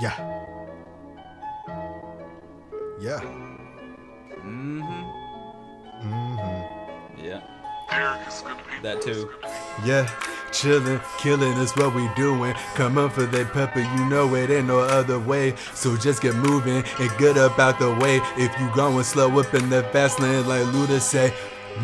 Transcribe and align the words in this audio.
Yeah. 0.00 0.44
Yeah. 3.00 3.20
Mm-hmm. 4.40 5.04
Mm-hmm. 6.02 7.24
Yeah. 7.24 7.40
That 8.82 9.00
too. 9.00 9.30
Yeah, 9.84 10.06
chillin', 10.50 11.00
killing 11.18 11.56
is 11.58 11.72
what 11.76 11.94
we 11.94 12.08
doing. 12.16 12.54
Come 12.74 12.98
on 12.98 13.10
for 13.10 13.24
that 13.24 13.52
pepper, 13.52 13.80
you 13.80 14.04
know 14.06 14.34
it 14.34 14.50
ain't 14.50 14.66
no 14.66 14.80
other 14.80 15.18
way. 15.18 15.54
So 15.74 15.96
just 15.96 16.22
get 16.22 16.34
moving 16.34 16.84
and 16.98 17.18
get 17.18 17.36
up 17.36 17.58
out 17.58 17.78
the 17.78 17.94
way. 17.94 18.20
If 18.36 18.58
you 18.60 18.70
going 18.74 19.04
slow 19.04 19.38
up 19.38 19.54
in 19.54 19.70
the 19.70 19.84
fast 19.84 20.20
lane, 20.20 20.46
like 20.46 20.64
Luda 20.64 21.00
say, 21.00 21.32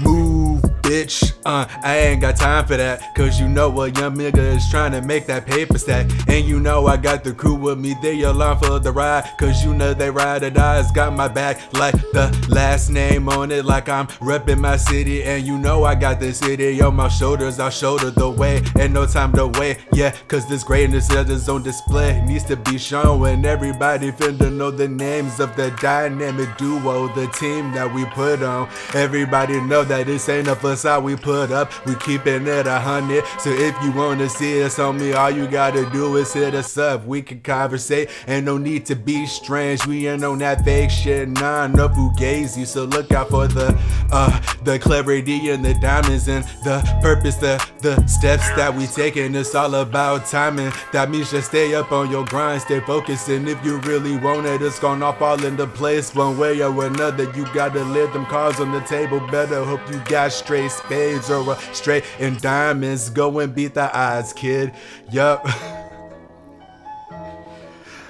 move, 0.03 0.63
bitch. 0.83 1.33
Uh, 1.45 1.67
I 1.83 1.99
ain't 1.99 2.21
got 2.21 2.37
time 2.37 2.67
for 2.67 2.77
that. 2.77 3.15
Cause 3.15 3.41
you 3.41 3.49
know 3.49 3.69
a 3.81 3.89
young 3.89 4.17
nigga 4.17 4.57
is 4.57 4.69
trying 4.71 4.93
to 4.93 5.01
make 5.01 5.27
that 5.27 5.47
paper 5.47 5.79
stack. 5.79 6.07
And 6.29 6.45
you 6.45 6.61
know 6.61 6.87
I 6.87 6.97
got 6.97 7.25
the 7.25 7.33
crew 7.33 7.55
with 7.55 7.79
me, 7.79 7.95
they 8.03 8.21
along 8.23 8.59
for 8.59 8.79
the 8.79 8.93
ride. 8.93 9.31
Cause 9.39 9.65
you 9.65 9.73
know 9.75 9.95
they 9.95 10.11
ride 10.11 10.43
or 10.43 10.51
dies, 10.51 10.91
got 10.91 11.15
my 11.15 11.29
back 11.29 11.73
like 11.73 11.95
the 12.13 12.47
last 12.51 12.91
name 12.91 13.29
on 13.29 13.51
it. 13.51 13.65
Like 13.65 13.89
I'm 13.89 14.07
reppin' 14.07 14.59
my 14.59 14.77
city. 14.77 15.23
And 15.23 15.47
you 15.47 15.57
know 15.57 15.85
I 15.85 15.95
got 15.95 16.21
the 16.21 16.33
city 16.35 16.81
on 16.83 16.97
my 16.97 17.09
shoulders. 17.09 17.59
I'll 17.59 17.71
shoulder 17.71 18.11
the 18.11 18.29
way. 18.29 18.63
Ain't 18.79 18.93
no 18.93 19.07
time 19.07 19.33
to 19.33 19.47
wait. 19.47 19.79
Yeah, 19.93 20.15
cause 20.29 20.47
this 20.49 20.63
greatness 20.63 21.11
is 21.11 21.49
on 21.49 21.63
display. 21.63 22.21
Needs 22.23 22.45
to 22.45 22.57
be 22.57 22.77
shown. 22.77 23.27
And 23.27 23.47
everybody 23.47 24.13
finna 24.13 24.53
know 24.53 24.71
the 24.71 24.89
names 24.89 25.41
of 25.41 25.57
the 25.57 25.71
dynamic 25.81 26.57
duo, 26.59 27.09
the 27.15 27.27
team 27.29 27.73
that 27.73 27.93
we 27.93 28.05
put 28.07 28.43
on. 28.43 28.69
Everybody 28.95 29.61
know 29.61 29.85
that 29.85 30.07
this 30.07 30.29
ain't 30.29 30.49
a 30.49 30.55
facade 30.55 31.03
we 31.03 31.17
put 31.17 31.30
up. 31.31 31.71
We 31.87 31.95
keeping 31.97 32.47
it 32.47 32.67
a 32.67 32.79
hundred. 32.79 33.25
So 33.39 33.51
if 33.51 33.75
you 33.83 33.93
wanna 33.93 34.29
see 34.29 34.63
us 34.63 34.79
me, 34.79 35.13
all 35.13 35.31
you 35.31 35.47
gotta 35.47 35.89
do 35.91 36.17
is 36.17 36.33
hit 36.33 36.55
us 36.55 36.77
up. 36.79 37.05
We 37.05 37.23
can 37.23 37.41
conversate. 37.41 38.11
Ain't 38.27 38.47
no 38.47 38.59
need 38.59 38.87
to 38.87 38.97
be 38.97 39.27
strange. 39.27 39.87
We 39.87 40.09
ain't 40.09 40.25
on 40.25 40.39
that 40.39 40.65
fake 40.65 40.91
shit. 40.91 41.29
Nah, 41.29 41.67
no 41.67 41.89
fugazi. 41.89 42.67
So 42.67 42.85
look 42.85 43.13
out 43.13 43.29
for 43.29 43.47
the 43.47 43.79
uh 44.13 44.41
the 44.65 44.79
clarity 44.79 45.51
and 45.51 45.65
the 45.65 45.75
diamonds 45.75 46.29
and 46.29 46.45
the 46.65 46.81
purpose, 47.03 47.37
the 47.37 47.65
the 47.83 48.05
steps 48.07 48.49
that 48.57 48.75
we 48.75 48.87
taking. 48.87 49.35
It's 49.35 49.55
all 49.55 49.75
about 49.75 50.27
timing. 50.27 50.73
That 50.93 51.11
means 51.11 51.31
just 51.31 51.49
stay 51.49 51.75
up 51.75 51.93
on 51.93 52.11
your 52.11 52.25
grind, 52.25 52.63
stay 52.63 52.81
focused. 52.81 53.29
And 53.29 53.49
if 53.49 53.63
you 53.65 53.79
really 53.81 54.17
want 54.17 54.47
it, 54.47 54.63
it's 54.63 54.79
gonna 54.79 55.13
fall 55.15 55.43
into 55.45 55.67
place 55.67 56.15
one 56.15 56.39
way 56.39 56.63
or 56.63 56.87
another. 56.87 57.25
You 57.35 57.47
gotta 57.53 57.85
lay 57.85 58.07
them 58.07 58.27
cards 58.27 58.61
on 58.61 58.73
the 58.73 58.81
table. 58.81 59.21
Better 59.31 59.65
hope 59.65 59.81
you 59.91 60.01
got 60.07 60.33
straight 60.33 60.71
spades 60.71 61.20
or 61.29 61.53
a 61.53 61.75
straight 61.75 62.05
in 62.19 62.37
diamonds. 62.39 63.11
Go 63.11 63.41
and 63.41 63.55
beat 63.55 63.75
the 63.75 63.93
odds, 63.95 64.33
kid. 64.33 64.73
Yup. 65.11 65.45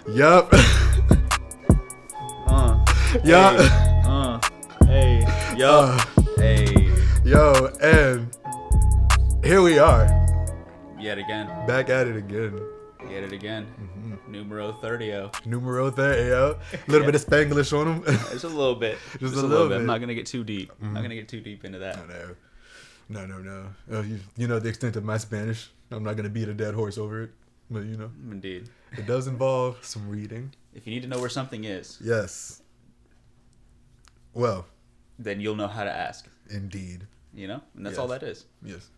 yup. 0.08 0.52
Uh. 2.46 2.84
yup. 3.24 3.60
Hey. 3.60 4.02
Uh. 4.04 4.40
Hey. 4.86 5.20
Yo. 5.56 5.70
Uh, 5.70 6.04
hey. 6.36 6.90
yo, 7.24 7.66
and 7.80 8.36
here 9.44 9.62
we 9.62 9.78
are, 9.78 10.06
Yet 10.98 11.18
again. 11.18 11.46
back 11.66 11.90
at 11.90 12.08
it 12.08 12.16
again. 12.16 12.60
Yet 13.08 13.22
it 13.22 13.32
again. 13.32 13.66
Mm-hmm. 13.80 14.32
Numero 14.32 14.72
30. 14.72 15.30
Numero 15.46 15.90
there, 15.90 16.26
yo. 16.28 16.58
A 16.72 16.90
little 16.90 17.06
bit 17.06 17.14
of 17.14 17.24
Spanglish 17.24 17.72
on 17.78 18.02
them. 18.02 18.16
Just 18.32 18.44
a 18.44 18.48
little 18.48 18.74
bit. 18.74 18.98
Just 19.12 19.20
Just, 19.20 19.34
a 19.34 19.36
little 19.36 19.48
little, 19.48 19.68
bit. 19.68 19.70
bit. 19.70 19.74
Mm-hmm. 19.74 19.80
I'm 19.82 19.86
not 19.86 20.00
gonna 20.00 20.14
get 20.14 20.26
too 20.26 20.42
deep. 20.44 20.72
I'm 20.82 20.92
not 20.92 21.02
gonna 21.02 21.14
get 21.14 21.28
too 21.28 21.40
deep 21.40 21.64
into 21.64 21.78
that. 21.78 21.96
no, 22.08 22.34
no, 23.10 23.26
no, 23.26 23.38
no. 23.38 23.66
Uh, 23.92 24.00
you, 24.02 24.18
you 24.38 24.46
know 24.48 24.58
the 24.58 24.68
extent 24.70 24.96
of 24.96 25.04
my 25.04 25.18
Spanish. 25.18 25.70
I'm 25.90 26.02
not 26.04 26.16
gonna 26.16 26.30
beat 26.30 26.48
a 26.48 26.54
dead 26.54 26.72
horse 26.74 26.96
over 26.96 27.24
it, 27.24 27.30
but 27.70 27.80
you 27.84 27.96
know 27.98 28.10
Indeed. 28.30 28.70
it 28.96 29.06
does 29.06 29.26
involve 29.26 29.84
some 29.84 30.08
reading. 30.08 30.52
If 30.74 30.86
you 30.86 30.94
need 30.94 31.02
to 31.02 31.08
know 31.08 31.18
where 31.20 31.28
something 31.28 31.64
is, 31.64 31.98
Yes. 32.02 32.62
Well, 34.32 34.66
then 35.18 35.40
you'll 35.40 35.56
know 35.56 35.66
how 35.66 35.84
to 35.84 35.90
ask. 35.92 36.26
indeed. 36.48 37.06
You 37.34 37.46
know, 37.48 37.60
and 37.76 37.84
that's 37.86 37.98
all 37.98 38.08
that 38.08 38.22
is. 38.22 38.46
Yes. 38.62 38.88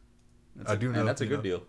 That's 0.57 0.71
I 0.71 0.75
a- 0.75 0.77
do 0.77 0.93
know, 0.93 1.01
And 1.01 1.09
that's 1.09 1.21
a 1.23 1.27
good 1.27 1.39
know. 1.39 1.43
deal. 1.43 1.63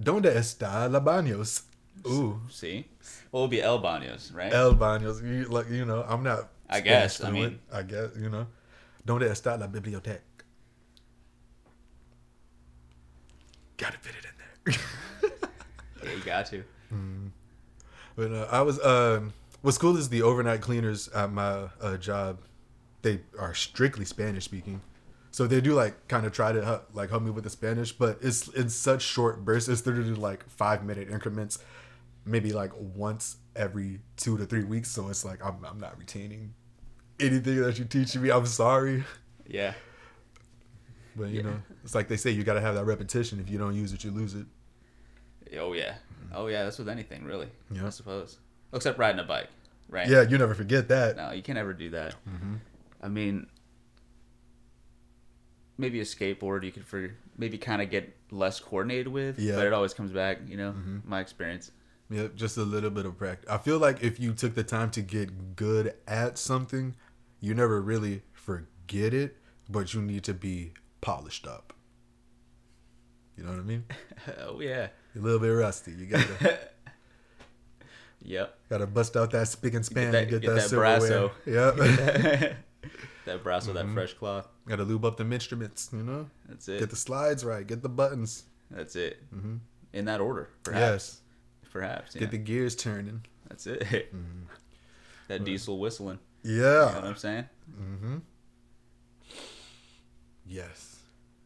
Donde 0.00 0.26
está 0.34 0.88
la 0.90 1.00
baños? 1.00 1.62
Ooh, 2.06 2.40
See, 2.48 2.86
what 3.32 3.40
would 3.42 3.50
be 3.50 3.60
El 3.60 3.80
Baños, 3.80 4.32
right? 4.32 4.52
el 4.52 4.74
baños. 4.76 5.20
You, 5.22 5.44
like 5.50 5.68
you 5.68 5.84
know, 5.84 6.04
I'm 6.08 6.22
not. 6.22 6.50
I 6.70 6.80
guess, 6.80 7.22
I 7.24 7.30
mean- 7.32 7.58
I 7.72 7.82
guess 7.82 8.10
you 8.16 8.28
know. 8.30 8.46
Donde 9.04 9.22
está 9.28 9.58
la 9.58 9.66
biblioteca? 9.66 10.20
Gotta 13.78 13.96
fit 13.98 14.14
it 14.18 14.24
in 14.26 14.72
there. 14.72 15.40
yeah, 16.04 16.12
you 16.18 16.22
got 16.24 16.46
to. 16.46 16.62
But 18.16 18.32
uh, 18.32 18.48
I 18.50 18.60
was 18.62 18.80
um, 18.84 19.32
what's 19.62 19.78
cool 19.78 19.96
is 19.96 20.08
the 20.08 20.22
overnight 20.22 20.60
cleaners 20.60 21.08
at 21.08 21.32
my 21.32 21.68
uh, 21.80 21.96
job. 21.96 22.40
They 23.02 23.20
are 23.38 23.54
strictly 23.54 24.04
Spanish 24.04 24.44
speaking, 24.44 24.80
so 25.30 25.46
they 25.46 25.60
do 25.60 25.74
like 25.74 26.08
kind 26.08 26.26
of 26.26 26.32
try 26.32 26.50
to 26.52 26.64
help, 26.64 26.88
like 26.92 27.10
help 27.10 27.22
me 27.22 27.30
with 27.30 27.44
the 27.44 27.50
Spanish, 27.50 27.92
but 27.92 28.18
it's 28.20 28.48
in 28.48 28.68
such 28.68 29.02
short 29.02 29.44
bursts. 29.44 29.68
It's 29.68 29.86
literally 29.86 30.14
like 30.14 30.48
five 30.50 30.84
minute 30.84 31.08
increments, 31.08 31.60
maybe 32.24 32.52
like 32.52 32.72
once 32.76 33.36
every 33.54 34.00
two 34.16 34.36
to 34.36 34.44
three 34.46 34.64
weeks. 34.64 34.90
So 34.90 35.08
it's 35.08 35.24
like 35.24 35.44
I'm 35.44 35.64
I'm 35.64 35.78
not 35.78 35.96
retaining 35.96 36.54
anything 37.20 37.62
that 37.62 37.78
you're 37.78 37.86
teaching 37.86 38.22
me. 38.22 38.30
I'm 38.30 38.46
sorry, 38.46 39.04
Yeah. 39.46 39.74
But 41.16 41.28
you 41.28 41.36
Yeah. 41.38 41.42
know 41.42 41.62
it's 41.84 41.94
like 41.94 42.08
they 42.08 42.16
say 42.16 42.30
you 42.30 42.44
got 42.44 42.54
to 42.54 42.60
have 42.60 42.74
that 42.74 42.84
repetition. 42.84 43.40
If 43.40 43.48
you 43.50 43.58
don't 43.58 43.74
use 43.74 43.92
it, 43.92 44.04
you 44.04 44.10
lose 44.10 44.34
it. 44.34 44.46
Oh 45.58 45.72
yeah. 45.72 45.94
Oh 46.32 46.46
yeah. 46.48 46.64
That's 46.64 46.78
with 46.78 46.88
anything, 46.88 47.24
really. 47.24 47.48
Yeah. 47.70 47.86
I 47.86 47.90
suppose. 47.90 48.38
Except 48.72 48.98
riding 48.98 49.18
a 49.20 49.24
bike, 49.24 49.48
right? 49.88 50.06
Yeah, 50.08 50.22
you 50.22 50.36
never 50.38 50.54
forget 50.54 50.88
that. 50.88 51.16
No, 51.16 51.30
you 51.32 51.42
can't 51.42 51.58
ever 51.58 51.72
do 51.72 51.90
that. 51.90 52.14
Mm-hmm. 52.28 52.54
I 53.02 53.08
mean, 53.08 53.46
maybe 55.78 56.00
a 56.00 56.04
skateboard 56.04 56.64
you 56.64 56.72
could 56.72 56.84
for 56.84 57.14
maybe 57.36 57.56
kind 57.56 57.80
of 57.80 57.90
get 57.90 58.14
less 58.30 58.60
coordinated 58.60 59.08
with. 59.08 59.38
Yeah. 59.38 59.54
But 59.56 59.66
it 59.66 59.72
always 59.72 59.94
comes 59.94 60.12
back. 60.12 60.38
You 60.46 60.56
know, 60.56 60.72
Mhm. 60.72 61.04
my 61.04 61.20
experience. 61.20 61.70
Yeah, 62.10 62.28
just 62.34 62.56
a 62.56 62.62
little 62.62 62.90
bit 62.90 63.04
of 63.06 63.16
practice. 63.18 63.48
I 63.50 63.58
feel 63.58 63.78
like 63.78 64.02
if 64.02 64.18
you 64.18 64.32
took 64.32 64.54
the 64.54 64.64
time 64.64 64.90
to 64.92 65.02
get 65.02 65.56
good 65.56 65.94
at 66.06 66.38
something, 66.38 66.94
you 67.40 67.54
never 67.54 67.80
really 67.82 68.22
forget 68.32 69.12
it, 69.12 69.36
but 69.68 69.92
you 69.92 70.00
need 70.02 70.24
to 70.24 70.32
be 70.34 70.72
polished 71.00 71.46
up. 71.46 71.72
You 73.36 73.44
know 73.44 73.50
what 73.50 73.60
I 73.60 73.62
mean? 73.62 73.84
oh 74.42 74.60
yeah. 74.60 74.88
You're 75.14 75.22
a 75.22 75.26
little 75.26 75.38
bit 75.40 75.48
rusty. 75.50 75.92
You 75.92 76.06
gotta 76.06 76.58
Yep. 78.22 78.58
gotta 78.68 78.86
bust 78.86 79.16
out 79.16 79.30
that 79.30 79.48
spick 79.48 79.74
and 79.74 79.84
span 79.86 80.12
that- 80.12 80.22
and 80.22 80.30
get, 80.30 80.42
get 80.42 80.48
that, 80.48 80.54
that 80.56 80.68
silverware. 80.68 81.30
Yep. 81.46 82.56
that 83.26 83.42
brass 83.42 83.66
with 83.66 83.76
Mm-hmm. 83.76 83.88
that 83.88 83.94
fresh 83.94 84.14
cloth. 84.14 84.48
gotta 84.66 84.82
lube 84.84 85.04
up 85.04 85.16
them 85.16 85.32
instruments. 85.32 85.90
You 85.92 86.02
know, 86.02 86.28
That's 86.48 86.68
it. 86.68 86.80
get 86.80 86.90
the 86.90 86.96
slides 86.96 87.44
right, 87.44 87.66
get 87.66 87.82
the 87.82 87.88
buttons. 87.88 88.44
That's 88.70 88.96
it. 88.96 89.22
hmm 89.32 89.56
In 89.92 90.04
that 90.06 90.20
order, 90.20 90.50
perhaps. 90.64 90.80
Yes, 90.80 91.20
Perhaps. 91.72 92.14
Yeah. 92.14 92.20
get 92.20 92.30
the 92.32 92.38
gears 92.38 92.74
turning. 92.74 93.22
That's 93.48 93.66
it. 93.66 93.86
Mhm. 94.14 94.46
that 95.28 95.44
diesel 95.44 95.78
whistling. 95.78 96.18
Yeah. 96.42 96.54
You 96.54 96.62
know 96.62 96.84
what 96.94 97.04
I'm 97.04 97.16
saying? 97.16 97.48
Mm-hmm. 97.80 98.16
Yes, 100.48 100.96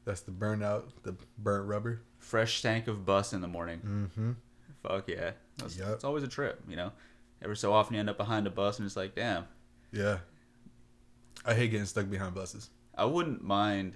that's 0.05 0.21
the 0.21 0.33
burnout, 0.33 0.85
the 1.03 1.17
burnt 1.39 1.67
rubber. 1.69 2.03
Fresh 2.19 2.63
tank 2.63 2.87
of 2.89 3.05
bus 3.05 3.33
in 3.33 3.41
the 3.41 3.49
morning. 3.49 3.81
Mm-hmm. 3.85 4.31
Fuck 4.83 5.09
yeah. 5.09 5.33
That's, 5.59 5.77
Yep. 5.77 5.89
It's 5.89 6.05
always 6.05 6.23
a 6.23 6.29
trip, 6.29 6.63
you 6.69 6.77
know? 6.77 6.93
Every 7.43 7.57
so 7.57 7.73
often 7.73 7.95
you 7.95 8.01
end 8.01 8.09
up 8.11 8.17
behind 8.17 8.47
a 8.47 8.51
bus 8.51 8.79
and 8.79 8.87
it's 8.87 8.97
like, 8.97 9.15
damn, 9.15 9.45
Yeah. 9.93 10.19
I 11.45 11.55
hate 11.55 11.71
getting 11.73 11.87
stuck 11.87 12.09
behind 12.09 12.35
buses. 12.35 12.71
I 12.95 13.05
wouldn't 13.05 13.43
mind 13.43 13.95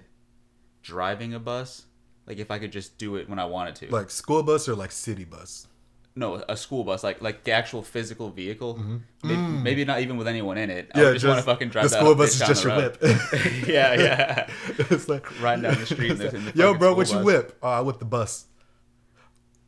driving 0.81 1.33
a 1.33 1.39
bus. 1.39 1.85
Like 2.25 2.39
if 2.39 2.51
I 2.51 2.59
could 2.59 2.73
just 2.73 2.97
do 2.97 3.15
it 3.15 3.29
when 3.29 3.39
I 3.39 3.45
wanted 3.45 3.75
to. 3.75 3.89
Like 3.89 4.09
school 4.09 4.43
bus 4.43 4.67
or 4.67 4.75
like 4.75 4.91
city 4.91 5.23
bus. 5.23 5.67
No, 6.17 6.43
a 6.49 6.57
school 6.57 6.83
bus, 6.83 7.03
like 7.03 7.21
like 7.21 7.43
the 7.43 7.51
actual 7.51 7.81
physical 7.83 8.29
vehicle. 8.29 8.75
Mhm. 8.75 9.01
Maybe, 9.23 9.35
Mm. 9.39 9.61
maybe 9.63 9.85
not 9.85 10.01
even 10.01 10.17
with 10.17 10.27
anyone 10.27 10.57
in 10.57 10.69
it. 10.69 10.91
I 10.93 10.99
Yeah, 10.99 11.05
would 11.05 11.13
just, 11.13 11.25
want 11.25 11.35
to 11.37 11.39
just- 11.39 11.45
fucking 11.45 11.69
drive 11.69 11.89
the 11.89 11.97
school 11.97 12.15
bus 12.15 12.33
is 12.33 12.47
just 12.47 12.63
your 12.63 12.75
whip. 12.75 12.97
yeah, 13.67 13.93
yeah. 13.93 14.49
it's 14.77 15.07
like 15.07 15.25
Riding 15.41 15.63
down 15.63 15.75
the 15.79 15.85
street 15.85 16.11
in 16.11 16.17
the- 16.17 16.35
in 16.35 16.45
the 16.45 16.51
Yo, 16.55 16.73
bro, 16.73 16.93
what 16.93 17.11
you 17.11 17.19
whip? 17.19 17.57
Oh, 17.61 17.69
I 17.69 17.79
whip 17.81 17.99
the 17.99 18.05
bus. 18.05 18.45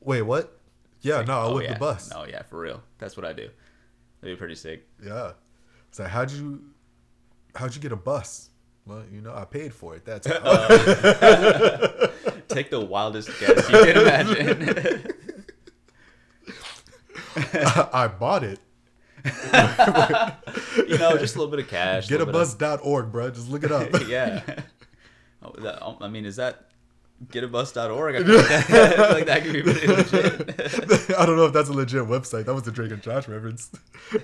Wait, 0.02 0.22
what? 0.24 0.58
Yeah, 1.02 1.22
no, 1.22 1.34
I 1.40 1.44
oh, 1.44 1.56
whip 1.56 1.64
yeah. 1.68 1.74
the 1.74 1.80
bus. 1.80 2.12
Oh 2.16 2.26
yeah, 2.26 2.42
for 2.44 2.60
real. 2.60 2.82
That's 2.98 3.16
what 3.16 3.26
I 3.26 3.34
do. 3.34 3.50
That'd 4.22 4.36
be 4.36 4.40
pretty 4.40 4.56
sick. 4.56 4.86
Yeah. 5.04 5.32
so 5.92 6.04
like 6.04 6.12
how'd 6.12 6.32
you 6.32 6.62
how'd 7.56 7.74
you 7.76 7.82
get 7.82 7.92
a 7.92 7.96
bus? 7.96 8.50
Well, 8.86 9.04
you 9.12 9.22
know, 9.22 9.34
I 9.36 9.46
paid 9.46 9.74
for 9.74 9.96
it. 9.96 10.04
That's 10.06 10.26
how. 10.28 10.40
Take 12.48 12.72
the 12.72 12.80
wildest 12.82 13.30
guess 13.40 13.70
you 13.70 13.78
can 13.78 13.98
imagine. 13.98 15.14
I 17.36 18.08
bought 18.08 18.44
it. 18.44 18.60
you 19.26 20.98
know, 20.98 21.18
just 21.18 21.36
a 21.36 21.40
little 21.40 21.48
bit 21.48 21.60
of 21.60 21.68
cash. 21.68 22.08
Get 22.08 22.22
a 22.22 22.26
little 22.26 22.34
bus.org, 22.34 23.12
bro. 23.12 23.30
Just 23.32 23.50
look 23.50 23.64
it 23.64 23.72
up. 23.72 23.90
yeah. 24.08 24.42
Oh, 25.44 25.54
that, 25.60 25.80
oh, 25.82 25.98
I 26.02 26.08
mean, 26.08 26.26
is 26.26 26.38
that 26.38 26.70
Getabus.org. 27.28 28.16
I 28.16 28.24
feel 28.24 28.36
like 28.36 28.48
that, 28.48 29.00
I 29.00 29.14
like 29.14 29.26
that 29.26 29.44
could 29.44 29.54
be 29.54 29.62
pretty 29.62 29.88
legit. 29.88 31.12
I 31.20 31.26
don't 31.26 31.36
know 31.36 31.46
if 31.46 31.54
that's 31.54 31.70
a 31.70 31.74
legit 31.74 32.04
website. 32.04 32.46
That 32.46 32.54
was 32.54 32.64
the 32.64 32.72
Drake 32.72 32.92
and 32.92 33.02
Josh 33.02 33.28
reference. 33.28 33.70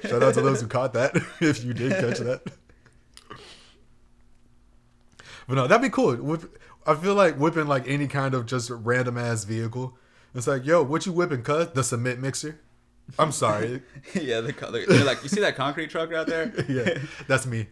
Shout 0.03 0.23
out 0.23 0.33
to 0.35 0.41
those 0.41 0.61
who 0.61 0.67
caught 0.67 0.93
that, 0.93 1.15
if 1.41 1.63
you 1.63 1.73
did 1.73 1.91
catch 1.91 2.19
that. 2.19 2.41
But 5.47 5.55
no, 5.55 5.67
that'd 5.67 5.81
be 5.81 5.89
cool. 5.89 6.15
Whip, 6.15 6.57
I 6.87 6.95
feel 6.95 7.15
like 7.15 7.35
whipping 7.35 7.67
like 7.67 7.87
any 7.87 8.07
kind 8.07 8.33
of 8.33 8.45
just 8.45 8.69
random 8.69 9.17
ass 9.17 9.43
vehicle. 9.43 9.97
It's 10.33 10.47
like, 10.47 10.65
yo, 10.65 10.81
what 10.81 11.05
you 11.05 11.11
whipping, 11.11 11.43
cuz? 11.43 11.67
The 11.73 11.83
cement 11.83 12.19
mixer. 12.19 12.59
I'm 13.19 13.31
sorry. 13.31 13.81
yeah, 14.13 14.41
the, 14.41 14.51
co- 14.53 14.71
they're 14.71 15.03
like, 15.05 15.21
you 15.23 15.29
see 15.29 15.41
that 15.41 15.55
concrete 15.55 15.89
truck 15.89 16.11
out 16.13 16.27
there? 16.27 16.53
yeah, 16.69 16.97
that's 17.27 17.45
me. 17.45 17.67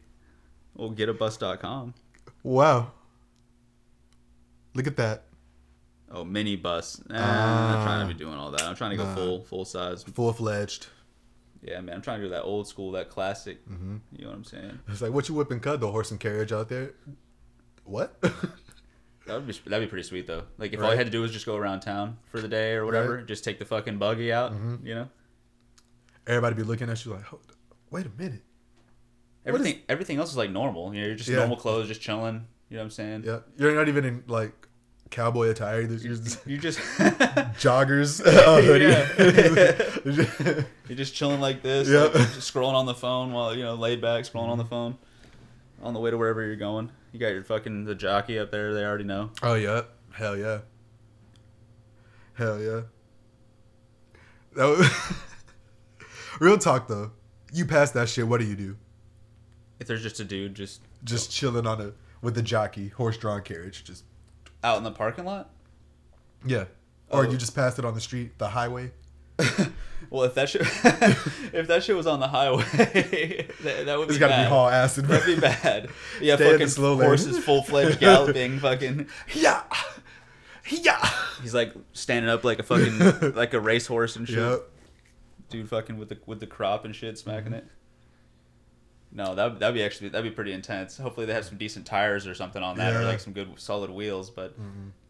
Well, 0.76 0.92
getabus.com. 0.92 1.94
Wow. 2.44 2.92
Look 4.74 4.88
at 4.88 4.96
that. 4.98 5.24
Oh, 6.12 6.24
mini 6.24 6.56
bus. 6.56 7.02
Nah, 7.10 7.16
I'm 7.16 7.72
not 7.72 7.84
trying 7.84 8.00
Ah. 8.00 8.08
to 8.08 8.14
be 8.14 8.20
doing 8.20 8.36
all 8.36 8.52
that. 8.52 8.64
I'm 8.64 8.76
trying 8.76 8.92
to 8.92 8.98
go 8.98 9.04
Nah. 9.06 9.16
full 9.16 9.44
full 9.44 9.66
size. 9.66 10.04
Full 10.04 10.34
fledged. 10.34 10.88
Yeah, 11.62 11.80
man. 11.82 11.96
I'm 11.96 12.02
trying 12.02 12.20
to 12.20 12.26
do 12.26 12.30
that 12.32 12.44
old 12.44 12.68
school, 12.68 12.92
that 12.92 13.10
classic. 13.10 13.66
Mm-hmm. 13.68 13.98
You 14.12 14.24
know 14.26 14.30
what 14.30 14.36
I'm 14.38 14.44
saying? 14.44 14.80
It's 14.90 15.02
like, 15.02 15.12
what 15.14 15.30
you 15.30 15.36
whipping, 15.36 15.60
cut 15.62 15.80
The 15.80 15.90
horse 15.90 16.12
and 16.12 16.20
carriage 16.20 16.52
out 16.52 16.70
there. 16.70 16.92
What? 17.86 18.22
That 19.26 19.36
would 19.36 19.48
be 19.48 19.54
that'd 19.54 19.88
be 19.88 19.90
pretty 19.90 20.04
sweet 20.06 20.28
though. 20.28 20.44
Like 20.58 20.74
if 20.74 20.82
all 20.84 20.92
you 20.92 20.98
had 20.98 21.06
to 21.08 21.10
do 21.12 21.22
was 21.22 21.32
just 21.32 21.46
go 21.46 21.56
around 21.56 21.80
town 21.80 22.18
for 22.30 22.42
the 22.42 22.48
day 22.50 22.74
or 22.74 22.84
whatever, 22.86 23.16
Right. 23.20 23.26
just 23.26 23.46
take 23.46 23.58
the 23.58 23.64
fucking 23.64 23.98
buggy 23.98 24.34
out. 24.34 24.52
Mhm. 24.52 24.86
You 24.86 24.96
know, 24.96 25.10
Everybody 26.28 26.56
be 26.56 26.64
looking 26.64 26.90
at 26.90 27.04
you 27.06 27.14
like, 27.14 27.24
wait 27.90 28.06
a 28.06 28.10
minute. 28.18 28.42
What 29.44 29.56
is- 29.56 29.62
everything 29.62 29.82
everything 29.90 30.18
else 30.20 30.32
is 30.32 30.38
like 30.38 30.52
normal. 30.52 30.94
You 30.94 31.02
know, 31.02 31.08
you're 31.08 31.16
just 31.16 31.30
Yeah. 31.30 31.38
normal 31.38 31.58
clothes, 31.58 31.88
just 31.88 32.02
chilling. 32.02 32.48
You 32.70 32.78
know 32.78 32.84
what 32.84 32.86
I'm 32.86 32.92
saying? 32.92 33.24
Yeah, 33.26 33.40
you're 33.58 33.76
not 33.76 33.88
even 33.88 34.06
in 34.06 34.24
like 34.28 34.52
cowboy 35.12 35.50
attire. 35.50 35.82
You're 35.82 36.16
just 36.16 36.46
You 36.48 36.58
just 36.58 36.80
joggers, 37.60 38.22
a 38.26 38.62
hoodie. 38.62 40.66
you're 40.88 40.98
just 40.98 41.14
chilling 41.14 41.42
like 41.42 41.62
this, 41.62 41.88
Yeah. 41.88 42.04
like, 42.04 42.28
scrolling 42.40 42.74
on 42.74 42.86
the 42.86 42.96
phone 42.96 43.32
while 43.32 43.56
you 43.56 43.64
know 43.64 43.76
laid 43.76 44.02
back, 44.02 44.24
scrolling 44.24 44.50
on 44.50 44.58
the 44.58 44.64
mm-hmm. 44.64 44.70
phone, 44.70 44.98
on 45.82 45.94
the 45.94 46.00
way 46.00 46.10
to 46.10 46.18
wherever 46.18 46.42
you're 46.42 46.56
going. 46.56 46.90
You 47.12 47.20
got 47.20 47.28
your 47.28 47.44
fucking 47.44 47.86
the 47.86 47.96
jockey 47.96 48.40
up 48.40 48.50
there. 48.50 48.74
They 48.74 48.84
already 48.84 49.04
know. 49.04 49.32
oh 49.44 49.56
yeah, 49.56 49.82
hell 50.14 50.38
yeah, 50.38 50.60
hell 52.34 52.60
yeah. 52.60 52.82
That 54.56 54.66
was 54.66 54.90
real 56.44 56.58
talk 56.58 56.88
though. 56.88 57.12
You 57.52 57.66
pass 57.66 57.92
that 57.92 58.10
shit. 58.10 58.28
What 58.28 58.40
do 58.40 58.46
you 58.48 58.56
do? 58.56 58.78
If 59.80 59.88
there's 59.88 60.02
just 60.04 60.20
a 60.20 60.24
dude 60.24 60.56
just 60.56 60.82
Just 61.04 61.32
chilling 61.32 61.66
on 61.68 61.82
a 61.82 61.94
with 62.22 62.38
a 62.38 62.42
jockey, 62.42 62.88
horse-drawn 62.90 63.42
carriage. 63.44 63.84
Just 63.84 64.04
out 64.64 64.78
in 64.78 64.84
the 64.84 64.92
parking 64.92 65.26
lot. 65.26 65.50
yeah, 66.46 66.66
or 67.10 67.26
Oh. 67.26 67.30
you 67.32 67.38
just 67.38 67.54
pass 67.56 67.78
it 67.78 67.86
on 67.86 67.94
the 67.94 68.02
street, 68.02 68.38
the 68.38 68.50
highway. 68.50 68.92
Well, 70.10 70.24
if 70.24 70.36
that 70.36 70.50
shit, 70.50 70.62
if 71.54 71.68
that 71.68 71.82
shit 71.84 71.96
was 71.96 72.06
on 72.06 72.20
the 72.20 72.28
highway, 72.28 72.64
that, 73.64 73.86
that 73.86 73.98
would 73.98 74.10
be 74.10 74.14
It's 74.14 74.20
got 74.20 74.28
to 74.28 74.34
bad. 74.34 74.44
be 74.44 74.50
haul 74.50 74.68
acid. 74.70 75.06
That'd 75.06 75.26
be 75.36 75.40
bad. 75.42 75.90
Yeah, 76.22 76.36
Stay 76.36 76.52
fucking 76.52 76.68
slow 76.68 76.98
horses 76.98 77.40
full 77.44 77.64
fledged 77.64 78.00
galloping, 78.00 78.60
fucking. 78.60 79.08
Yeah, 79.34 79.64
yeah. 80.70 81.10
He's 81.42 81.54
like 81.56 81.74
standing 81.94 82.30
up 82.30 82.44
like 82.44 82.60
a 82.60 82.64
fucking 82.64 83.32
like 83.34 83.54
a 83.56 83.60
racehorse 83.62 84.18
and 84.18 84.28
shit. 84.28 84.38
Yep. 84.38 84.62
Dude, 85.54 85.70
fucking 85.70 85.98
with 85.98 86.10
the 86.10 86.18
with 86.26 86.40
the 86.42 86.48
crop 86.48 86.84
and 86.84 86.94
shit, 86.96 87.18
smacking 87.18 87.54
it. 87.54 87.66
No, 89.16 89.36
that 89.36 89.60
that'd 89.60 89.76
be 89.76 89.84
actually 89.84 90.10
that'd 90.10 90.30
be 90.30 90.34
pretty 90.36 90.52
intense. 90.54 90.98
Hopefully 90.98 91.28
they 91.28 91.34
have 91.34 91.46
some 91.46 91.58
decent 91.60 91.86
tires 91.86 92.26
or 92.26 92.34
something 92.34 92.64
on 92.64 92.78
that, 92.78 92.96
or 92.96 93.04
like 93.06 93.20
some 93.20 93.32
good 93.32 93.48
solid 93.58 93.92
wheels. 93.92 94.32
But 94.32 94.56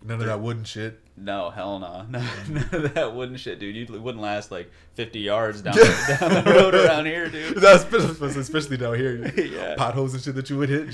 None 0.05 0.19
of 0.19 0.25
that 0.27 0.41
wooden 0.41 0.65
shit. 0.65 0.99
no, 1.15 1.49
hell 1.49 1.79
no, 1.79 2.05
no, 2.09 2.19
none 2.49 2.85
of 2.85 2.93
that 2.95 3.15
wooden 3.15 3.37
shit, 3.37 3.59
dude. 3.59 3.73
You 3.77 4.01
wouldn't 4.01 4.21
last 4.21 4.51
like 4.51 4.69
fifty 4.95 5.21
yards 5.21 5.61
down 5.61 5.75
the, 5.75 6.17
down 6.19 6.43
the 6.43 6.51
road 6.51 6.75
around 6.75 7.05
here, 7.05 7.29
dude. 7.29 7.55
That's 7.61 7.85
especially 8.35 8.75
down 8.75 8.95
here. 8.95 9.31
Yeah. 9.37 9.75
Potholes 9.77 10.13
and 10.13 10.21
shit 10.21 10.35
that 10.35 10.49
you 10.49 10.57
would 10.57 10.67
hit. 10.69 10.93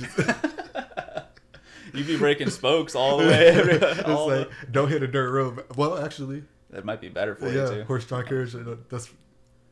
You'd 1.93 2.05
be 2.05 2.17
breaking 2.17 2.51
spokes 2.51 2.93
all 2.93 3.17
the 3.17 3.25
way. 3.25 3.47
Every, 3.47 3.73
it's 3.73 4.01
all 4.03 4.27
the- 4.29 4.39
like 4.41 4.51
don't 4.71 4.87
hit 4.89 5.01
a 5.01 5.07
dirt 5.07 5.31
road. 5.31 5.63
Well, 5.75 5.97
actually, 5.97 6.43
that 6.69 6.85
might 6.85 7.01
be 7.01 7.09
better 7.09 7.33
for 7.33 7.49
you 7.49 7.59
yeah, 7.61 7.69
too. 7.69 7.83
horse-drawn 7.85 8.25
carriage. 8.27 8.53
uh, 8.53 8.75
That's 8.89 9.09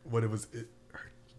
what 0.09 0.23
it 0.23 0.29
was. 0.29 0.47
It, 0.53 0.67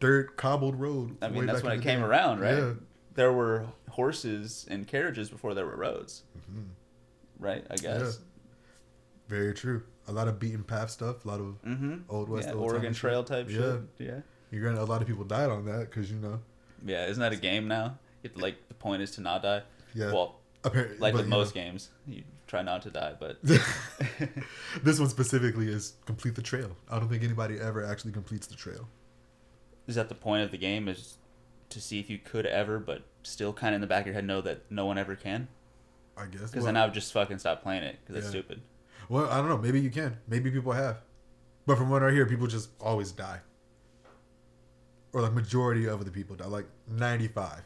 dirt 0.01 0.37
cobbled 0.37 0.79
road. 0.79 1.17
I 1.23 1.29
mean, 1.29 1.47
that's 1.47 1.63
when 1.63 1.79
it 1.79 1.83
came 1.83 2.01
day. 2.01 2.05
around, 2.07 2.41
right? 2.41 2.57
Yeah. 2.59 2.73
There 3.15 3.33
were 3.33 3.67
horses 3.91 4.65
and 4.71 4.87
carriages 4.87 5.29
before 5.29 5.55
there 5.55 5.67
were 5.67 5.77
roads, 5.77 6.23
Mhm. 6.51 6.69
right? 7.39 7.67
I 7.71 7.77
guess. 7.77 8.21
Very 9.29 9.53
true. 9.55 9.83
A 10.07 10.13
lot 10.13 10.29
of 10.29 10.39
beaten 10.39 10.63
path 10.63 10.91
stuff. 10.91 11.25
A 11.25 11.29
lot 11.29 11.41
of 11.41 11.61
Mm-hmm. 11.63 11.97
old 12.09 12.29
west, 12.29 12.49
yeah, 12.49 12.55
old 12.55 12.63
Oregon 12.63 12.83
timey 12.83 12.95
shit. 12.95 13.01
Trail 13.01 13.25
type 13.25 13.51
Yeah. 13.51 13.59
shit. 13.59 13.81
Yeah. 13.99 14.21
You're 14.51 14.65
gonna. 14.71 14.83
A 14.83 14.87
lot 14.87 15.03
of 15.03 15.09
people 15.09 15.25
died 15.25 15.51
on 15.51 15.65
that 15.67 15.91
because 15.91 16.11
you 16.11 16.19
know. 16.19 16.41
Yeah. 16.85 17.07
Isn't 17.09 17.21
that 17.21 17.33
a 17.33 17.37
game 17.37 17.69
now? 17.69 17.99
It, 18.23 18.37
like 18.39 18.69
the 18.69 18.75
point 18.75 19.03
is 19.03 19.11
to 19.13 19.21
not 19.21 19.43
die. 19.43 19.63
Yeah. 19.95 20.13
Well, 20.13 20.41
apparently, 20.65 20.99
like 20.99 21.13
with 21.15 21.25
you 21.25 21.31
know, 21.31 21.37
most 21.39 21.55
games, 21.55 21.91
you 22.07 22.23
try 22.49 22.63
not 22.63 22.83
to 22.83 22.91
die, 22.91 23.15
but 23.21 23.39
this 24.83 24.99
one 24.99 25.09
specifically 25.09 25.69
is 25.69 25.93
complete 26.07 26.35
the 26.35 26.43
trail. 26.43 26.77
I 26.91 26.99
don't 26.99 27.09
think 27.09 27.23
anybody 27.23 27.61
ever 27.61 27.85
actually 27.85 28.13
completes 28.13 28.47
the 28.49 28.57
trail. 28.57 28.89
is 29.87 29.95
that 29.95 30.09
the 30.09 30.15
point 30.17 30.43
of 30.43 30.51
the 30.51 30.59
game? 30.59 30.89
Is 30.89 31.19
to 31.69 31.81
see 31.81 32.01
if 32.01 32.09
you 32.11 32.19
could 32.19 32.47
ever, 32.47 32.79
but 32.81 33.03
still 33.23 33.53
kind 33.53 33.75
of 33.75 33.77
in 33.77 33.81
the 33.83 33.87
back 33.87 34.01
of 34.01 34.07
your 34.07 34.15
head 34.15 34.25
know 34.25 34.41
that 34.41 34.63
no 34.71 34.87
one 34.87 34.99
ever 34.99 35.15
can. 35.15 35.47
I 36.17 36.25
guess. 36.25 36.41
Because 36.41 36.55
Well, 36.57 36.65
then 36.65 36.77
I 36.77 36.85
would 36.87 36.95
just 36.95 37.13
fucking 37.13 37.39
stop 37.39 37.63
playing 37.63 37.85
it 37.85 37.99
because 38.01 38.17
it's 38.17 38.27
Yeah. 38.35 38.41
stupid. 38.41 38.63
well, 39.09 39.29
I 39.31 39.37
don't 39.37 39.49
know. 39.49 39.59
Maybe 39.59 39.81
you 39.81 39.91
can. 39.91 40.17
Maybe 40.27 40.51
people 40.51 40.73
have. 40.73 41.03
But 41.67 41.77
from 41.79 41.91
what 41.91 42.03
I 42.03 42.11
hear, 42.11 42.25
people 42.27 42.47
just 42.47 42.71
always 42.81 43.13
die. 43.13 43.41
Or 45.13 45.21
like 45.21 45.33
majority 45.33 45.87
of 45.87 46.05
the 46.05 46.11
people 46.11 46.35
die. 46.37 46.47
Like 46.47 46.67
ninety 46.89 47.29
five. 47.29 47.63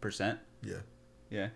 Percent. 0.00 0.38
Yeah. 0.62 0.76
Yeah. 1.30 1.48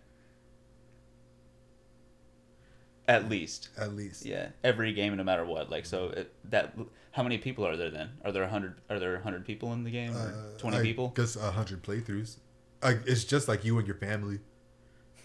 At 3.10 3.28
least. 3.28 3.70
At 3.76 3.96
least. 3.96 4.24
Yeah, 4.24 4.50
every 4.62 4.92
game, 4.92 5.16
no 5.16 5.24
matter 5.24 5.44
what. 5.44 5.68
Like, 5.68 5.84
so 5.84 6.10
it, 6.10 6.32
that 6.44 6.76
how 7.10 7.24
many 7.24 7.38
people 7.38 7.66
are 7.66 7.76
there 7.76 7.90
then? 7.90 8.10
Are 8.24 8.30
there 8.30 8.44
a 8.44 8.48
hundred? 8.48 8.76
Are 8.88 9.00
there 9.00 9.16
a 9.16 9.20
hundred 9.20 9.44
people 9.44 9.72
in 9.72 9.82
the 9.82 9.90
game? 9.90 10.14
Uh, 10.14 10.56
Twenty 10.58 10.76
I 10.76 10.82
people? 10.82 11.12
A 11.18 11.50
hundred 11.50 11.82
playthroughs. 11.82 12.36
I, 12.84 12.98
it's 13.04 13.24
just 13.24 13.48
like 13.48 13.64
you 13.64 13.78
and 13.78 13.86
your 13.86 13.96
family. 13.96 14.38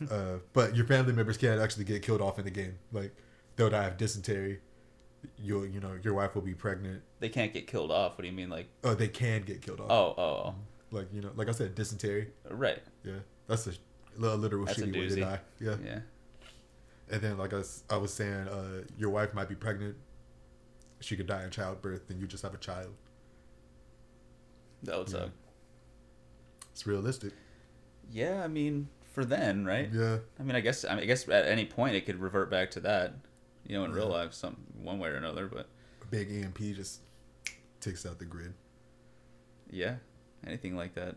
uh, 0.12 0.38
but 0.54 0.76
your 0.76 0.88
family 0.88 1.14
members 1.14 1.38
can't 1.38 1.62
actually 1.62 1.86
get 1.86 2.02
killed 2.02 2.22
off 2.22 2.40
in 2.40 2.46
the 2.46 2.52
game. 2.52 2.80
Like 2.92 3.16
they'll 3.56 3.70
die 3.70 3.86
of 3.86 3.98
dysentery. 3.98 4.62
You'll 5.38 5.68
you 5.68 5.80
know 5.80 5.96
your 6.04 6.16
wife 6.16 6.34
will 6.34 6.42
be 6.42 6.56
pregnant. 6.56 7.04
They 7.20 7.30
can't 7.30 7.54
get 7.54 7.68
killed 7.68 7.92
off. 7.92 8.18
What 8.18 8.24
do 8.24 8.28
you 8.28 8.34
mean, 8.34 8.50
like? 8.50 8.66
Oh, 8.84 8.96
they 8.96 9.10
can 9.10 9.44
get 9.44 9.62
killed 9.62 9.80
off. 9.80 9.92
Oh, 9.92 10.16
oh, 10.18 10.56
Like 10.90 11.14
you 11.14 11.22
know, 11.22 11.32
like 11.36 11.50
I 11.50 11.52
said, 11.52 11.76
dysentery. 11.76 12.30
oh. 12.50 12.56
right. 12.56 12.80
Yeah, 13.04 13.20
that's 13.46 13.68
a, 13.68 13.74
a 14.20 14.36
literal 14.36 14.66
That's 14.66 14.80
a 14.80 14.88
shitty 14.88 15.00
way 15.00 15.10
to 15.10 15.22
die. 15.22 15.40
Yeah. 15.60 15.76
Yeah. 15.86 16.00
And 17.10 17.22
then, 17.22 17.38
like 17.38 17.54
I 17.54 17.58
was, 17.58 17.84
I 17.90 17.98
was 17.98 18.14
saying, 18.14 18.34
uh, 18.48 18.82
your 18.98 19.10
wife 19.12 19.34
might 19.34 19.48
be 19.48 19.56
pregnant. 19.56 19.96
She 21.02 21.16
could 21.16 21.28
die 21.28 21.44
in 21.44 21.52
childbirth, 21.52 22.10
and 22.10 22.20
you 22.20 22.26
just 22.28 22.42
have 22.44 22.54
a 22.54 22.58
child. 22.58 22.94
That 24.84 24.98
would 24.98 25.10
Yeah. 25.10 25.20
suck. 25.20 25.30
It's 26.72 26.88
realistic. 26.88 27.34
Yeah, 28.12 28.44
I 28.44 28.48
mean, 28.48 28.90
for 29.14 29.24
then, 29.24 29.66
right? 29.66 29.90
Yeah. 29.92 30.20
I 30.40 30.44
mean, 30.44 30.56
I 30.56 30.62
guess, 30.62 30.84
I 30.84 30.90
mean, 30.96 31.04
I 31.04 31.06
guess 31.06 31.28
at 31.30 31.46
any 31.46 31.66
point 31.66 31.96
it 31.96 32.06
could 32.06 32.20
revert 32.20 32.50
back 32.50 32.72
to 32.72 32.80
that. 32.82 33.14
You 33.68 33.78
know, 33.78 33.86
in 33.86 33.92
real 33.94 34.08
life, 34.10 34.34
some 34.34 34.58
one 34.80 35.00
way 35.00 35.10
or 35.10 35.16
another. 35.16 35.48
But 35.48 35.68
A 36.02 36.06
big 36.08 36.30
EMP 36.32 36.58
just 36.76 37.02
takes 37.82 38.06
out 38.06 38.20
the 38.20 38.26
grid. 38.26 38.54
yeah, 39.70 39.98
anything 40.46 40.76
like 40.76 40.94
that. 40.96 41.16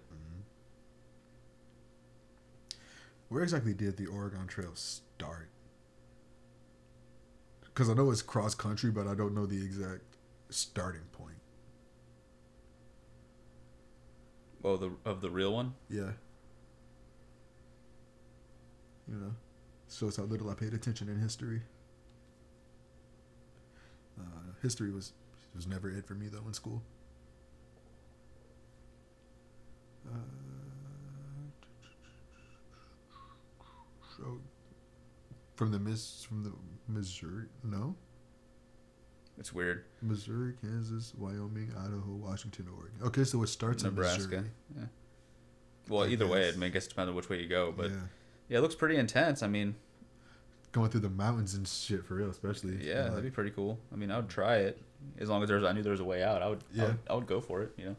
Where 3.28 3.42
exactly 3.42 3.74
did 3.74 3.96
the 3.98 4.06
Oregon 4.06 4.46
Trail 4.46 4.74
start? 4.74 5.50
Because 7.78 7.90
I 7.90 7.94
know 7.94 8.10
it's 8.10 8.22
cross 8.22 8.56
country, 8.56 8.90
but 8.90 9.06
I 9.06 9.14
don't 9.14 9.36
know 9.36 9.46
the 9.46 9.64
exact 9.64 10.02
starting 10.50 11.04
point. 11.12 11.36
Oh, 14.64 14.76
the 14.76 14.90
of 15.04 15.20
the 15.20 15.30
real 15.30 15.52
one. 15.52 15.74
Yeah. 15.88 16.10
You 19.06 19.14
know, 19.14 19.32
shows 19.88 20.16
how 20.16 20.24
little 20.24 20.50
I 20.50 20.54
paid 20.54 20.74
attention 20.74 21.08
in 21.08 21.20
history. 21.20 21.62
Uh, 24.18 24.54
history 24.60 24.90
was 24.90 25.12
was 25.54 25.68
never 25.68 25.88
it 25.88 26.04
for 26.04 26.14
me 26.14 26.26
though 26.26 26.48
in 26.48 26.54
school. 26.54 26.82
Uh, 30.04 30.18
so 34.16 34.40
from 35.58 35.72
the 35.72 35.78
Miss 35.78 36.22
from 36.24 36.44
the 36.44 36.52
Missouri 36.86 37.46
no 37.64 37.94
It's 39.38 39.52
weird. 39.52 39.84
Missouri 40.00 40.54
Kansas 40.60 41.12
Wyoming 41.18 41.72
Idaho 41.76 42.12
Washington 42.12 42.68
Oregon 42.76 42.98
okay 43.08 43.24
so 43.24 43.42
it 43.42 43.48
starts 43.48 43.82
in 43.82 43.90
Nebraska. 43.90 44.44
Yeah. 44.76 44.84
Well, 45.88 46.04
I 46.04 46.08
either 46.08 46.26
way, 46.26 46.42
guess. 46.44 46.54
I 46.54 46.58
mean, 46.58 46.66
I 46.68 46.72
guess 46.72 46.86
it 46.86 46.90
depends 46.90 47.08
on 47.10 47.14
which 47.16 47.28
way 47.28 47.40
you 47.40 47.48
go, 47.48 47.72
but 47.76 47.90
yeah 47.90 47.96
yeah, 48.48 48.58
it 48.58 48.60
looks 48.62 48.74
pretty 48.74 48.96
intense. 48.96 49.42
I 49.42 49.46
mean, 49.48 49.74
going 50.72 50.88
through 50.90 51.00
the 51.00 51.10
mountains 51.10 51.54
and 51.54 51.68
shit 51.68 52.02
for 52.04 52.14
real, 52.14 52.30
especially. 52.30 52.78
Yeah, 52.82 53.02
Like, 53.02 53.08
that'd 53.10 53.24
be 53.24 53.30
pretty 53.30 53.50
cool. 53.50 53.78
I 53.92 53.96
mean, 53.96 54.10
I 54.10 54.16
would 54.16 54.30
try 54.30 54.56
it 54.58 54.80
as 55.18 55.28
long 55.28 55.42
as 55.42 55.48
there's 55.50 55.64
I 55.64 55.72
knew 55.72 55.82
there 55.82 55.90
was 55.92 56.00
a 56.00 56.04
way 56.04 56.22
out. 56.22 56.40
I 56.40 56.48
would. 56.48 56.60
I 56.72 56.76
Yeah. 56.76 56.84
would, 56.86 56.98
I 57.10 57.14
would 57.14 57.26
go 57.26 57.40
for 57.42 57.60
it. 57.62 57.72
You 57.76 57.84
know. 57.86 57.96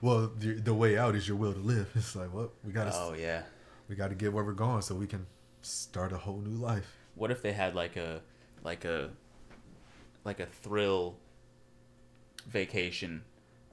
well, 0.00 0.32
the, 0.38 0.54
the 0.54 0.72
way 0.72 0.96
out 0.96 1.14
is 1.16 1.28
your 1.28 1.36
will 1.36 1.52
to 1.52 1.58
live. 1.58 1.90
It's 1.96 2.14
like, 2.16 2.32
what 2.32 2.50
we 2.64 2.72
gotta 2.72 2.92
Oh 2.94 3.12
yeah. 3.18 3.42
we 3.88 3.94
gotta 3.96 4.14
get 4.14 4.32
where 4.32 4.44
we're 4.44 4.52
going 4.52 4.80
so 4.82 4.94
we 4.94 5.06
can 5.06 5.26
start 5.62 6.12
a 6.12 6.18
whole 6.18 6.38
new 6.40 6.56
life. 6.56 6.94
What 7.14 7.30
if 7.30 7.42
they 7.42 7.52
had 7.52 7.74
like 7.74 7.96
a 7.96 8.20
like 8.64 8.84
a 8.84 9.10
like 10.24 10.40
a 10.40 10.46
thrill 10.46 11.16
vacation 12.48 13.22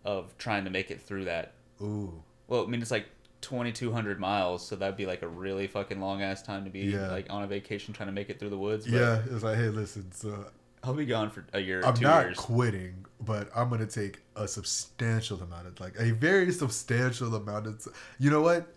of 0.03 0.37
trying 0.37 0.63
to 0.65 0.69
make 0.69 0.91
it 0.91 1.01
through 1.01 1.25
that? 1.25 1.53
Ooh, 1.81 2.23
Well, 2.47 2.63
I 2.63 2.67
mean, 2.67 2.81
it's 2.81 2.91
like 2.91 3.07
2,200 3.41 4.19
miles, 4.19 4.65
so 4.65 4.75
that'd 4.75 4.95
be 4.97 5.05
like 5.05 5.21
a 5.21 5.27
really 5.27 5.67
fucking 5.67 5.99
long 5.99 6.21
ass 6.21 6.41
time 6.41 6.63
to 6.65 6.69
be 6.69 6.81
Yeah. 6.81 7.09
like 7.11 7.27
on 7.29 7.43
a 7.43 7.47
vacation 7.47 7.93
trying 7.93 8.07
to 8.07 8.13
make 8.13 8.29
it 8.29 8.39
through 8.39 8.49
the 8.51 8.57
woods. 8.57 8.85
But 8.85 8.93
yeah. 8.93 9.21
It's 9.29 9.43
like, 9.43 9.57
hey, 9.57 9.69
listen. 9.69 10.11
So 10.11 10.45
I'll 10.83 10.93
be 10.93 11.05
gone 11.05 11.29
for 11.31 11.45
a 11.53 11.59
year, 11.59 11.83
I'm 11.83 11.95
two 11.95 12.03
not 12.03 12.25
years. 12.25 12.37
quitting, 12.37 13.05
but 13.19 13.49
I'm 13.55 13.69
gonna 13.69 13.85
take 13.87 14.21
a 14.35 14.47
substantial 14.47 15.41
amount 15.41 15.67
of 15.67 15.79
like 15.79 15.95
a 15.99 16.11
very 16.11 16.51
substantial 16.51 17.33
amount 17.35 17.67
of. 17.67 17.87
You 18.19 18.29
know 18.29 18.41
what? 18.41 18.67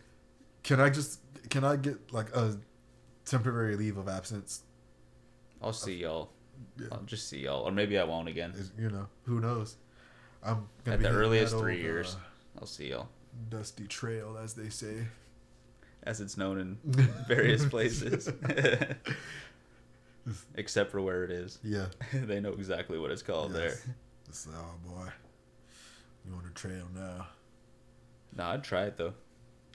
Can 0.63 0.81
I 0.81 0.89
just 0.91 1.21
can 1.51 1.65
I 1.65 1.77
get 1.77 2.13
like 2.13 2.35
a 2.35 2.57
temporary 3.31 3.77
leave 3.77 3.97
of 3.97 4.09
absence? 4.09 4.63
I'll 5.63 5.73
see 5.73 5.95
y'all. 5.97 6.31
Yeah. 6.81 6.89
I'll 6.93 7.03
just 7.03 7.29
see 7.29 7.41
y'all, 7.41 7.63
or 7.63 7.73
maybe 7.73 7.99
I 7.99 8.05
won't 8.05 8.29
again. 8.29 8.53
You 8.79 8.91
know, 8.91 9.07
who 9.25 9.41
knows? 9.41 9.77
I'm 10.43 10.69
gonna 10.85 10.97
At 10.97 10.99
be 10.99 11.05
the 11.05 11.11
earliest 11.15 11.53
that 11.53 11.61
three 11.61 11.81
years, 11.81 12.15
uh, 12.17 12.61
I'll 12.61 12.67
see 12.67 12.91
y'all, 12.91 13.09
dusty 13.49 13.87
trail, 13.87 14.37
as 14.43 14.55
they 14.55 14.69
say. 14.69 15.07
as 16.05 16.21
it's 16.21 16.37
known 16.37 16.59
in 16.61 16.79
various 17.29 17.65
places, 17.67 18.31
except 20.55 20.91
for 20.91 21.01
where 21.01 21.25
it 21.25 21.31
is. 21.31 21.59
Yeah. 21.63 21.87
they 22.13 22.41
know 22.41 22.53
exactly 22.53 22.99
what 22.99 23.11
it's 23.11 23.23
called 23.23 23.53
Yes. 23.55 23.83
there. 23.85 23.95
It's, 24.29 24.49
oh 24.53 24.75
boy, 24.89 25.09
you 26.27 26.35
on 26.35 26.43
the 26.45 26.51
trail 26.51 26.87
now? 26.95 27.27
No, 28.37 28.45
I'd 28.45 28.65
try 28.65 28.85
it 28.85 28.97
though, 28.97 29.15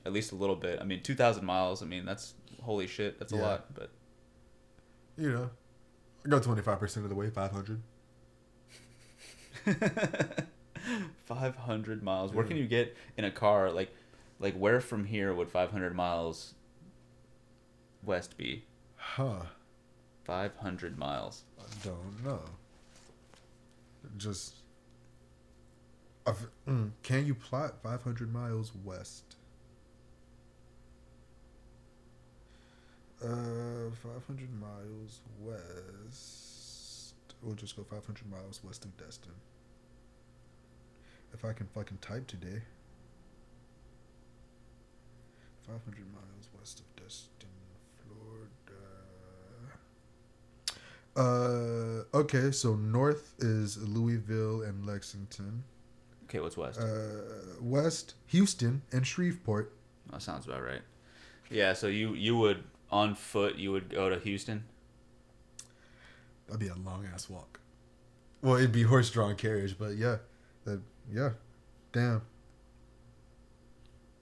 at 0.05 0.13
least 0.13 0.31
a 0.31 0.35
little 0.35 0.55
bit. 0.55 0.79
I 0.79 0.83
mean, 0.85 1.01
two 1.01 1.15
thousand 1.15 1.45
miles. 1.45 1.81
I 1.81 1.85
mean, 1.85 2.05
that's 2.05 2.33
holy 2.63 2.87
shit. 2.87 3.19
That's 3.19 3.31
a 3.33 3.35
lot, 3.37 3.73
but 3.73 3.89
You 5.17 5.31
know, 5.31 5.49
I 6.25 6.29
go 6.29 6.39
twenty 6.39 6.61
five 6.61 6.79
percent 6.79 7.05
of 7.05 7.09
the 7.09 7.15
way, 7.15 7.29
five 7.29 7.51
hundred. 7.51 7.81
500 11.25 12.03
miles. 12.03 12.33
Where 12.33 12.43
can 12.45 12.57
you 12.57 12.67
get 12.67 12.95
in 13.17 13.23
a 13.23 13.31
car? 13.31 13.71
Like, 13.71 13.95
like 14.39 14.55
where 14.55 14.81
from 14.81 15.05
here 15.05 15.33
would 15.33 15.49
500 15.49 15.95
miles 15.95 16.53
west 18.03 18.37
be? 18.37 18.65
Huh? 18.95 19.43
500 20.25 20.97
miles. 20.97 21.43
I 21.59 21.63
don't 21.85 22.25
know. 22.25 22.41
Just, 24.17 24.55
I've, 26.27 26.45
mm, 26.67 26.91
can 27.03 27.25
you 27.25 27.33
plot 27.33 27.75
five 27.81 28.03
hundred 28.03 28.33
miles 28.33 28.73
west? 28.83 29.32
Uh, 33.23 33.89
five 34.01 34.25
hundred 34.27 34.49
miles 34.59 35.21
west. 35.39 37.13
We'll 37.41 37.55
just 37.55 37.75
go 37.77 37.83
five 37.83 38.05
hundred 38.05 38.29
miles 38.29 38.59
west 38.63 38.83
of 38.83 38.97
Destin. 38.97 39.31
If 41.33 41.45
I 41.45 41.53
can 41.53 41.67
fucking 41.67 41.99
type 42.01 42.27
today. 42.27 42.61
Five 45.65 45.81
hundred 45.85 46.05
miles 46.13 46.49
west 46.59 46.81
of 46.81 46.95
Destin, 47.01 47.49
Florida. 48.03 48.81
Uh, 51.15 52.17
okay, 52.17 52.51
so 52.51 52.75
north 52.75 53.33
is 53.39 53.77
Louisville 53.77 54.63
and 54.63 54.85
Lexington. 54.85 55.63
Okay, 56.25 56.39
what's 56.39 56.57
west? 56.57 56.79
Uh, 56.81 57.55
west 57.61 58.15
Houston 58.27 58.81
and 58.91 59.07
Shreveport. 59.07 59.71
that 60.11 60.21
sounds 60.21 60.45
about 60.45 60.63
right. 60.63 60.81
Yeah, 61.49 61.71
so 61.73 61.87
you 61.87 62.13
you 62.15 62.35
would 62.37 62.63
on 62.93 63.15
foot 63.15 63.55
you 63.57 63.71
would 63.71 63.89
go 63.89 64.09
to 64.09 64.19
Houston. 64.19 64.63
That'd 66.47 66.59
be 66.59 66.67
a 66.67 66.75
long 66.75 67.07
ass 67.11 67.29
walk. 67.29 67.59
Well, 68.41 68.55
it'd 68.57 68.71
be 68.71 68.83
horse 68.83 69.09
drawn 69.09 69.35
carriage, 69.35 69.75
but 69.79 69.95
yeah, 69.95 70.17
that 70.65 70.81
yeah, 71.11 71.31
damn. 71.91 72.21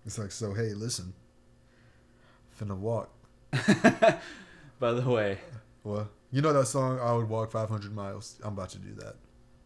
It's 0.06 0.18
like 0.18 0.32
so. 0.32 0.54
Hey, 0.54 0.74
listen, 0.74 1.14
finna 2.60 2.78
walk. 2.78 3.10
By 4.80 4.94
the 4.94 5.08
way, 5.08 5.38
Well, 5.84 6.10
you 6.32 6.42
know 6.42 6.54
that 6.54 6.66
song, 6.68 7.00
"I 7.00 7.14
would 7.14 7.30
walk 7.30 7.52
500 7.52 7.94
miles." 7.94 8.40
I'm 8.44 8.54
about 8.54 8.70
to 8.70 8.78
do 8.80 8.94
that, 8.96 9.16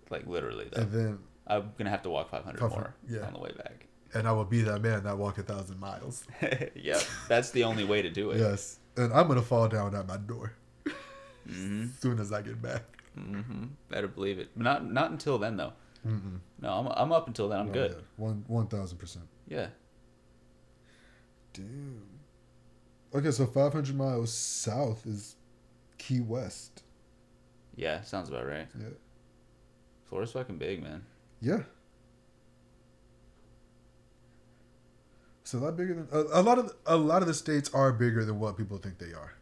like 0.10 0.26
literally 0.28 0.68
though, 0.72 0.82
and 0.82 0.92
then 0.92 1.20
I'm 1.48 1.72
gonna 1.78 1.90
have 1.90 2.02
to 2.04 2.10
walk 2.10 2.30
500 2.32 2.60
500, 2.60 2.76
more 2.76 2.96
yeah. 3.08 3.28
on 3.28 3.34
the 3.34 3.40
way 3.40 3.52
back. 3.56 3.88
and 4.14 4.28
I 4.28 4.32
will 4.32 4.46
be 4.46 4.62
that 4.64 4.82
man 4.82 5.04
that 5.04 5.18
walk 5.18 5.38
a 5.38 5.44
thousand 5.44 5.80
miles. 5.80 6.26
yep, 6.76 7.02
that's 7.28 7.52
the 7.52 7.64
only 7.66 7.84
way 7.86 8.02
to 8.02 8.10
do 8.10 8.32
it. 8.32 8.40
Yes, 8.40 8.80
and 8.98 9.14
I'm 9.14 9.28
gonna 9.28 9.42
fall 9.42 9.68
down 9.68 9.96
at 9.96 10.08
my 10.08 10.18
door 10.18 10.54
hmm 11.48 11.84
as 11.84 11.94
soon 12.00 12.20
as 12.20 12.32
I 12.34 12.42
get 12.42 12.62
back. 12.62 12.84
Mm-hmm. 13.18 13.66
Better 13.90 14.08
believe 14.08 14.40
it. 14.40 14.50
Not 14.56 14.90
not 14.92 15.12
until 15.12 15.38
then 15.38 15.58
though. 15.58 15.74
Mm-mm. 16.06 16.40
No, 16.62 16.70
I'm 16.74 16.88
I'm 16.88 17.12
up 17.12 17.28
until 17.28 17.50
then. 17.50 17.60
I'm 17.60 17.70
Oh, 17.70 17.74
good. 17.74 17.92
yeah. 17.92 18.02
One 18.18 18.44
one 18.48 18.68
thousand 18.68 18.98
percent. 18.98 19.26
Yeah. 19.48 19.68
Damn. 21.54 22.02
Okay, 23.14 23.32
so 23.32 23.46
500 23.46 23.96
miles 23.96 24.34
south 24.34 25.06
is 25.06 25.36
Key 25.98 26.20
West. 26.20 26.84
Yeah, 27.76 28.02
sounds 28.02 28.28
about 28.30 28.46
right. 28.46 28.68
Yeah. 28.78 28.90
Florida's 30.10 30.34
fucking 30.34 30.58
big, 30.58 30.84
man. 30.84 31.04
Yeah. 31.42 31.60
So 35.46 35.60
a 35.60 35.62
lot 35.62 35.78
bigger 35.78 35.94
than 35.94 36.08
a, 36.12 36.40
a 36.40 36.42
lot 36.42 36.58
of 36.60 36.74
a 36.86 36.98
lot 36.98 37.22
of 37.22 37.28
the 37.30 37.34
states 37.34 37.70
are 37.74 37.94
bigger 37.94 38.26
than 38.26 38.40
what 38.40 38.58
people 38.58 38.78
think 38.78 38.98
they 38.98 39.14
are. 39.14 39.34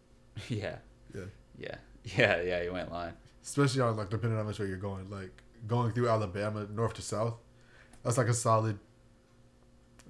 yeah. 0.48 0.76
Yeah. 1.14 1.22
Yeah. 1.58 1.74
Yeah, 2.16 2.40
yeah, 2.40 2.62
you 2.62 2.72
went 2.72 2.90
line. 2.90 3.12
Especially 3.44 3.82
on 3.82 3.94
like 3.94 4.08
depending 4.08 4.38
on 4.38 4.46
which 4.46 4.58
way 4.58 4.66
you're 4.66 4.78
going. 4.78 5.10
Like 5.10 5.30
going 5.68 5.92
through 5.92 6.08
Alabama 6.08 6.66
north 6.72 6.94
to 6.94 7.02
south, 7.02 7.34
that's 8.02 8.16
like 8.16 8.28
a 8.28 8.32
solid 8.34 8.78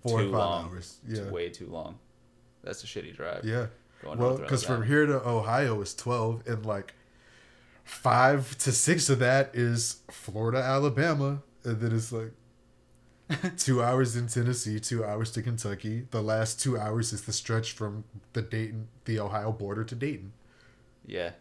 four 0.00 0.20
too 0.20 0.28
or 0.28 0.30
five 0.32 0.38
long. 0.38 0.64
hours. 0.70 0.98
It's 1.08 1.18
Yeah. 1.18 1.30
way 1.30 1.48
too 1.48 1.66
long. 1.66 1.98
That's 2.62 2.84
a 2.84 2.86
shitty 2.86 3.16
drive. 3.16 3.44
Yeah. 3.44 3.66
Going 4.02 4.18
Well, 4.18 4.38
because 4.38 4.62
from 4.64 4.84
here 4.86 5.04
to 5.04 5.14
Ohio 5.28 5.80
is 5.82 5.92
12, 5.94 6.46
and 6.46 6.64
like 6.64 6.94
five 7.82 8.56
to 8.58 8.70
six 8.70 9.10
of 9.10 9.18
that 9.18 9.50
is 9.52 9.96
Florida, 10.12 10.58
Alabama. 10.58 11.42
And 11.64 11.80
then 11.80 11.92
it's 11.92 12.12
like 12.12 12.30
two 13.56 13.82
hours 13.82 14.16
in 14.16 14.26
Tennessee, 14.26 14.80
two 14.80 15.04
hours 15.04 15.30
to 15.32 15.42
Kentucky. 15.42 16.06
The 16.10 16.22
last 16.22 16.60
two 16.60 16.78
hours 16.78 17.12
is 17.12 17.22
the 17.22 17.32
stretch 17.32 17.72
from 17.72 18.04
the 18.32 18.42
Dayton, 18.42 18.88
the 19.04 19.18
Ohio 19.20 19.52
border 19.52 19.84
to 19.84 19.94
Dayton. 19.94 20.32
Yeah. 21.06 21.32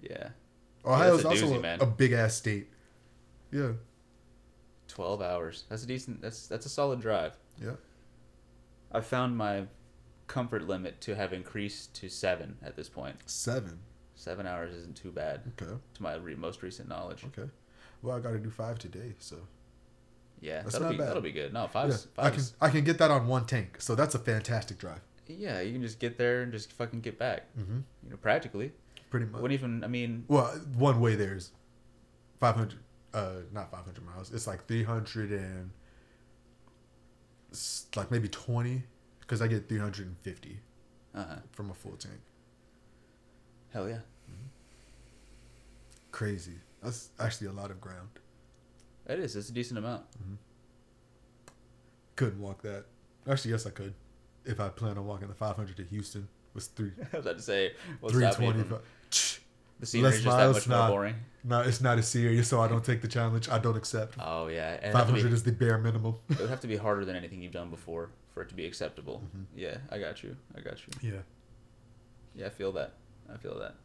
Yeah. 0.00 0.28
Ohio 0.84 1.16
is 1.16 1.24
a 1.24 1.28
also 1.28 1.46
doozy, 1.60 1.80
a, 1.80 1.82
a 1.82 1.86
big 1.86 2.12
ass 2.12 2.34
state. 2.34 2.68
Yeah. 3.50 3.72
Twelve 4.86 5.20
hours. 5.20 5.64
That's 5.68 5.84
a 5.84 5.86
decent 5.86 6.20
that's 6.22 6.46
that's 6.46 6.66
a 6.66 6.70
solid 6.70 7.00
drive. 7.00 7.36
Yeah. 7.62 7.72
I 8.92 9.00
found 9.00 9.36
my 9.36 9.64
comfort 10.26 10.66
limit 10.66 11.00
to 11.02 11.14
have 11.14 11.32
increased 11.32 11.94
to 11.96 12.08
seven 12.08 12.56
at 12.62 12.76
this 12.76 12.88
point. 12.88 13.16
Seven. 13.26 13.80
Seven 14.14 14.46
hours 14.46 14.74
isn't 14.74 14.96
too 14.96 15.10
bad 15.12 15.42
Okay. 15.60 15.72
to 15.94 16.02
my 16.02 16.14
re- 16.16 16.34
most 16.34 16.62
recent 16.62 16.88
knowledge. 16.88 17.24
Okay. 17.24 17.48
Well, 18.02 18.16
I 18.16 18.20
got 18.20 18.32
to 18.32 18.38
do 18.38 18.50
five 18.50 18.78
today, 18.78 19.14
so 19.18 19.36
Yeah, 20.40 20.62
That's 20.62 20.72
that'll 20.74 20.86
not 20.88 20.92
be 20.92 20.98
bad. 20.98 21.08
that'll 21.08 21.22
be 21.22 21.32
good. 21.32 21.52
No, 21.52 21.62
yeah, 21.62 21.66
five's 21.66 22.06
I 22.16 22.30
can 22.30 22.42
I 22.60 22.68
can 22.70 22.84
get 22.84 22.98
that 22.98 23.10
on 23.10 23.26
one 23.26 23.44
tank. 23.46 23.76
So 23.80 23.94
that's 23.94 24.14
a 24.14 24.18
fantastic 24.18 24.78
drive. 24.78 25.00
yeah. 25.26 25.60
You 25.60 25.72
can 25.72 25.82
just 25.82 25.98
get 25.98 26.16
there 26.18 26.42
and 26.42 26.52
just 26.52 26.72
fucking 26.72 27.00
get 27.00 27.18
back. 27.18 27.46
Mm-hmm. 27.58 27.78
You 28.04 28.10
know, 28.10 28.16
practically. 28.16 28.72
Pretty 29.10 29.26
much. 29.26 29.40
Wouldn't 29.40 29.58
even. 29.58 29.82
I 29.84 29.88
mean, 29.88 30.24
Well, 30.28 30.46
one 30.76 31.00
way 31.00 31.14
there 31.16 31.34
is 31.34 31.50
500, 32.40 32.78
uh, 33.14 33.30
not 33.52 33.70
500 33.70 34.04
miles. 34.04 34.32
It's 34.32 34.46
like 34.46 34.66
300 34.66 35.32
and, 35.32 35.70
like 37.96 38.10
maybe 38.10 38.28
20, 38.28 38.82
because 39.20 39.40
I 39.40 39.46
get 39.48 39.68
350 39.68 40.60
uh 41.14 41.24
huh. 41.24 41.36
from 41.52 41.70
a 41.70 41.74
full 41.74 41.96
tank. 41.96 42.20
Hell 43.72 43.88
yeah. 43.88 44.00
Crazy. 46.10 46.54
That's 46.82 47.10
actually 47.20 47.48
a 47.48 47.52
lot 47.52 47.70
of 47.70 47.80
ground. 47.80 48.08
It 49.08 49.18
is. 49.20 49.34
It's 49.36 49.48
a 49.48 49.52
decent 49.52 49.78
amount. 49.78 50.04
Couldn't 52.16 52.40
walk 52.40 52.62
that. 52.62 52.84
Actually, 53.28 53.52
yes, 53.52 53.66
I 53.66 53.70
could. 53.70 53.94
If 54.44 54.60
I 54.60 54.68
plan 54.68 54.98
on 54.98 55.06
walking 55.06 55.28
the 55.28 55.34
500 55.34 55.76
to 55.76 55.84
Houston, 55.84 56.28
was 56.54 56.66
three. 56.66 56.92
I 57.12 57.16
was 57.16 57.26
about 57.26 57.36
to 57.36 57.42
say, 57.42 57.72
what's 58.00 58.18
that 58.18 58.34
325. 58.36 59.40
The 59.80 59.86
scenery's 59.86 60.14
Less 60.14 60.24
just 60.24 60.36
that 60.36 60.42
miles, 60.42 60.56
much 60.56 60.68
more 60.68 60.88
boring. 60.88 61.14
No, 61.44 61.60
it's 61.60 61.80
not 61.80 61.98
as 61.98 62.08
serious, 62.08 62.48
so 62.48 62.60
I 62.60 62.66
don't 62.66 62.84
take 62.84 63.00
the 63.00 63.06
challenge. 63.06 63.48
I 63.48 63.58
don't 63.60 63.76
accept. 63.76 64.16
Oh 64.20 64.48
yeah, 64.48 64.70
and 64.72 64.86
it'd 64.86 64.96
have 64.96 65.06
to 65.06 65.12
500 65.12 65.28
be- 65.28 65.34
is 65.34 65.42
the 65.44 65.52
bare 65.52 65.78
minimum. 65.78 66.16
it 66.30 66.40
would 66.40 66.50
have 66.50 66.60
to 66.62 66.66
be 66.66 66.76
harder 66.76 67.04
than 67.04 67.14
anything 67.14 67.40
you've 67.42 67.52
done 67.52 67.70
before 67.70 68.10
for 68.34 68.42
it 68.42 68.48
to 68.48 68.56
be 68.56 68.66
acceptable. 68.66 69.22
Mhm. 69.36 69.44
Yeah, 69.54 69.76
I 69.88 69.98
got 70.00 70.24
you. 70.24 70.36
I 70.56 70.60
got 70.62 70.78
you. 70.84 71.12
Yeah. 71.12 71.20
Yeah, 72.34 72.46
I 72.46 72.50
feel 72.50 72.72
that. 72.72 72.94
I 73.32 73.36
feel 73.36 73.56
that. 73.60 73.76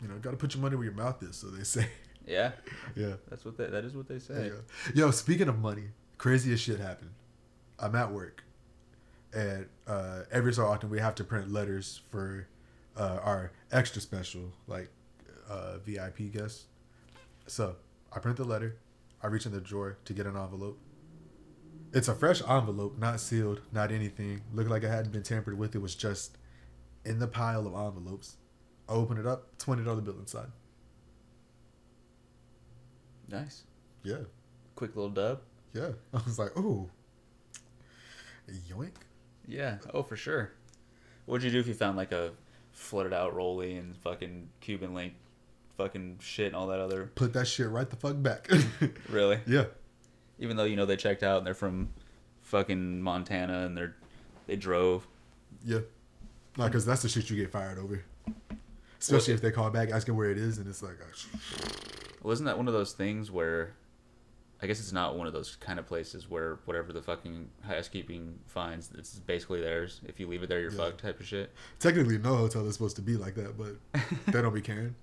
You 0.00 0.08
know, 0.08 0.14
got 0.16 0.30
to 0.30 0.36
put 0.38 0.54
your 0.54 0.62
money 0.62 0.76
where 0.76 0.84
your 0.86 0.94
mouth 0.94 1.22
is, 1.22 1.36
so 1.36 1.48
they 1.48 1.64
say. 1.64 1.86
Yeah, 2.26 2.52
yeah. 2.96 3.14
that's 3.28 3.44
what 3.44 3.56
they, 3.56 3.66
that 3.66 3.84
is 3.84 3.94
what 3.94 4.08
they 4.08 4.18
say. 4.18 4.50
Yo, 4.94 5.10
speaking 5.10 5.48
of 5.48 5.58
money, 5.58 5.88
craziest 6.18 6.64
shit 6.64 6.80
happened. 6.80 7.10
I'm 7.78 7.94
at 7.94 8.12
work, 8.12 8.44
and 9.34 9.66
uh, 9.86 10.20
every 10.30 10.52
so 10.54 10.64
often 10.66 10.90
we 10.90 11.00
have 11.00 11.14
to 11.16 11.24
print 11.24 11.50
letters 11.52 12.00
for 12.10 12.46
uh, 12.96 13.18
our 13.22 13.52
extra 13.72 14.00
special, 14.00 14.52
like 14.66 14.88
uh, 15.48 15.78
VIP 15.84 16.32
guests. 16.32 16.64
So 17.46 17.76
I 18.12 18.20
print 18.20 18.36
the 18.36 18.44
letter. 18.44 18.76
I 19.22 19.26
reach 19.26 19.46
in 19.46 19.52
the 19.52 19.60
drawer 19.60 19.98
to 20.04 20.12
get 20.12 20.26
an 20.26 20.36
envelope. 20.36 20.78
It's 21.92 22.08
a 22.08 22.14
fresh 22.14 22.42
envelope, 22.48 22.98
not 22.98 23.20
sealed, 23.20 23.60
not 23.72 23.92
anything. 23.92 24.42
Looked 24.52 24.70
like 24.70 24.82
it 24.82 24.88
hadn't 24.88 25.12
been 25.12 25.22
tampered 25.22 25.56
with. 25.58 25.74
It 25.74 25.82
was 25.82 25.94
just 25.94 26.38
in 27.04 27.18
the 27.18 27.28
pile 27.28 27.66
of 27.66 27.74
envelopes. 27.74 28.36
I 28.88 28.92
open 28.92 29.16
it 29.18 29.26
up, 29.26 29.56
twenty 29.58 29.84
dollar 29.84 30.00
bill 30.00 30.18
inside. 30.18 30.48
Nice. 33.28 33.64
Yeah, 34.02 34.18
Quick 34.76 34.94
little 34.96 35.10
dub. 35.10 35.40
yeah. 35.72 35.90
I 36.14 36.20
was 36.24 36.38
like, 36.38 36.56
ooh, 36.58 36.88
yoink. 38.70 38.92
Yeah. 39.46 39.78
Oh, 39.92 40.02
for 40.02 40.16
sure. 40.16 40.52
What'd 41.26 41.44
you 41.44 41.50
do 41.50 41.58
if 41.60 41.66
you 41.66 41.74
found 41.74 41.96
like 41.96 42.12
a 42.12 42.32
flooded 42.72 43.12
out 43.12 43.34
rolly 43.34 43.76
and 43.76 43.96
fucking 43.96 44.48
Cuban 44.60 44.94
link, 44.94 45.14
fucking 45.76 46.18
shit 46.20 46.48
and 46.48 46.56
all 46.56 46.66
that 46.68 46.80
other? 46.80 47.10
Put 47.14 47.32
that 47.34 47.46
shit 47.46 47.68
right 47.68 47.88
the 47.88 47.96
fuck 47.96 48.20
back. 48.22 48.48
Really? 49.08 49.40
yeah. 49.46 49.64
Even 50.38 50.56
though 50.56 50.64
you 50.64 50.76
know 50.76 50.84
they 50.86 50.96
checked 50.96 51.22
out 51.22 51.38
and 51.38 51.46
they're 51.46 51.54
from 51.54 51.90
fucking 52.42 53.00
Montana 53.00 53.64
and 53.64 53.76
they're 53.76 53.94
they 54.46 54.56
drove. 54.56 55.06
Yeah. 55.64 55.80
No, 56.58 56.66
because 56.66 56.84
that's 56.84 57.02
the 57.02 57.08
shit 57.08 57.30
you 57.30 57.36
get 57.36 57.50
fired 57.50 57.78
over. 57.78 58.04
Especially 59.00 59.34
if 59.34 59.40
they 59.40 59.50
call 59.50 59.70
back 59.70 59.90
asking 59.90 60.16
where 60.16 60.30
it 60.30 60.38
is, 60.38 60.58
and 60.58 60.66
it's 60.68 60.82
like, 60.82 60.96
oh, 61.02 62.03
Well, 62.24 62.32
isn't 62.32 62.46
that 62.46 62.56
one 62.56 62.66
of 62.66 62.74
those 62.74 62.92
things 62.92 63.30
where? 63.30 63.74
I 64.62 64.66
guess 64.66 64.80
it's 64.80 64.92
not 64.92 65.16
one 65.18 65.26
of 65.26 65.32
those 65.34 65.56
kind 65.56 65.78
of 65.78 65.86
places 65.86 66.30
where 66.30 66.58
whatever 66.64 66.92
the 66.92 67.02
fucking 67.02 67.50
housekeeping 67.66 68.38
finds, 68.46 68.90
it's 68.96 69.18
basically 69.18 69.60
theirs. 69.60 70.00
If 70.06 70.18
you 70.18 70.26
leave 70.26 70.42
it 70.42 70.48
there, 70.48 70.58
you're 70.60 70.70
Yeah. 70.70 70.78
fucked 70.78 71.02
type 71.02 71.20
of 71.20 71.26
shit. 71.26 71.52
technically 71.80 72.16
no 72.18 72.34
hotel 72.36 72.66
is 72.66 72.72
supposed 72.74 72.96
to 72.96 73.02
be 73.02 73.16
like 73.16 73.34
that, 73.34 73.58
but 73.58 73.76
they 74.32 74.40
don't 74.40 74.54
be 74.54 74.62
caring. 74.62 74.94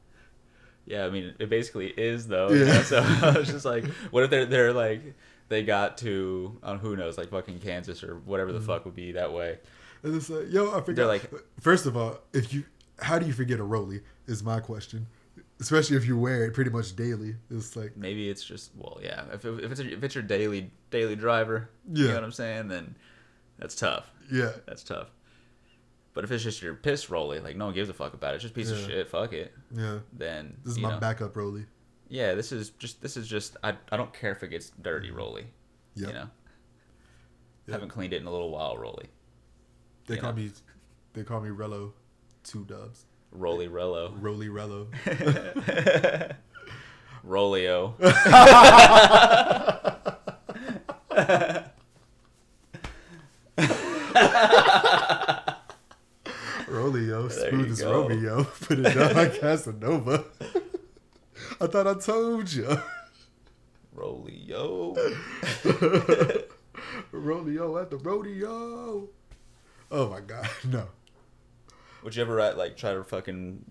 Yeah, 0.87 1.05
I 1.05 1.09
mean, 1.11 1.35
it 1.37 1.47
basically 1.49 1.87
is 1.89 2.27
though. 2.27 2.49
you 2.49 2.65
Yeah. 2.65 2.73
know? 2.73 2.81
So 2.83 2.97
I 3.03 3.37
was 3.37 3.49
just 3.49 3.65
like, 3.65 3.85
what 4.11 4.23
if 4.23 4.29
they're 4.31 4.45
they're 4.47 4.73
like 4.73 5.01
they 5.49 5.61
got 5.63 5.97
to 5.99 6.57
uh, 6.63 6.77
who 6.77 6.95
knows 6.95 7.17
like 7.19 7.29
fucking 7.29 7.59
Kansas 7.59 8.03
or 8.03 8.15
whatever 8.25 8.51
the 8.51 8.57
Mm-hmm. 8.59 8.67
fuck 8.67 8.85
would 8.85 8.95
be 8.95 9.11
that 9.11 9.31
way. 9.31 9.59
And 10.01 10.15
it's 10.15 10.29
like, 10.29 10.49
yo, 10.51 10.71
I 10.75 10.81
forgot. 10.81 11.07
like- 11.07 11.29
first 11.59 11.85
of 11.85 11.95
all, 11.95 12.17
if 12.33 12.51
you, 12.51 12.63
how 12.99 13.19
do 13.19 13.27
you 13.27 13.33
forget 13.33 13.59
a 13.59 13.63
rolly? 13.63 13.99
Is 14.25 14.41
my 14.43 14.59
question. 14.59 15.05
Especially 15.61 15.95
if 15.95 16.05
you 16.05 16.17
wear 16.17 16.43
it 16.45 16.53
pretty 16.53 16.71
much 16.71 16.95
daily. 16.95 17.35
It's 17.49 17.75
like, 17.75 17.95
Maybe 17.95 18.29
it's 18.29 18.43
just 18.43 18.71
well, 18.75 18.99
yeah. 19.01 19.25
If, 19.31 19.45
it, 19.45 19.63
if 19.63 19.71
it's 19.71 19.79
if 19.79 20.03
it's 20.03 20.15
your 20.15 20.23
daily 20.23 20.71
daily 20.89 21.15
driver, 21.15 21.69
yeah. 21.91 22.01
you 22.01 22.07
know 22.09 22.15
what 22.15 22.23
I'm 22.23 22.31
saying, 22.31 22.67
then 22.67 22.95
that's 23.59 23.75
tough. 23.75 24.09
yeah, 24.31 24.51
That's 24.65 24.83
tough. 24.83 25.11
But 26.13 26.25
if 26.25 26.31
it's 26.31 26.43
just 26.43 26.61
your 26.61 26.73
piss 26.73 27.09
rolly, 27.09 27.39
like 27.39 27.55
no 27.55 27.65
one 27.65 27.73
gives 27.73 27.89
a 27.89 27.93
fuck 27.93 28.13
about 28.13 28.33
it, 28.33 28.35
it's 28.35 28.41
just 28.43 28.53
a 28.53 28.55
piece 28.55 28.71
of 28.71 28.79
shit, 28.79 29.07
fuck 29.07 29.31
it. 29.33 29.53
yeah. 29.73 29.99
Then 30.11 30.57
This 30.63 30.73
is 30.73 30.79
my 30.79 30.89
know, 30.89 30.99
backup 30.99 31.37
rolly. 31.37 31.65
Yeah, 32.09 32.33
this 32.33 32.51
is 32.51 32.71
just 32.71 33.01
this 33.01 33.15
is 33.15 33.27
just 33.27 33.55
I 33.63 33.75
I 33.91 33.97
don't 33.97 34.13
care 34.13 34.31
if 34.31 34.43
it 34.43 34.49
gets 34.49 34.71
dirty 34.71 35.07
mm-hmm. 35.07 35.17
rolly. 35.17 35.45
Yep. 35.95 36.07
You 36.07 36.13
know. 36.13 36.29
Yep. 37.67 37.73
Haven't 37.73 37.89
cleaned 37.89 38.13
it 38.13 38.21
in 38.21 38.27
a 38.27 38.31
little 38.31 38.49
while, 38.49 38.77
rolly. 38.77 39.05
They 40.07 40.15
you 40.15 40.21
call 40.21 40.31
know. 40.31 40.41
me, 40.41 40.51
they 41.13 41.23
call 41.23 41.39
me 41.39 41.49
Rello, 41.49 41.93
two 42.43 42.65
dubs. 42.65 43.05
Rolly 43.31 43.67
Rello. 43.67 44.13
Rolly 44.19 44.47
Rello. 44.49 44.87
Rolio. 47.25 47.95
Rolio, 56.67 57.29
There 57.29 57.49
smooth 57.49 57.71
as 57.71 57.81
go. 57.81 58.01
Romeo. 58.07 58.43
Put 58.61 58.79
it 58.79 58.93
down 58.95 59.15
like 59.15 59.39
Casanova. 59.39 60.25
I 61.59 61.67
thought 61.67 61.87
I 61.87 61.93
told 61.95 62.51
you. 62.51 62.77
Rolio. 63.95 64.95
Rodeo 67.11 67.77
at 67.77 67.89
the 67.91 67.97
rodeo. 67.97 69.09
Oh 69.91 70.09
my 70.09 70.21
god, 70.21 70.47
no. 70.67 70.87
Would 72.03 72.15
you 72.15 72.21
ever 72.21 72.39
uh, 72.39 72.55
like 72.55 72.77
try 72.77 72.93
to 72.93 73.03
fucking 73.03 73.63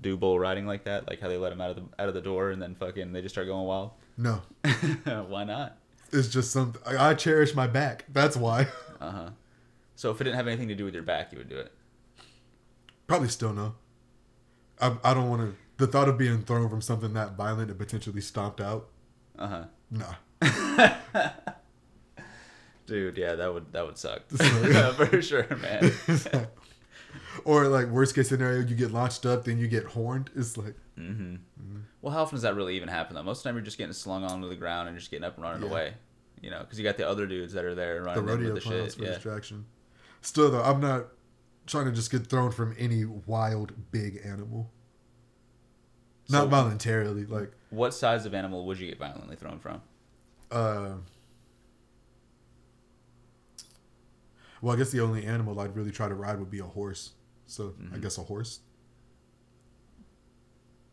do 0.00 0.16
bull 0.16 0.38
riding 0.38 0.66
like 0.66 0.84
that? 0.84 1.08
Like 1.08 1.20
how 1.20 1.28
they 1.28 1.36
let 1.36 1.52
him 1.52 1.60
out 1.60 1.70
of 1.70 1.76
the 1.76 1.82
out 1.98 2.08
of 2.08 2.14
the 2.14 2.20
door 2.20 2.50
and 2.50 2.60
then 2.60 2.74
fucking 2.74 3.12
they 3.12 3.22
just 3.22 3.34
start 3.34 3.46
going 3.46 3.66
wild? 3.66 3.92
No. 4.16 4.42
Why 5.28 5.44
not? 5.44 5.76
It's 6.12 6.28
just 6.28 6.50
something 6.50 6.80
I 6.86 7.14
cherish 7.14 7.54
my 7.54 7.66
back. 7.66 8.04
That's 8.12 8.36
why. 8.36 8.66
Uh 9.00 9.10
huh. 9.12 9.30
So 9.96 10.10
if 10.10 10.20
it 10.20 10.24
didn't 10.24 10.36
have 10.36 10.46
anything 10.46 10.68
to 10.68 10.74
do 10.74 10.84
with 10.84 10.92
your 10.92 11.02
back, 11.02 11.32
you 11.32 11.38
would 11.38 11.48
do 11.48 11.56
it. 11.56 11.72
Probably 13.06 13.28
still 13.28 13.54
no. 13.54 13.76
I 14.78 14.94
I 15.02 15.14
don't 15.14 15.30
want 15.30 15.40
to. 15.40 15.56
The 15.78 15.86
thought 15.86 16.06
of 16.06 16.18
being 16.18 16.42
thrown 16.42 16.68
from 16.68 16.82
something 16.82 17.14
that 17.14 17.34
violent 17.34 17.70
and 17.70 17.78
potentially 17.78 18.20
stomped 18.20 18.60
out. 18.60 18.88
Uh 19.38 19.46
huh. 19.48 19.64
Nah. 19.90 20.14
Dude, 22.86 23.16
yeah, 23.16 23.36
that 23.36 23.54
would 23.54 23.72
that 23.72 23.86
would 23.86 23.96
suck 23.96 24.28
for 24.28 25.22
sure, 25.22 25.46
man. 25.56 25.92
Or 27.44 27.68
like 27.68 27.86
worst 27.88 28.14
case 28.14 28.28
scenario, 28.28 28.60
you 28.66 28.74
get 28.76 28.90
launched 28.92 29.24
up, 29.26 29.44
then 29.44 29.58
you 29.58 29.68
get 29.68 29.84
horned. 29.84 30.30
It's 30.36 30.56
like 30.56 30.74
mm-hmm. 30.98 31.36
Well, 32.02 32.12
how 32.12 32.22
often 32.22 32.36
does 32.36 32.42
that 32.42 32.54
really 32.56 32.76
even 32.76 32.88
happen 32.88 33.14
though? 33.14 33.22
Most 33.22 33.38
of 33.38 33.42
the 33.44 33.48
time, 33.50 33.56
you're 33.56 33.64
just 33.64 33.78
getting 33.78 33.92
slung 33.92 34.24
onto 34.24 34.48
the 34.48 34.56
ground 34.56 34.88
and 34.88 34.98
just 34.98 35.10
getting 35.10 35.24
up 35.24 35.34
and 35.36 35.44
running 35.44 35.62
Yeah. 35.62 35.68
away. 35.70 35.94
You 36.40 36.50
know, 36.50 36.60
because 36.60 36.78
you 36.78 36.84
got 36.84 36.96
the 36.96 37.06
other 37.08 37.26
dudes 37.26 37.52
that 37.52 37.64
are 37.66 37.74
there 37.74 37.96
the 37.96 38.02
running 38.02 38.22
in 38.24 38.30
rodeo 38.30 38.54
with 38.54 38.64
the 38.64 38.70
shit. 38.70 38.92
for 38.94 39.02
Yeah. 39.04 39.10
distraction. 39.14 39.66
Still 40.22 40.50
though, 40.50 40.62
I'm 40.62 40.80
not 40.80 41.08
trying 41.66 41.84
to 41.86 41.92
just 41.92 42.10
get 42.10 42.26
thrown 42.26 42.50
from 42.50 42.74
any 42.78 43.04
wild 43.04 43.72
big 43.92 44.20
animal. 44.24 44.70
Not 46.28 46.48
voluntarily, 46.48 47.26
like 47.26 47.52
What 47.70 47.92
size 47.92 48.24
of 48.24 48.32
animal 48.34 48.64
would 48.66 48.78
you 48.78 48.88
get 48.88 48.98
violently 48.98 49.36
thrown 49.36 49.58
from? 49.58 49.82
uh 50.50 50.94
Well, 54.62 54.74
I 54.74 54.78
guess 54.78 54.90
the 54.90 55.00
only 55.00 55.24
animal 55.24 55.58
I'd 55.60 55.74
really 55.74 55.90
try 55.90 56.08
to 56.08 56.14
ride 56.14 56.38
would 56.38 56.50
be 56.50 56.58
a 56.58 56.64
horse. 56.64 57.12
So 57.50 57.74
I 57.92 57.96
Mhm. 57.96 58.02
guess 58.02 58.16
a 58.16 58.22
horse. 58.22 58.60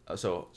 Uh, 0.08 0.16
so, 0.16 0.48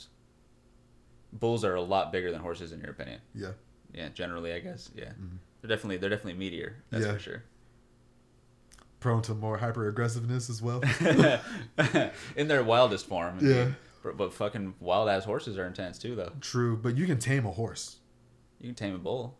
bulls 1.33 1.63
are 1.63 1.75
a 1.75 1.81
lot 1.81 2.11
bigger 2.11 2.31
than 2.31 2.41
horses, 2.41 2.71
in 2.71 2.79
your 2.81 2.89
opinion. 2.91 3.21
Yeah. 3.35 3.51
Yeah, 3.93 4.09
generally, 4.09 4.53
I 4.53 4.59
guess. 4.59 4.89
Yeah, 4.95 5.11
Mhm. 5.13 5.37
they're 5.61 5.69
definitely 5.69 5.97
they're 5.97 6.09
definitely 6.09 6.39
meatier. 6.49 6.75
That's 6.89 7.05
Yeah. 7.05 7.13
for 7.13 7.19
sure. 7.19 7.43
Prone 8.99 9.21
to 9.23 9.33
more 9.35 9.57
hyper 9.57 9.87
aggressiveness 9.87 10.49
as 10.49 10.61
well. 10.61 10.81
in 12.35 12.47
their 12.47 12.63
wildest 12.63 13.05
form. 13.07 13.39
Yeah. 13.45 13.73
But, 14.03 14.17
but 14.17 14.33
fucking 14.33 14.75
wild 14.79 15.09
ass 15.09 15.25
horses 15.25 15.57
are 15.57 15.65
intense 15.67 15.99
too, 15.99 16.15
though. 16.15 16.33
True, 16.41 16.75
but 16.77 16.95
you 16.97 17.05
can 17.05 17.19
tame 17.19 17.45
a 17.45 17.51
horse. 17.51 17.99
You 18.59 18.67
can 18.69 18.75
tame 18.75 18.95
a 18.95 18.99
bull. 18.99 19.37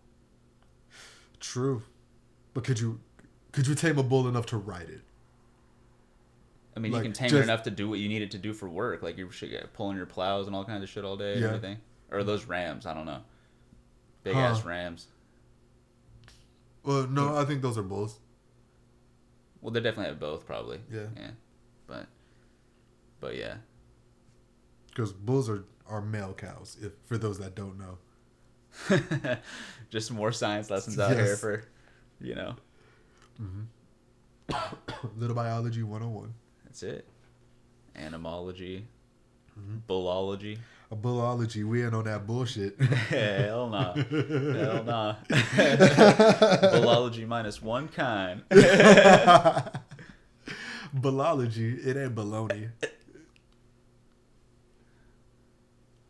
True. 1.40 1.84
But 2.54 2.64
could 2.64 2.80
you 2.80 3.00
could 3.52 3.66
you 3.68 3.76
tame 3.76 3.98
a 3.98 4.04
bull 4.04 4.28
enough 4.28 4.46
to 4.48 4.58
ride 4.58 4.90
it? 4.90 5.02
I 6.76 6.80
mean, 6.80 6.92
Like, 6.94 7.00
you 7.00 7.04
can 7.10 7.14
tame 7.14 7.30
just- 7.30 7.40
it 7.42 7.44
enough 7.44 7.64
to 7.64 7.72
do 7.72 7.90
what 7.90 8.00
you 8.00 8.08
need 8.08 8.22
it 8.22 8.32
to 8.32 8.38
do 8.38 8.54
for 8.54 8.70
work. 8.70 9.02
Like 9.02 9.18
you 9.18 9.30
should 9.32 9.50
shit- 9.50 9.74
pulling 9.74 9.98
your 9.98 10.06
plows 10.06 10.48
and 10.48 10.56
all 10.56 10.64
kinds 10.66 10.84
of 10.84 10.90
shit 10.90 11.04
all 11.04 11.18
day 11.18 11.34
and 11.36 11.44
everything. 11.44 11.78
Or 12.12 12.24
those 12.24 12.46
rams, 12.46 12.86
I 12.86 12.94
don't 12.94 13.06
know. 13.06 13.22
Big 14.24 14.34
Huh. 14.34 14.40
ass 14.42 14.64
rams. 14.66 15.08
Well, 16.84 17.08
no, 17.08 17.36
I 17.38 17.46
think 17.46 17.62
those 17.62 17.78
are 17.78 17.84
bulls. 17.84 18.20
Well, 19.62 19.72
they 19.72 19.80
definitely 19.80 20.10
have 20.10 20.20
both, 20.20 20.46
probably. 20.46 20.80
Yeah. 20.92 21.08
Yeah. 21.16 21.32
But, 21.88 22.08
but 23.20 23.36
yeah. 23.36 23.56
Because 24.88 25.14
bulls 25.14 25.50
are, 25.50 25.66
are 25.88 26.02
male 26.02 26.34
cows, 26.34 26.78
if 26.82 26.94
for 27.06 27.18
those 27.18 27.38
that 27.40 27.54
don't 27.56 27.78
know. 27.78 27.98
Just 29.90 30.12
more 30.12 30.32
science 30.32 30.70
lessons 30.70 30.98
out 30.98 31.16
here 31.16 31.36
for, 31.36 31.64
you 32.20 32.34
know, 32.36 32.56
mm-hmm. 33.42 33.64
Little 35.20 35.36
biology 35.36 35.84
101. 35.84 36.34
That's 36.72 36.84
it. 36.84 37.06
Animology, 38.00 38.84
Mm-hmm. 39.60 39.80
bullology. 39.86 40.58
A 40.90 40.96
bullology, 40.96 41.66
we 41.66 41.84
ain't 41.84 41.94
on 41.94 42.06
that 42.06 42.26
bullshit. 42.26 42.80
Hell 43.10 43.68
no. 43.70 43.92
Hell 43.94 44.84
no. 44.86 45.16
bullology 46.72 47.28
minus 47.28 47.62
one 47.62 47.90
kind. 47.90 48.44
Bullology, 50.96 51.86
it 51.86 51.98
ain't 51.98 52.16
baloney. 52.16 52.70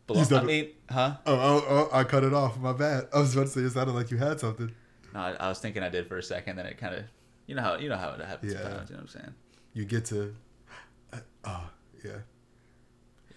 Bull- 0.06 0.34
I 0.36 0.42
mean, 0.44 0.68
huh? 0.88 1.16
Oh, 1.26 1.34
oh, 1.34 1.64
oh, 1.68 1.88
I 1.92 2.04
cut 2.04 2.22
it 2.24 2.32
off. 2.34 2.58
My 2.58 2.72
bad. 2.72 3.08
I 3.12 3.18
was 3.20 3.34
about 3.34 3.46
to 3.46 3.52
say 3.52 3.60
it 3.62 3.70
sounded 3.70 3.92
like 3.94 4.10
you 4.12 4.18
had 4.18 4.38
something. 4.40 4.72
No, 5.14 5.20
I, 5.20 5.32
I 5.32 5.48
was 5.48 5.58
thinking 5.58 5.82
I 5.82 5.88
did 5.88 6.06
for 6.08 6.18
a 6.18 6.22
second, 6.22 6.56
then 6.56 6.66
it 6.66 6.78
kind 6.78 6.94
of, 6.94 7.04
you 7.46 7.54
know 7.56 7.62
how 7.62 7.76
you 7.76 7.88
know 7.88 7.96
how 7.96 8.10
it 8.10 8.20
happens 8.24 8.52
Yeah. 8.54 8.62
sometimes. 8.62 8.90
You 8.90 8.96
know 8.96 9.02
what 9.02 9.14
I'm 9.14 9.20
saying? 9.20 9.34
You 9.74 9.84
get 9.84 10.04
to. 10.06 10.34
Oh, 11.44 11.70
yeah. 12.04 12.10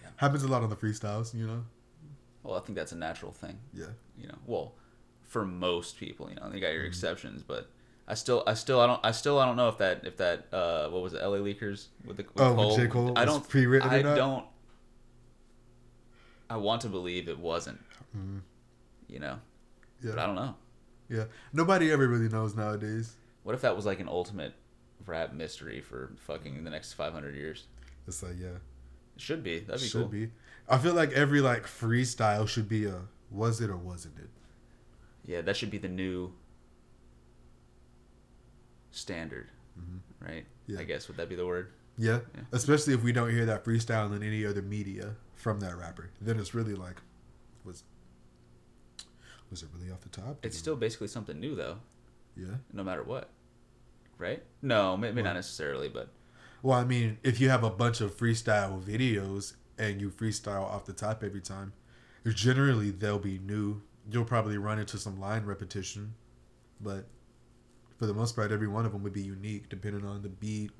Yeah. 0.01 0.09
Happens 0.17 0.43
a 0.43 0.47
lot 0.47 0.63
on 0.63 0.69
the 0.69 0.75
freestyles, 0.75 1.33
you 1.33 1.47
know? 1.47 1.63
Well, 2.43 2.55
I 2.55 2.59
think 2.61 2.75
that's 2.77 2.91
a 2.91 2.95
natural 2.97 3.31
thing. 3.31 3.57
Yeah. 3.73 3.85
You 4.17 4.27
know, 4.27 4.37
well, 4.45 4.73
for 5.23 5.45
most 5.45 5.97
people, 5.99 6.29
you 6.29 6.35
know, 6.35 6.49
you 6.53 6.59
got 6.61 6.67
Mm-hmm. 6.67 6.75
your 6.75 6.85
exceptions, 6.85 7.41
but 7.43 7.69
I 8.07 8.13
still, 8.13 8.43
I 8.45 8.53
still, 8.53 8.79
I 8.79 8.87
don't, 8.87 8.99
I 9.03 9.11
still, 9.11 9.39
I 9.39 9.45
don't 9.45 9.55
know 9.55 9.67
if 9.69 9.79
that, 9.79 10.05
if 10.05 10.17
that, 10.17 10.45
uh, 10.53 10.89
what 10.89 11.01
was 11.01 11.13
it, 11.13 11.21
L.A. 11.23 11.39
Leakers 11.39 11.87
with 12.05 12.17
the 12.17 12.23
with 12.23 12.31
Oh, 12.41 12.49
with 12.51 12.57
Cole? 12.59 12.77
J. 12.77 12.87
Cole 12.87 13.13
I 13.17 13.25
don't 13.25 13.47
pre-written 13.49 13.89
or 13.89 13.93
I 13.93 14.01
don't. 14.01 14.45
I 16.49 16.57
want 16.57 16.81
to 16.83 16.89
believe 16.89 17.27
it 17.27 17.39
wasn't. 17.39 17.79
Mhm. 18.15 18.41
You 19.07 19.19
know, 19.19 19.39
Yeah. 20.01 20.11
but 20.11 20.19
I 20.19 20.25
don't 20.27 20.35
know. 20.35 20.55
Yeah. 21.09 21.25
Nobody 21.53 21.91
ever 21.91 22.07
really 22.07 22.29
knows 22.29 22.55
nowadays. 22.55 23.13
What 23.43 23.55
if 23.55 23.61
that 23.61 23.75
was 23.75 23.85
like 23.85 23.99
an 23.99 24.07
ultimate 24.07 24.53
rap 25.05 25.33
mystery 25.33 25.81
for 25.81 26.11
fucking 26.19 26.63
the 26.63 26.69
next 26.69 26.93
500 26.93 27.35
years? 27.35 27.65
It's 28.07 28.21
like, 28.23 28.35
yeah. 28.39 28.47
It 29.15 29.21
should 29.21 29.43
be. 29.43 29.59
That'd 29.59 29.81
be 29.81 29.87
should 29.87 30.01
cool. 30.01 30.09
be. 30.09 30.29
I 30.67 30.77
feel 30.77 30.93
like 30.93 31.11
every 31.13 31.41
like 31.41 31.63
freestyle 31.65 32.47
should 32.47 32.67
be 32.67 32.85
a 32.85 33.01
was 33.31 33.61
it 33.61 33.69
or 33.69 33.77
wasn't 33.77 34.17
it? 34.19 34.29
Yeah, 35.25 35.41
that 35.41 35.55
should 35.57 35.71
be 35.71 35.77
the 35.77 35.87
new 35.89 36.33
standard, 38.91 39.49
right? 40.21 40.45
Mm-hmm. 40.45 40.73
Yeah. 40.73 40.79
I 40.79 40.83
guess 40.83 41.07
would 41.07 41.17
that 41.17 41.29
be 41.29 41.35
the 41.35 41.45
word? 41.45 41.71
Yeah. 41.97 42.19
Yeah. 42.35 42.41
Especially 42.51 42.93
if 42.93 43.03
we 43.03 43.11
don't 43.11 43.29
hear 43.31 43.45
that 43.45 43.63
freestyle 43.63 44.15
in 44.15 44.23
any 44.23 44.45
other 44.45 44.61
media 44.61 45.15
from 45.35 45.59
that 45.61 45.77
rapper. 45.77 46.09
Then 46.21 46.39
it's 46.39 46.53
really 46.53 46.75
like 46.75 46.95
was 47.63 47.83
was 49.49 49.63
it 49.63 49.69
really 49.77 49.91
off 49.91 50.01
the 50.01 50.09
top? 50.09 50.37
It's 50.43 50.57
still 50.57 50.75
basically 50.75 51.07
something 51.07 51.39
new 51.39 51.55
though, 51.55 51.77
Yeah. 52.35 52.55
no 52.73 52.83
matter 52.83 53.03
what, 53.03 53.29
right? 54.17 54.43
No, 54.61 54.97
maybe 54.97 55.17
What? 55.17 55.25
not 55.25 55.35
necessarily, 55.35 55.87
but 55.89 56.09
Well, 56.65 56.79
I 56.79 56.83
mean, 56.83 57.19
if 57.21 57.39
you 57.39 57.49
have 57.49 57.63
a 57.63 57.69
bunch 57.69 58.01
of 58.01 58.17
freestyle 58.17 58.81
videos 58.81 59.53
and 59.77 60.01
you 60.01 60.09
freestyle 60.09 60.63
off 60.63 60.85
the 60.85 60.93
top 60.93 61.23
every 61.23 61.39
time, 61.41 61.73
generally 62.27 62.89
they'll 62.89 63.19
be 63.19 63.37
new. 63.37 63.83
You'll 64.09 64.25
probably 64.25 64.57
run 64.57 64.79
into 64.79 64.97
some 64.97 65.19
line 65.19 65.45
repetition, 65.45 66.15
but 66.81 67.05
for 67.99 68.07
the 68.07 68.15
most 68.15 68.35
part, 68.35 68.51
every 68.51 68.67
one 68.67 68.83
of 68.83 68.93
them 68.93 69.03
would 69.03 69.13
be 69.13 69.21
unique 69.21 69.69
depending 69.69 70.03
on 70.07 70.23
the 70.23 70.29
beat, 70.29 70.71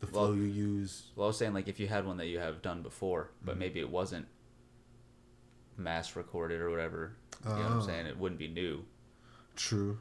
the 0.00 0.08
flow 0.08 0.30
Well- 0.30 0.34
you 0.34 0.42
use. 0.42 1.12
well, 1.14 1.26
I 1.26 1.28
was 1.28 1.36
saying 1.38 1.54
like 1.54 1.68
if 1.68 1.78
you 1.78 1.86
had 1.86 2.06
one 2.06 2.16
that 2.16 2.26
you 2.26 2.40
have 2.40 2.60
done 2.60 2.82
before, 2.82 3.30
but 3.40 3.52
Mm-hmm. 3.52 3.58
maybe 3.60 3.78
it 3.78 3.88
wasn't 3.88 4.26
mass 5.76 6.16
recorded 6.16 6.60
or 6.60 6.70
whatever. 6.70 7.12
You 7.44 7.50
know 7.50 7.56
what 7.56 7.66
Oh. 7.70 7.74
I'm 7.74 7.82
saying? 7.82 8.06
It 8.06 8.18
wouldn't 8.18 8.40
be 8.40 8.48
new. 8.48 8.84
True. 9.54 10.00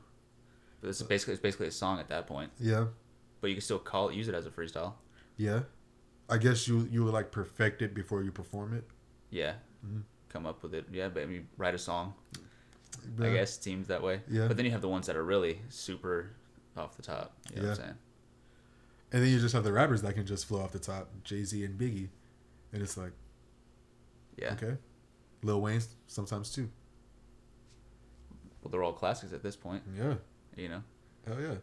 But 0.82 0.90
it's 0.90 1.04
basically 1.04 1.36
it's 1.36 1.44
basically 1.44 1.68
a 1.68 1.72
song 1.72 2.00
at 2.00 2.08
that 2.10 2.26
point. 2.26 2.52
Yeah. 2.60 2.88
But 3.42 3.52
you 3.52 3.56
can 3.56 3.62
still 3.62 3.78
call 3.78 4.10
it, 4.10 4.16
use 4.16 4.28
it 4.28 4.34
as 4.34 4.48
a 4.48 4.50
freestyle. 4.50 4.94
Yeah. 5.40 5.62
I 6.30 6.38
guess 6.38 6.68
you 6.68 6.88
you 6.92 7.04
would 7.06 7.14
like 7.14 7.32
perfect 7.32 7.82
it 7.82 7.96
before 7.96 8.22
you 8.22 8.32
perform 8.32 8.76
it. 8.76 8.84
Yeah. 9.32 9.54
Mm-hmm. 9.86 10.02
Come 10.28 10.46
up 10.46 10.62
with 10.62 10.76
it. 10.76 10.86
Yeah, 10.92 11.08
but 11.10 11.24
I 11.24 11.26
mean, 11.26 11.48
write 11.58 11.74
a 11.74 11.80
song. 11.80 12.14
I 13.20 13.30
guess 13.32 13.58
it 13.58 13.64
seems 13.64 13.88
that 13.88 14.04
way. 14.04 14.22
Yeah. 14.30 14.48
But 14.48 14.58
then 14.58 14.66
you 14.66 14.72
have 14.74 14.82
the 14.82 14.90
ones 14.90 15.08
that 15.08 15.16
are 15.16 15.24
really 15.24 15.62
super 15.70 16.32
off 16.78 16.96
the 16.98 17.02
top. 17.02 17.34
You 17.50 17.56
know 17.56 17.62
what 17.62 17.64
I'm 17.64 17.70
Yeah. 17.80 17.84
saying? 17.86 17.98
And 19.14 19.24
then 19.24 19.30
you 19.32 19.40
just 19.40 19.54
have 19.56 19.64
the 19.64 19.72
rappers 19.72 20.02
that 20.04 20.14
can 20.14 20.26
just 20.26 20.46
flow 20.46 20.62
off 20.62 20.72
the 20.72 20.78
top, 20.80 21.10
Jay 21.24 21.44
Z 21.44 21.64
and 21.64 21.80
Biggie, 21.80 22.10
and 22.74 22.82
it's 22.84 22.98
like 22.98 23.14
Yeah. 24.38 24.54
okay, 24.54 24.78
Lil 25.42 25.62
Wayne 25.62 25.82
sometimes 26.08 26.52
too. 26.52 26.70
Well, 28.62 28.70
they're 28.72 28.84
all 28.84 28.94
classics 28.94 29.32
at 29.34 29.42
this 29.42 29.56
point. 29.56 29.84
Yeah. 29.98 30.16
You 30.58 30.68
know. 30.70 30.84
Hell 31.26 31.42
yeah. 31.42 31.56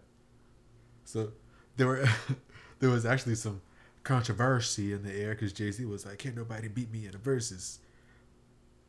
So 1.05 1.33
there 1.77 1.87
were 1.87 2.05
there 2.81 2.91
was 2.91 3.05
actually 3.07 3.35
some 3.37 3.61
controversy 4.07 4.92
in 4.92 5.03
the 5.03 5.12
air 5.14 5.35
because 5.35 5.53
Jay 5.53 5.71
Z 5.71 5.85
was 5.85 6.07
like, 6.07 6.19
"Can't 6.19 6.37
nobody 6.37 6.69
beat 6.69 6.90
me 6.90 7.05
in 7.07 7.12
the 7.12 7.19
verses," 7.19 7.79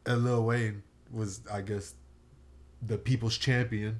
and 0.06 0.24
Lil 0.24 0.46
Wayne 0.46 0.84
was, 1.12 1.42
I 1.52 1.62
guess, 1.62 1.94
the 2.82 2.98
people's 2.98 3.38
champion. 3.38 4.00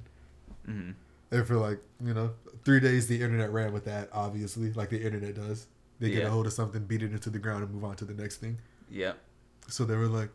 hmm 0.64 0.90
And 1.30 1.46
for 1.46 1.56
like 1.56 1.80
you 2.02 2.14
know 2.14 2.30
three 2.64 2.80
days, 2.80 3.06
the 3.08 3.20
internet 3.22 3.50
ran 3.52 3.72
with 3.72 3.84
that. 3.84 4.08
Obviously, 4.12 4.72
like 4.72 4.90
the 4.90 5.02
internet 5.02 5.34
does. 5.34 5.66
They 6.00 6.10
get 6.10 6.18
Yeah. 6.22 6.28
a 6.28 6.30
hold 6.30 6.46
of 6.46 6.52
something, 6.52 6.84
beat 6.84 7.02
it 7.02 7.12
into 7.12 7.28
the 7.30 7.40
ground, 7.40 7.64
and 7.64 7.74
move 7.74 7.84
on 7.84 7.96
to 7.96 8.04
the 8.04 8.14
next 8.14 8.36
thing. 8.36 8.58
Yeah. 8.88 9.14
So 9.68 9.84
they 9.84 9.96
were 9.96 10.06
like, 10.06 10.30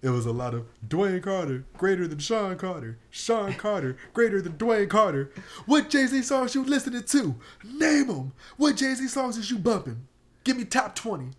it 0.00 0.10
was 0.10 0.26
a 0.26 0.32
lot 0.32 0.54
of 0.54 0.66
Dwayne 0.86 1.22
Carter 1.22 1.64
greater 1.76 2.06
than 2.06 2.18
Sean 2.18 2.56
Carter, 2.56 2.98
Sean 3.10 3.54
Carter 3.54 3.96
greater 4.12 4.40
than 4.40 4.52
Dwayne 4.54 4.88
Carter. 4.88 5.32
What 5.66 5.90
Jay 5.90 6.06
Z 6.06 6.22
songs 6.22 6.54
you 6.54 6.64
listening 6.64 7.02
to? 7.02 7.34
Name 7.64 8.06
them. 8.06 8.32
What 8.56 8.76
Jay 8.76 8.94
Z 8.94 9.08
songs 9.08 9.36
is 9.36 9.50
you 9.50 9.58
bumping? 9.58 10.06
Give 10.44 10.56
me 10.56 10.64
top 10.64 10.94
twenty. 10.94 11.30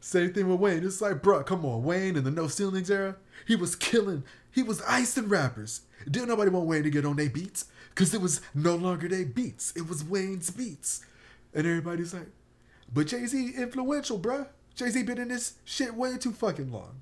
Same 0.00 0.32
thing 0.32 0.48
with 0.48 0.60
Wayne. 0.60 0.84
It's 0.84 1.00
like, 1.00 1.22
bruh, 1.22 1.46
come 1.46 1.64
on, 1.64 1.82
Wayne 1.82 2.16
in 2.16 2.24
the 2.24 2.30
No 2.30 2.46
Ceilings 2.46 2.90
era, 2.90 3.16
he 3.46 3.56
was 3.56 3.74
killing. 3.74 4.22
He 4.52 4.62
was 4.62 4.82
icing 4.82 5.28
rappers. 5.28 5.80
Didn't 6.08 6.28
nobody 6.28 6.50
want 6.50 6.66
Wayne 6.66 6.82
to 6.84 6.90
get 6.90 7.06
on 7.06 7.16
their 7.16 7.30
beats 7.30 7.64
because 7.88 8.12
it 8.12 8.20
was 8.20 8.40
no 8.54 8.76
longer 8.76 9.08
their 9.08 9.24
beats. 9.24 9.72
It 9.74 9.88
was 9.88 10.04
Wayne's 10.04 10.50
beats, 10.50 11.04
and 11.54 11.66
everybody's 11.66 12.12
like, 12.12 12.28
but 12.92 13.06
Jay 13.06 13.26
Z 13.26 13.54
influential, 13.56 14.18
bruh. 14.20 14.46
Jay 14.74 14.90
Z 14.90 15.02
been 15.04 15.18
in 15.18 15.28
this 15.28 15.54
shit 15.64 15.94
way 15.94 16.18
too 16.18 16.32
fucking 16.32 16.70
long. 16.70 17.00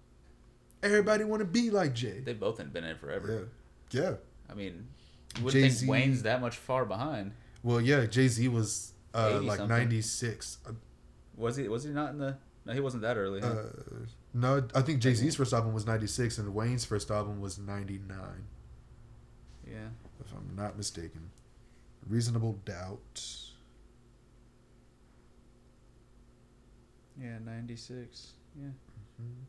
Everybody 0.82 1.24
want 1.24 1.40
to 1.40 1.46
be 1.46 1.70
like 1.70 1.94
Jay. 1.94 2.20
They've 2.20 2.38
both 2.38 2.58
been 2.58 2.84
in 2.84 2.90
it 2.90 2.98
forever. 2.98 3.48
Yeah. 3.90 4.02
Yeah. 4.02 4.14
I 4.50 4.54
mean, 4.54 4.88
you 5.36 5.44
wouldn't 5.44 5.62
Jay-Z- 5.62 5.80
think 5.80 5.90
Wayne's 5.90 6.22
that 6.22 6.40
much 6.40 6.56
far 6.56 6.84
behind. 6.84 7.32
Well, 7.62 7.80
yeah, 7.80 8.06
Jay 8.06 8.28
Z 8.28 8.48
was 8.48 8.92
uh, 9.14 9.40
like 9.42 9.58
something. 9.58 9.76
96. 9.76 10.58
Uh, 10.66 10.72
Was 11.36 11.56
he? 11.56 11.68
Was 11.68 11.84
he 11.84 11.90
not 11.90 12.10
in 12.10 12.18
the? 12.18 12.36
No, 12.64 12.72
he 12.72 12.80
wasn't 12.80 13.02
that 13.02 13.16
early. 13.16 13.40
Huh? 13.40 13.48
uh, 13.48 14.06
no, 14.34 14.66
I 14.74 14.82
think 14.82 15.00
Jay 15.00 15.14
Z's 15.14 15.36
first 15.36 15.52
album 15.52 15.74
was 15.74 15.86
96 15.86 16.38
and 16.38 16.54
Wayne's 16.54 16.84
first 16.84 17.10
album 17.10 17.40
was 17.40 17.58
99, 17.58 18.16
yeah. 19.66 19.74
if 20.20 20.32
I'm 20.32 20.56
not 20.56 20.76
mistaken. 20.76 21.30
Reasonable 22.08 22.58
Doubt. 22.64 23.22
Yeah, 27.20 27.38
ninety 27.44 27.76
six. 27.76 28.32
Yeah. 28.58 28.70
And 29.18 29.46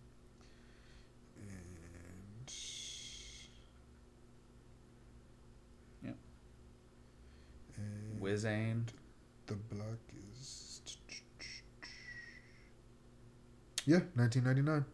And 8.34 8.86
Wizane. 8.86 8.86
the 9.46 9.54
block 9.54 10.00
is 10.32 10.82
yeah 13.86 14.00
1999 14.16 14.86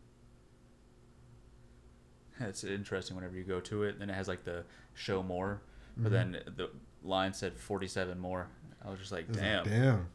It's 2.42 2.64
interesting 2.64 3.16
whenever 3.16 3.38
you 3.38 3.44
go 3.44 3.60
to 3.62 3.84
it. 3.84 4.00
Then 4.00 4.10
it 4.10 4.14
has 4.14 4.28
like 4.28 4.44
the 4.44 4.64
show 4.94 5.24
more, 5.24 5.62
but 5.96 6.12
mm-hmm. 6.12 6.32
then 6.32 6.42
the 6.58 6.70
line 7.04 7.34
said 7.34 7.58
forty 7.58 7.88
seven 7.88 8.20
more. 8.20 8.48
I 8.86 8.90
was 8.90 9.00
just 9.00 9.12
like, 9.12 9.26
It's 9.30 9.38
like, 9.38 9.46
damn, 9.46 9.66
damn 9.66 10.08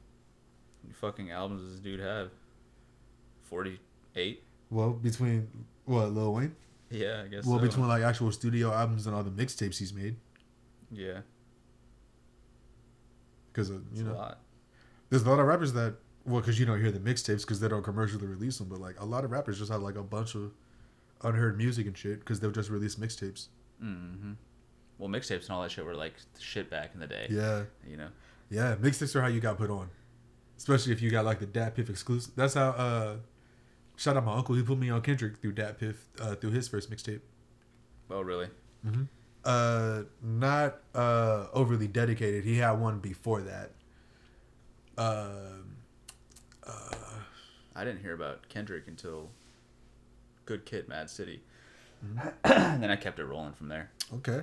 what 0.83 0.97
fucking 0.97 1.31
albums 1.31 1.63
does 1.63 1.73
this 1.73 1.81
dude 1.81 2.01
have? 2.01 2.31
Forty 3.43 3.79
eight. 4.17 4.43
well 4.71 4.91
between 4.91 5.49
what 5.85 6.13
lil 6.13 6.35
wayne 6.35 6.55
Yeah, 6.91 7.23
I 7.25 7.29
guess. 7.29 7.45
well 7.45 7.59
so. 7.59 7.67
between 7.67 7.89
like 7.89 8.03
actual 8.03 8.33
studio 8.33 8.73
albums 8.73 9.07
and 9.07 9.15
all 9.15 9.23
the 9.23 9.31
mixtapes 9.31 9.79
he's 9.79 9.93
made 9.93 10.17
yeah, 10.91 11.21
because 13.55 13.71
you 13.71 13.81
a 13.97 14.03
know 14.03 14.15
lot. 14.15 14.41
there's 15.11 15.23
a 15.23 15.31
lot 15.31 15.39
of 15.39 15.47
rappers 15.47 15.73
that 15.73 15.95
well 16.27 16.41
because 16.41 16.59
you 16.59 16.67
don't 16.67 16.81
hear 16.81 16.91
the 16.91 16.99
mixtapes 16.99 17.43
because 17.43 17.61
they 17.61 17.69
don't 17.69 17.83
commercially 17.85 18.27
release 18.27 18.59
them 18.59 18.69
but 18.69 18.81
like 18.81 19.01
a 19.01 19.05
lot 19.05 19.25
of 19.25 19.31
rappers 19.31 19.59
just 19.59 19.71
have 19.71 19.81
like 19.83 19.97
a 19.97 20.03
bunch 20.03 20.35
of 20.35 20.53
unheard 21.23 21.57
music 21.57 21.87
and 21.87 21.97
shit 21.97 22.19
because 22.21 22.41
they'll 22.41 22.51
just 22.51 22.69
release 22.71 22.97
mixtapes 22.97 23.47
Mm-hmm. 23.83 24.33
Well, 24.99 25.09
mixtapes 25.11 25.43
and 25.43 25.51
all 25.51 25.63
that 25.63 25.71
shit 25.73 25.85
were 25.85 25.95
like 25.97 26.15
shit 26.39 26.71
back 26.71 26.91
in 26.95 27.01
the 27.01 27.07
day. 27.09 27.27
yeah 27.31 27.65
You 27.87 27.97
know. 27.97 28.09
Yeah, 28.51 28.77
mixtapes 28.77 29.15
are 29.17 29.21
how 29.23 29.27
you 29.29 29.41
got 29.41 29.59
put 29.59 29.69
on. 29.71 29.91
Especially 30.57 30.93
if 30.93 31.03
you 31.03 31.11
got 31.11 31.25
like 31.25 31.41
the 31.41 31.47
DatPiff 31.47 31.91
exclusive. 31.91 32.33
That's 32.37 32.55
how 32.55 32.69
uh 32.71 33.17
shout 33.97 34.17
out 34.17 34.25
my 34.25 34.35
uncle, 34.35 34.55
he 34.55 34.63
put 34.63 34.79
me 34.79 34.91
on 34.91 35.03
Kendrick 35.03 35.39
through 35.39 35.55
DatPiff, 35.55 35.97
uh 36.21 36.35
through 36.37 36.51
his 36.53 36.69
first 36.69 36.91
mixtape. 36.91 37.21
Oh, 38.11 38.21
really? 38.21 38.47
Mm-hmm. 38.87 39.03
Uh 39.45 40.05
not 40.23 40.77
uh 40.95 41.47
overly 41.53 41.87
dedicated. 41.89 42.45
He 42.45 42.59
had 42.59 42.73
one 42.73 42.99
before 43.01 43.43
that. 43.43 43.73
Um 44.97 45.77
uh, 46.67 47.19
I 47.77 47.85
didn't 47.85 48.01
hear 48.01 48.15
about 48.15 48.49
Kendrick 48.49 48.85
until 48.87 49.29
Good 50.47 50.65
Kid, 50.65 50.89
Mad 50.89 51.11
City. 51.11 51.43
Mm-hmm. 52.05 52.29
and 52.45 52.83
then 52.83 52.91
I 52.91 52.97
kept 52.97 53.19
it 53.19 53.25
rolling 53.25 53.53
from 53.53 53.69
there. 53.69 53.91
okay. 54.15 54.43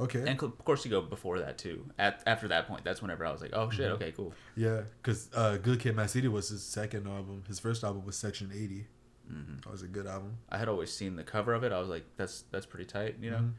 Okay. 0.00 0.20
And 0.28 0.40
of 0.40 0.64
course, 0.64 0.84
you 0.84 0.92
go 0.92 1.00
before 1.00 1.40
that 1.40 1.58
too. 1.58 1.84
At 1.98 2.22
after 2.24 2.46
that 2.48 2.68
point, 2.68 2.84
that's 2.84 3.02
whenever 3.02 3.26
I 3.26 3.32
was 3.32 3.40
like, 3.42 3.50
"Oh 3.52 3.68
shit, 3.68 3.88
Mhm. 3.90 3.94
okay, 3.94 4.12
cool." 4.12 4.32
yeah, 4.54 4.82
cuz 5.02 5.28
uh 5.34 5.56
Good 5.56 5.80
Kid 5.80 5.96
Mad 5.96 6.08
City 6.08 6.28
was 6.28 6.50
his 6.50 6.62
second 6.62 7.08
album. 7.08 7.42
His 7.48 7.58
first 7.58 7.82
album 7.82 8.04
was 8.04 8.14
Section 8.16 8.52
80. 8.54 8.86
hmm 9.28 9.56
That 9.64 9.72
was 9.72 9.82
a 9.82 9.88
good 9.88 10.06
album. 10.06 10.36
I 10.50 10.58
had 10.58 10.68
always 10.68 10.92
seen 10.92 11.16
the 11.16 11.24
cover 11.24 11.52
of 11.52 11.64
it. 11.64 11.72
I 11.72 11.80
was 11.80 11.88
like, 11.88 12.04
"That's 12.16 12.42
that's 12.52 12.64
pretty 12.64 12.84
tight," 12.84 13.16
you 13.20 13.30
know. 13.32 13.38
Mhm. 13.38 13.52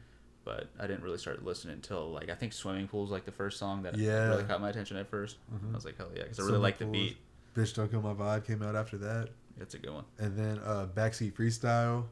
But 0.44 0.68
I 0.78 0.86
didn't 0.86 1.02
really 1.02 1.18
start 1.18 1.44
listening 1.44 1.74
until 1.74 2.10
like 2.10 2.30
I 2.30 2.34
think 2.34 2.52
"Swimming 2.52 2.88
Pool" 2.88 3.02
was 3.02 3.10
like 3.10 3.24
the 3.26 3.32
first 3.32 3.58
song 3.58 3.82
that 3.82 3.96
Yeah. 3.96 4.28
really 4.30 4.44
caught 4.44 4.60
my 4.60 4.70
attention 4.70 4.96
at 4.96 5.10
1st 5.10 5.36
Mhm. 5.52 5.72
I 5.72 5.74
was 5.74 5.84
like, 5.84 5.96
"Hell 5.98 6.10
yeah!" 6.14 6.22
Because 6.22 6.40
I 6.40 6.44
really 6.44 6.58
like 6.58 6.78
the 6.78 6.86
beat. 6.86 7.18
Bitch 7.54 7.74
Don't 7.74 7.90
Kill 7.90 8.00
My 8.00 8.14
Vibe 8.14 8.44
came 8.46 8.62
out 8.62 8.74
after 8.76 8.96
that. 8.98 9.30
That's 9.58 9.74
a 9.74 9.78
good 9.78 9.92
one. 9.92 10.04
And 10.18 10.36
then 10.38 10.58
uh, 10.60 10.86
Backseat 10.94 11.32
Freestyle. 11.34 12.06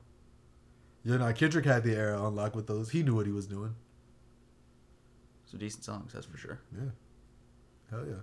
You 1.05 1.17
know, 1.17 1.33
Kendrick 1.33 1.65
had 1.65 1.85
the 1.85 1.95
era 1.95 2.21
on 2.21 2.35
lock 2.35 2.55
with 2.55 2.67
those. 2.67 2.91
He 2.91 3.03
knew 3.03 3.15
what 3.15 3.25
he 3.25 3.33
was 3.33 3.47
doing. 3.47 3.75
Some 5.47 5.59
decent 5.61 5.85
songs, 5.85 6.13
that's 6.13 6.27
for 6.27 6.37
sure. 6.37 6.61
Yeah. 6.75 6.91
Hell 7.91 8.05
yeah. 8.07 8.21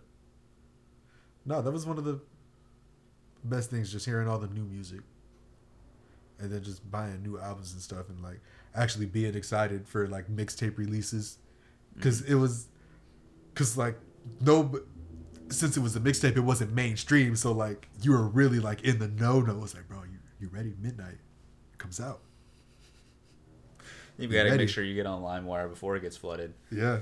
No, 1.45 1.61
that 1.61 1.71
was 1.71 1.85
one 1.87 1.97
of 1.97 2.03
the 2.03 2.19
best 3.43 3.71
things, 3.71 3.91
just 3.91 4.05
hearing 4.05 4.27
all 4.27 4.37
the 4.37 4.47
new 4.47 4.63
music. 4.65 4.99
And 6.37 6.51
then 6.51 6.61
just 6.63 6.89
buying 6.91 7.23
new 7.23 7.39
albums 7.39 7.73
and 7.73 7.81
stuff 7.81 8.09
and 8.09 8.21
like 8.21 8.41
actually 8.75 9.05
being 9.05 9.35
excited 9.35 9.87
for 9.87 10.07
like 10.07 10.29
mixtape 10.29 10.77
releases. 10.77 11.37
Cause 12.01 12.21
it 12.21 12.35
was 12.35 12.67
cause 13.53 13.77
like 13.77 13.97
no 14.41 14.81
since 15.49 15.77
it 15.77 15.79
was 15.79 15.95
a 15.95 15.99
mixtape, 15.99 16.35
it 16.35 16.41
wasn't 16.41 16.73
mainstream, 16.73 17.35
so 17.35 17.51
like 17.51 17.87
you 18.01 18.11
were 18.11 18.27
really 18.27 18.59
like 18.59 18.83
in 18.83 18.99
the 18.99 19.07
know 19.07 19.41
no. 19.41 19.53
It 19.53 19.61
was 19.61 19.73
like, 19.73 19.87
bro, 19.87 20.03
you 20.03 20.19
you 20.39 20.49
ready? 20.49 20.73
Midnight. 20.81 21.19
It 21.73 21.77
comes 21.77 21.99
out. 21.99 22.21
You 24.17 24.27
gotta 24.27 24.49
ready. 24.49 24.57
make 24.63 24.69
sure 24.69 24.83
you 24.83 24.95
get 24.95 25.05
on 25.05 25.21
LimeWire 25.21 25.69
before 25.69 25.95
it 25.95 26.01
gets 26.01 26.17
flooded. 26.17 26.53
Yeah. 26.71 26.99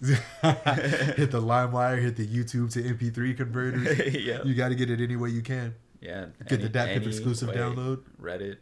hit 0.00 1.30
the 1.32 1.42
LimeWire, 1.42 2.00
hit 2.00 2.16
the 2.16 2.26
YouTube 2.26 2.72
to 2.72 2.82
MP3 2.82 3.36
converters. 3.36 4.14
yeah. 4.14 4.42
You 4.44 4.54
got 4.54 4.68
to 4.68 4.76
get 4.76 4.90
it 4.90 5.00
any 5.00 5.16
way 5.16 5.30
you 5.30 5.42
can. 5.42 5.74
Yeah. 6.00 6.26
Get 6.46 6.60
the 6.60 6.66
any- 6.66 6.68
DatPiff 6.68 6.96
any 6.96 7.06
exclusive 7.06 7.48
way, 7.48 7.56
download. 7.56 8.02
Reddit, 8.20 8.58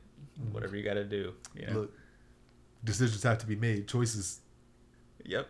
whatever 0.53 0.77
you 0.77 0.83
gotta 0.83 1.05
do. 1.05 1.35
You 1.55 1.67
know? 1.67 1.73
Look, 1.73 1.95
decisions 2.87 3.23
have 3.25 3.39
to 3.39 3.47
be 3.47 3.57
made. 3.57 3.87
Choices. 3.89 4.41
Yep. 5.25 5.49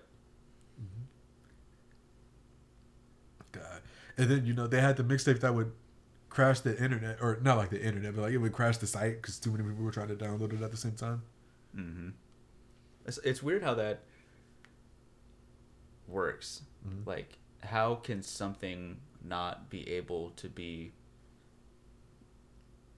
God. 3.53 3.81
And 4.19 4.31
then 4.31 4.47
you 4.47 4.55
know 4.55 4.67
they 4.67 4.81
had 4.81 4.97
the 4.97 5.05
mixtape 5.05 5.41
that 5.41 5.55
would 5.55 5.73
crash 6.29 6.61
the 6.61 6.77
internet, 6.83 7.19
or 7.23 7.39
not 7.43 7.57
like 7.57 7.71
the 7.71 7.83
internet, 7.83 8.15
but 8.15 8.23
like 8.23 8.33
it 8.33 8.39
would 8.39 8.53
crash 8.53 8.79
the 8.79 8.87
site 8.87 9.21
because 9.23 9.39
too 9.39 9.51
many 9.51 9.65
people 9.65 9.85
were 9.85 9.91
trying 9.91 10.09
to 10.09 10.15
download 10.17 10.53
it 10.53 10.63
at 10.63 10.71
the 10.71 10.77
same 10.77 10.93
time. 10.93 11.23
hmm 11.75 12.09
It's, 13.07 13.19
it's 13.19 13.43
weird 13.43 13.63
how 13.63 13.75
that 13.75 14.01
works. 16.07 16.63
Mhm. 16.87 17.07
Like, 17.07 17.39
how 17.63 17.97
can 17.97 18.23
something 18.23 18.99
not 19.25 19.71
be 19.71 19.89
able 19.91 20.31
to 20.31 20.49
be 20.49 20.93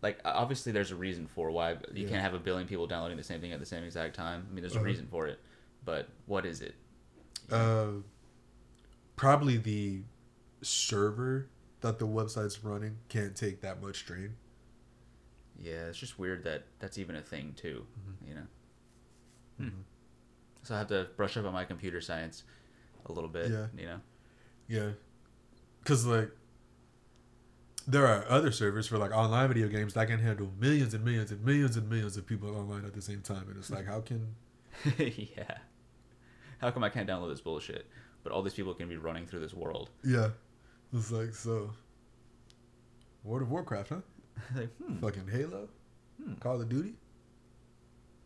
like 0.02 0.20
obviously 0.24 0.72
there's 0.72 0.90
a 0.90 0.96
reason 0.96 1.26
for 1.26 1.50
why 1.50 1.72
you 1.92 2.04
Yeah. 2.04 2.08
can't 2.08 2.22
have 2.22 2.34
a 2.34 2.38
billion 2.38 2.68
people 2.68 2.86
downloading 2.86 3.16
the 3.16 3.24
same 3.24 3.40
thing 3.40 3.52
at 3.52 3.60
the 3.60 3.66
same 3.66 3.82
exact 3.84 4.14
time. 4.14 4.46
I 4.50 4.54
mean, 4.54 4.62
there's 4.62 4.74
a 4.74 4.78
Uh-huh. 4.78 4.84
reason 4.86 5.06
for 5.08 5.26
it, 5.26 5.40
but 5.84 6.08
what 6.26 6.46
is 6.46 6.60
it? 6.60 6.74
Uh, 7.50 7.92
probably 9.16 9.56
the 9.56 10.02
server 10.62 11.48
that 11.80 11.98
the 11.98 12.06
website's 12.06 12.62
running 12.64 12.98
can't 13.08 13.34
take 13.36 13.60
that 13.62 13.80
much 13.82 13.96
strain. 13.98 14.36
Yeah, 15.60 15.86
it's 15.88 15.98
just 15.98 16.18
weird 16.18 16.44
that 16.44 16.64
that's 16.78 16.98
even 16.98 17.16
a 17.16 17.22
thing 17.22 17.54
too. 17.56 17.86
Mm-hmm. 18.00 18.28
You 18.28 18.34
know. 18.34 18.46
Hmm. 19.58 19.68
So 20.62 20.74
I 20.74 20.78
have 20.78 20.88
to 20.88 21.08
brush 21.16 21.36
up 21.36 21.44
on 21.46 21.52
my 21.52 21.64
computer 21.64 22.00
science 22.00 22.44
a 23.06 23.12
little 23.12 23.30
bit. 23.30 23.50
Yeah. 23.50 23.66
You 23.76 23.86
know. 23.86 24.00
Yeah, 24.68 24.90
because 25.80 26.04
like 26.06 26.30
there 27.88 28.06
are 28.06 28.24
other 28.28 28.52
servers 28.52 28.86
for 28.86 28.98
like 28.98 29.10
online 29.12 29.48
video 29.48 29.66
games 29.68 29.94
that 29.94 30.06
can 30.08 30.20
handle 30.20 30.50
millions 30.60 30.92
and 30.94 31.02
millions 31.04 31.30
and 31.32 31.42
millions 31.44 31.76
and 31.76 31.88
millions 31.88 32.16
of 32.18 32.26
people 32.26 32.54
online 32.54 32.84
at 32.84 32.92
the 32.92 33.00
same 33.02 33.22
time, 33.22 33.46
and 33.48 33.56
it's 33.56 33.70
like 33.70 33.86
how 33.86 34.00
can 34.00 34.34
yeah. 34.98 35.58
How 36.60 36.70
come 36.70 36.84
I 36.84 36.90
can't 36.90 37.08
download 37.08 37.30
this 37.30 37.40
bullshit? 37.40 37.86
But 38.22 38.32
all 38.32 38.42
these 38.42 38.54
people 38.54 38.74
can 38.74 38.88
be 38.88 38.96
running 38.96 39.26
through 39.26 39.40
this 39.40 39.54
world. 39.54 39.90
yeah, 40.04 40.30
it's 40.92 41.10
like 41.10 41.34
so. 41.34 41.70
World 43.24 43.42
of 43.42 43.50
Warcraft, 43.50 43.88
huh? 43.90 44.00
like, 44.56 44.70
hmm. 44.76 44.98
Fucking 44.98 45.28
Halo, 45.28 45.68
Hmm. 46.22 46.34
Call 46.34 46.60
of 46.60 46.68
Duty. 46.68 46.94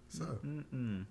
So 0.08 0.24
Mm-mm. 0.44 1.06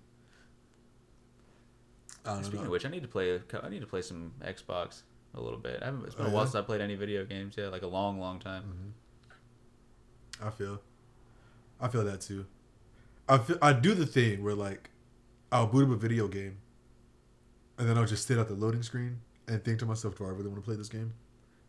Speaking 2.42 2.60
know. 2.60 2.64
of 2.66 2.68
which, 2.70 2.86
I 2.86 2.88
need 2.88 3.02
to 3.02 3.08
play. 3.08 3.30
a 3.30 3.40
I 3.64 3.68
need 3.68 3.80
to 3.80 3.86
play 3.86 4.02
some 4.02 4.32
Xbox 4.44 5.02
a 5.34 5.40
little 5.40 5.58
bit. 5.58 5.78
I 5.82 5.86
haven't. 5.86 6.04
It's 6.06 6.14
been 6.14 6.26
Oh, 6.26 6.30
a 6.30 6.32
while 6.32 6.42
yeah? 6.42 6.46
since 6.50 6.54
I 6.56 6.62
played 6.62 6.80
any 6.80 6.94
video 6.94 7.24
games. 7.24 7.54
Yeah, 7.56 7.68
like 7.68 7.82
a 7.82 7.86
long, 7.86 8.18
long 8.20 8.38
time. 8.38 8.62
Mm-hmm. 8.64 10.46
I 10.46 10.50
feel, 10.50 10.80
I 11.80 11.88
feel 11.88 12.04
that 12.04 12.20
too. 12.20 12.46
I 13.28 13.38
feel 13.38 13.58
I 13.62 13.72
do 13.72 13.94
the 13.94 14.06
thing 14.06 14.42
where 14.42 14.54
like, 14.54 14.90
I'll 15.50 15.66
boot 15.66 15.84
up 15.84 15.90
a 15.90 15.96
video 15.96 16.26
game, 16.28 16.58
and 17.78 17.88
then 17.88 17.96
I'll 17.96 18.06
just 18.06 18.26
sit 18.26 18.38
at 18.38 18.48
the 18.48 18.54
loading 18.54 18.82
screen 18.82 19.20
and 19.46 19.62
think 19.64 19.78
to 19.80 19.86
myself, 19.86 20.16
"Do 20.18 20.24
I 20.24 20.30
really 20.30 20.48
want 20.48 20.56
to 20.56 20.62
play 20.62 20.76
this 20.76 20.88
game?" 20.88 21.14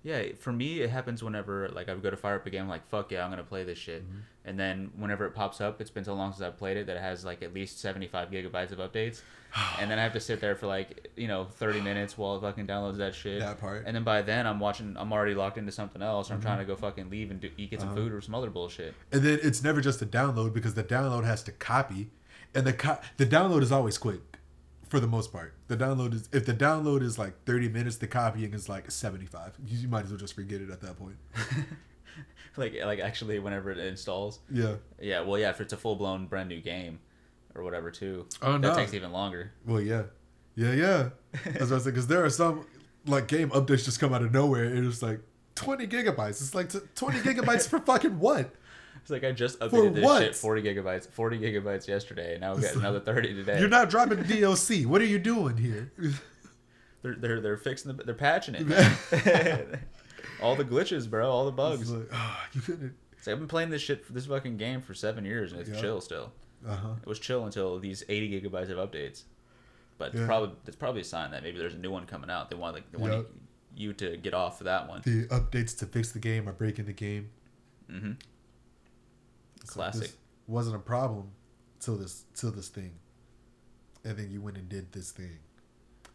Yeah, 0.04 0.24
for 0.38 0.52
me, 0.52 0.82
it 0.82 0.90
happens 0.90 1.24
whenever 1.24 1.70
like 1.70 1.88
I 1.90 1.96
go 1.96 2.10
to 2.10 2.18
fire 2.18 2.36
up 2.36 2.46
a 2.46 2.50
game. 2.50 2.64
I'm 2.64 2.70
like, 2.70 2.88
fuck 2.90 3.12
yeah, 3.12 3.24
I'm 3.24 3.30
gonna 3.30 3.44
play 3.44 3.64
this 3.64 3.78
shit. 3.78 4.04
Mm-hmm. 4.04 4.18
And 4.46 4.60
then 4.60 4.92
whenever 4.98 5.26
it 5.26 5.32
pops 5.34 5.62
up, 5.62 5.80
it's 5.80 5.90
been 5.90 6.04
so 6.04 6.14
long 6.14 6.34
since 6.34 6.42
I've 6.42 6.58
played 6.58 6.76
it 6.76 6.88
that 6.88 6.98
it 6.98 7.02
has 7.02 7.24
like 7.24 7.42
at 7.42 7.54
least 7.54 7.80
75 7.80 8.30
gigabytes 8.30 8.72
of 8.74 8.80
updates. 8.80 9.22
and 9.80 9.90
then 9.90 10.00
I 10.00 10.04
have 10.04 10.12
to 10.14 10.20
sit 10.20 10.42
there 10.42 10.56
for 10.56 10.68
like 10.68 11.10
you 11.16 11.28
know 11.30 11.46
30 11.46 11.80
minutes 11.80 12.18
while 12.18 12.36
it 12.36 12.42
fucking 12.42 12.68
downloads 12.68 12.98
that 12.98 13.16
shit. 13.16 13.40
That 13.40 13.60
part. 13.62 13.80
Mm-hmm. 13.80 13.88
And 13.88 13.96
then 13.96 14.04
by 14.04 14.22
then 14.22 14.46
I'm 14.46 14.60
watching. 14.60 14.96
I'm 14.98 15.14
already 15.14 15.36
locked 15.36 15.58
into 15.58 15.72
something 15.72 16.02
else. 16.02 16.30
Or 16.30 16.34
I'm 16.34 16.42
trying 16.42 16.60
to 16.60 16.66
go 16.66 16.76
fucking 16.76 17.10
leave 17.10 17.32
and 17.32 17.40
do, 17.40 17.50
eat 17.58 17.72
get 17.72 17.80
some 17.80 17.90
Uh-huh. 17.90 17.98
food 17.98 18.12
or 18.14 18.20
some 18.20 18.36
other 18.36 18.50
bullshit. 18.50 18.94
And 19.14 19.22
then 19.24 19.40
it's 19.42 19.64
never 19.64 19.80
just 19.80 20.02
a 20.02 20.06
download 20.06 20.54
because 20.54 20.74
the 20.74 20.84
download 20.84 21.24
has 21.24 21.44
to 21.44 21.52
copy, 21.54 22.10
and 22.54 22.66
the 22.68 22.74
co- 22.74 23.00
the 23.18 23.26
download 23.26 23.62
is 23.62 23.72
always 23.72 23.98
quick, 23.98 24.20
for 24.94 25.00
the 25.00 25.08
most 25.08 25.34
part. 25.34 25.56
The 25.70 25.76
download 25.76 26.14
is 26.14 26.30
if 26.32 26.46
the 26.46 26.54
download 26.54 27.02
is 27.02 27.18
like 27.18 27.34
thirty 27.46 27.68
minutes, 27.68 27.98
the 27.98 28.06
copying 28.06 28.54
is 28.54 28.70
like 28.70 28.92
seventy 28.92 29.26
five. 29.26 29.58
You, 29.66 29.80
you 29.80 29.88
might 29.88 30.04
as 30.04 30.12
well 30.12 30.20
just 30.20 30.36
forget 30.36 30.62
it 30.62 30.70
at 30.70 30.82
that 30.82 30.98
point. 31.00 31.16
like 32.58 32.76
like 32.86 33.00
actually 33.00 33.40
whenever 33.40 33.72
it 33.72 33.80
installs. 33.80 34.40
Yeah. 34.52 34.76
Yeah, 35.02 35.22
well, 35.22 35.40
yeah, 35.40 35.50
if 35.50 35.62
it's 35.62 35.74
a 35.74 35.78
full 35.78 35.96
blown 35.96 36.28
brand 36.28 36.50
new 36.50 36.62
game 36.62 37.00
or 37.56 37.64
whatever 37.64 37.90
too, 37.90 38.28
Oh, 38.44 38.52
that 38.54 38.60
no. 38.62 38.76
takes 38.76 38.94
even 38.94 39.12
longer. 39.12 39.52
Well, 39.66 39.82
yeah, 39.82 40.04
yeah, 40.56 40.74
yeah. 40.74 41.10
That's 41.46 41.72
what 41.72 41.74
I 41.74 41.78
said. 41.80 41.86
Because 41.86 42.06
there 42.08 42.24
are 42.24 42.30
some 42.30 42.68
like 43.08 43.28
game 43.28 43.50
updates 43.50 43.86
just 43.86 44.00
come 44.00 44.14
out 44.14 44.22
of 44.22 44.32
nowhere, 44.32 44.66
and 44.66 44.86
it's 44.86 45.02
like 45.02 45.22
twenty 45.56 45.88
gigabytes. 45.88 46.42
It's 46.42 46.54
like 46.54 46.70
t- 46.70 46.80
twenty 46.96 47.20
gigabytes 47.20 47.68
for 47.68 47.80
fucking 47.80 48.20
what? 48.20 48.54
It's 49.04 49.12
like 49.12 49.24
I 49.26 49.32
just 49.34 49.60
updated 49.60 49.96
this 49.96 50.18
shit 50.20 50.36
40 50.36 50.62
gigabytes, 50.64 51.10
40 51.10 51.38
gigabytes 51.40 51.88
yesterday, 51.90 52.32
and 52.34 52.42
now 52.42 52.54
we've 52.56 52.64
got 52.64 52.76
another 52.76 53.02
30 53.02 53.34
today. 53.36 53.60
You're 53.60 53.68
not 53.70 53.90
dropping 53.90 54.20
DLC. 54.20 54.86
What 54.86 55.02
are 55.02 55.06
you 55.06 55.20
doing 55.20 55.58
here? 55.58 55.92
They're 57.02 57.16
they're 57.16 57.42
they're 57.42 57.58
fixing 57.58 57.96
the 57.98 58.02
they're 58.04 58.16
patching 58.16 58.56
it. 58.58 58.66
all 60.42 60.56
the 60.56 60.64
glitches, 60.64 61.10
bro, 61.10 61.30
all 61.30 61.44
the 61.44 61.50
It's 61.52 61.58
bugs. 61.58 61.92
like, 61.92 62.08
ah, 62.14 62.48
you 62.54 62.62
couldn't. 62.62 62.94
It's 63.18 63.28
like, 63.28 63.34
I've 63.34 63.40
been 63.40 63.48
playing 63.50 63.72
this 63.72 63.82
shit 63.82 64.06
for 64.06 64.14
this 64.14 64.26
fucking 64.26 64.56
game 64.56 64.82
for 64.82 64.94
seven 64.94 65.26
years, 65.26 65.52
and 65.52 65.60
it's 65.60 65.70
Yeah. 65.70 65.82
chill 65.82 66.00
still. 66.00 66.32
Uh 66.66 66.76
huh. 66.76 66.94
It 67.02 67.08
was 67.08 67.20
chill 67.20 67.46
until 67.46 67.78
these 67.80 68.06
80 68.08 68.42
gigabytes 68.42 68.70
of 68.70 68.78
updates. 68.78 69.24
But 69.98 70.12
it's 70.12 70.20
Yeah. 70.22 70.26
probably 70.28 70.56
it's 70.66 70.78
probably 70.78 71.02
a 71.02 71.04
sign 71.04 71.32
that 71.32 71.44
maybe 71.44 71.58
there's 71.60 71.74
a 71.74 71.78
new 71.78 71.92
one 71.92 72.06
coming 72.06 72.30
out. 72.30 72.50
They 72.50 72.56
want 72.56 72.74
like 72.76 72.90
they 72.94 72.98
want 73.00 73.12
Yeah. 73.12 73.20
you, 73.76 73.88
you 73.90 73.94
to 73.96 74.16
get 74.16 74.34
off 74.34 74.62
of 74.62 74.66
that 74.66 74.88
one. 74.88 75.02
The 75.04 75.26
updates 75.28 75.78
to 75.80 75.86
fix 75.86 76.14
the 76.14 76.20
game 76.20 76.48
are 76.48 76.54
breaking 76.54 76.86
the 76.86 76.94
game. 76.94 77.32
Mm-hmm. 77.92 78.12
It's 79.64 79.74
Classic. 79.74 80.12
wasn't 80.48 80.76
a 80.76 80.80
problem 80.80 81.32
till 81.80 81.98
this 81.98 82.26
till 82.36 82.52
this 82.52 82.68
thing, 82.70 82.92
and 84.04 84.18
then 84.18 84.30
you 84.30 84.42
went 84.42 84.58
and 84.58 84.68
did 84.70 84.92
this 84.92 85.12
thing, 85.12 85.40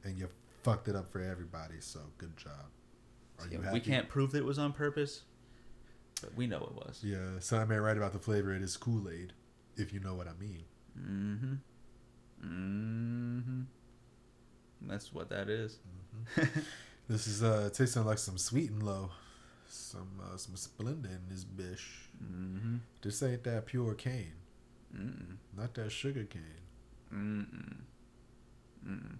and 0.04 0.18
you 0.18 0.28
fucked 0.62 0.88
it 0.88 0.96
up 0.96 1.10
for 1.10 1.20
everybody. 1.20 1.80
So 1.80 2.00
good 2.18 2.36
job. 2.36 2.52
Yeah, 3.50 3.72
we 3.72 3.80
can't 3.80 4.08
prove 4.08 4.32
that 4.32 4.38
it 4.38 4.44
was 4.44 4.58
on 4.58 4.72
purpose, 4.72 5.22
but 6.20 6.34
we 6.34 6.46
know 6.46 6.58
it 6.58 6.74
was. 6.74 7.00
Yeah, 7.02 7.38
so 7.38 7.58
I 7.58 7.64
may 7.64 7.76
write 7.76 7.96
about 7.96 8.12
the 8.12 8.18
flavor. 8.18 8.52
It 8.52 8.62
is 8.62 8.76
Kool 8.76 9.08
Aid, 9.08 9.32
if 9.76 9.92
you 9.92 10.00
know 10.00 10.14
what 10.14 10.26
I 10.26 10.32
mean. 10.40 10.64
Mm-hmm. 10.98 11.54
Mm-hmm. 12.44 13.60
That's 14.82 15.12
what 15.12 15.30
that 15.30 15.48
is. 15.48 15.78
This 17.08 17.26
is 17.26 17.42
uh 17.42 17.70
tasting 17.72 18.04
like 18.04 18.18
some 18.18 18.36
sweet 18.36 18.70
and 18.70 18.82
low, 18.82 19.08
some 19.68 20.20
uh, 20.22 20.36
some 20.36 20.54
Splenda 20.54 21.06
in 21.06 21.20
this 21.28 21.44
bish. 21.44 22.08
Mm-hmm. 22.22 22.76
This 23.02 23.22
ain't 23.22 23.44
that 23.44 23.66
pure 23.66 23.94
cane, 23.94 24.32
Mm-mm. 24.96 25.36
not 25.56 25.74
that 25.74 25.92
sugar 25.92 26.24
cane. 26.24 26.42
Mm-mm. 27.14 27.76
Mm-mm. 28.86 29.16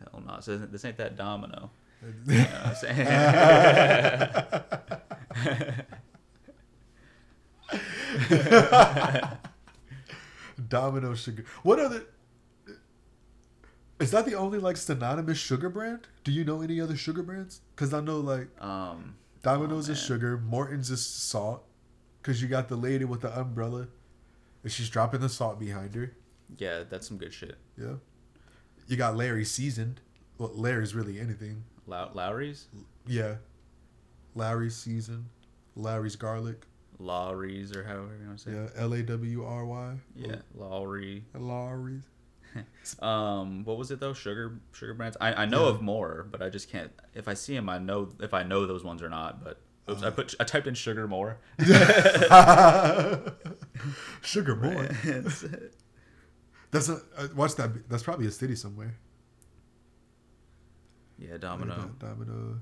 Hell 0.00 0.22
no. 0.26 0.36
This, 0.36 0.48
isn't, 0.48 0.72
this 0.72 0.84
ain't 0.84 0.98
that 0.98 1.16
domino. 1.16 1.70
You 2.26 2.36
know 2.38 2.44
what 2.44 2.66
I'm 2.66 2.74
saying? 2.74 3.06
Domino 10.68 11.14
sugar. 11.14 11.44
What 11.62 11.78
other? 11.78 12.04
Is 13.98 14.10
that 14.10 14.26
the 14.26 14.34
only 14.34 14.58
like 14.58 14.76
synonymous 14.76 15.38
sugar 15.38 15.70
brand? 15.70 16.06
Do 16.22 16.32
you 16.32 16.44
know 16.44 16.60
any 16.60 16.80
other 16.80 16.96
sugar 16.96 17.22
brands? 17.22 17.62
Because 17.74 17.94
I 17.94 18.00
know 18.00 18.20
like 18.20 18.48
um, 18.62 19.16
Domino's 19.42 19.88
Oh, 19.88 19.92
is 19.92 20.02
sugar, 20.02 20.38
Morton's 20.38 20.90
is 20.90 21.04
salt. 21.04 21.64
Because 22.20 22.42
you 22.42 22.48
got 22.48 22.68
the 22.68 22.76
lady 22.76 23.04
with 23.04 23.20
the 23.20 23.38
umbrella, 23.38 23.86
and 24.64 24.72
she's 24.72 24.88
dropping 24.90 25.20
the 25.20 25.28
salt 25.28 25.60
behind 25.60 25.94
her. 25.94 26.12
yeah, 26.58 26.82
that's 26.88 27.06
some 27.06 27.18
good 27.18 27.32
shit. 27.32 27.56
Yeah. 27.78 27.94
You 28.88 28.96
got 28.96 29.16
Larry 29.16 29.44
seasoned. 29.44 30.00
Well, 30.38 30.50
Larry's 30.54 30.94
really 30.94 31.20
anything. 31.20 31.62
Low- 31.86 32.10
Lawry's? 32.14 32.66
Yeah. 33.06 33.36
Larry's 34.34 34.74
season, 34.76 35.26
Larry's 35.76 36.16
garlic. 36.16 36.66
Lawry's 36.98 37.76
or 37.76 37.84
however 37.84 38.16
you 38.20 38.26
want 38.26 38.38
to 38.40 38.44
say. 38.44 38.50
it. 38.56 38.72
Yeah, 38.74 38.82
L 38.82 38.92
A 38.94 39.02
W 39.02 39.44
R 39.44 39.64
Y. 39.66 39.94
Yeah, 40.16 40.36
Lowry. 40.54 41.24
Lawry's. 41.34 42.02
Um, 43.02 43.64
what 43.64 43.78
was 43.78 43.90
it 43.90 43.98
though? 44.00 44.12
Sugar, 44.14 44.60
sugar 44.72 44.94
brands. 44.94 45.16
I, 45.20 45.42
I 45.42 45.46
know 45.46 45.64
Yeah. 45.64 45.70
of 45.74 45.82
more, 45.82 46.26
but 46.30 46.40
I 46.40 46.48
just 46.48 46.70
can't. 46.70 46.92
If 47.14 47.26
I 47.28 47.34
see 47.34 47.54
them, 47.54 47.68
I 47.68 47.78
know 47.78 48.10
if 48.20 48.32
I 48.32 48.42
know 48.44 48.64
those 48.66 48.84
ones 48.84 49.02
or 49.02 49.08
not. 49.08 49.42
But 49.42 49.60
oops, 49.90 50.02
Uh. 50.02 50.06
I 50.06 50.10
put 50.10 50.34
I 50.38 50.44
typed 50.44 50.66
in 50.68 50.74
sugar 50.74 51.08
more. 51.08 51.38
Sugar 54.22 54.54
boy. 54.54 54.88
That's 56.70 56.88
a 56.88 56.94
uh, 57.16 57.28
watch 57.34 57.54
that. 57.56 57.88
That's 57.88 58.02
probably 58.02 58.26
a 58.26 58.30
city 58.30 58.54
somewhere. 58.56 58.94
yeah, 61.18 61.36
Domino. 61.38 61.90
Domino, 61.98 62.60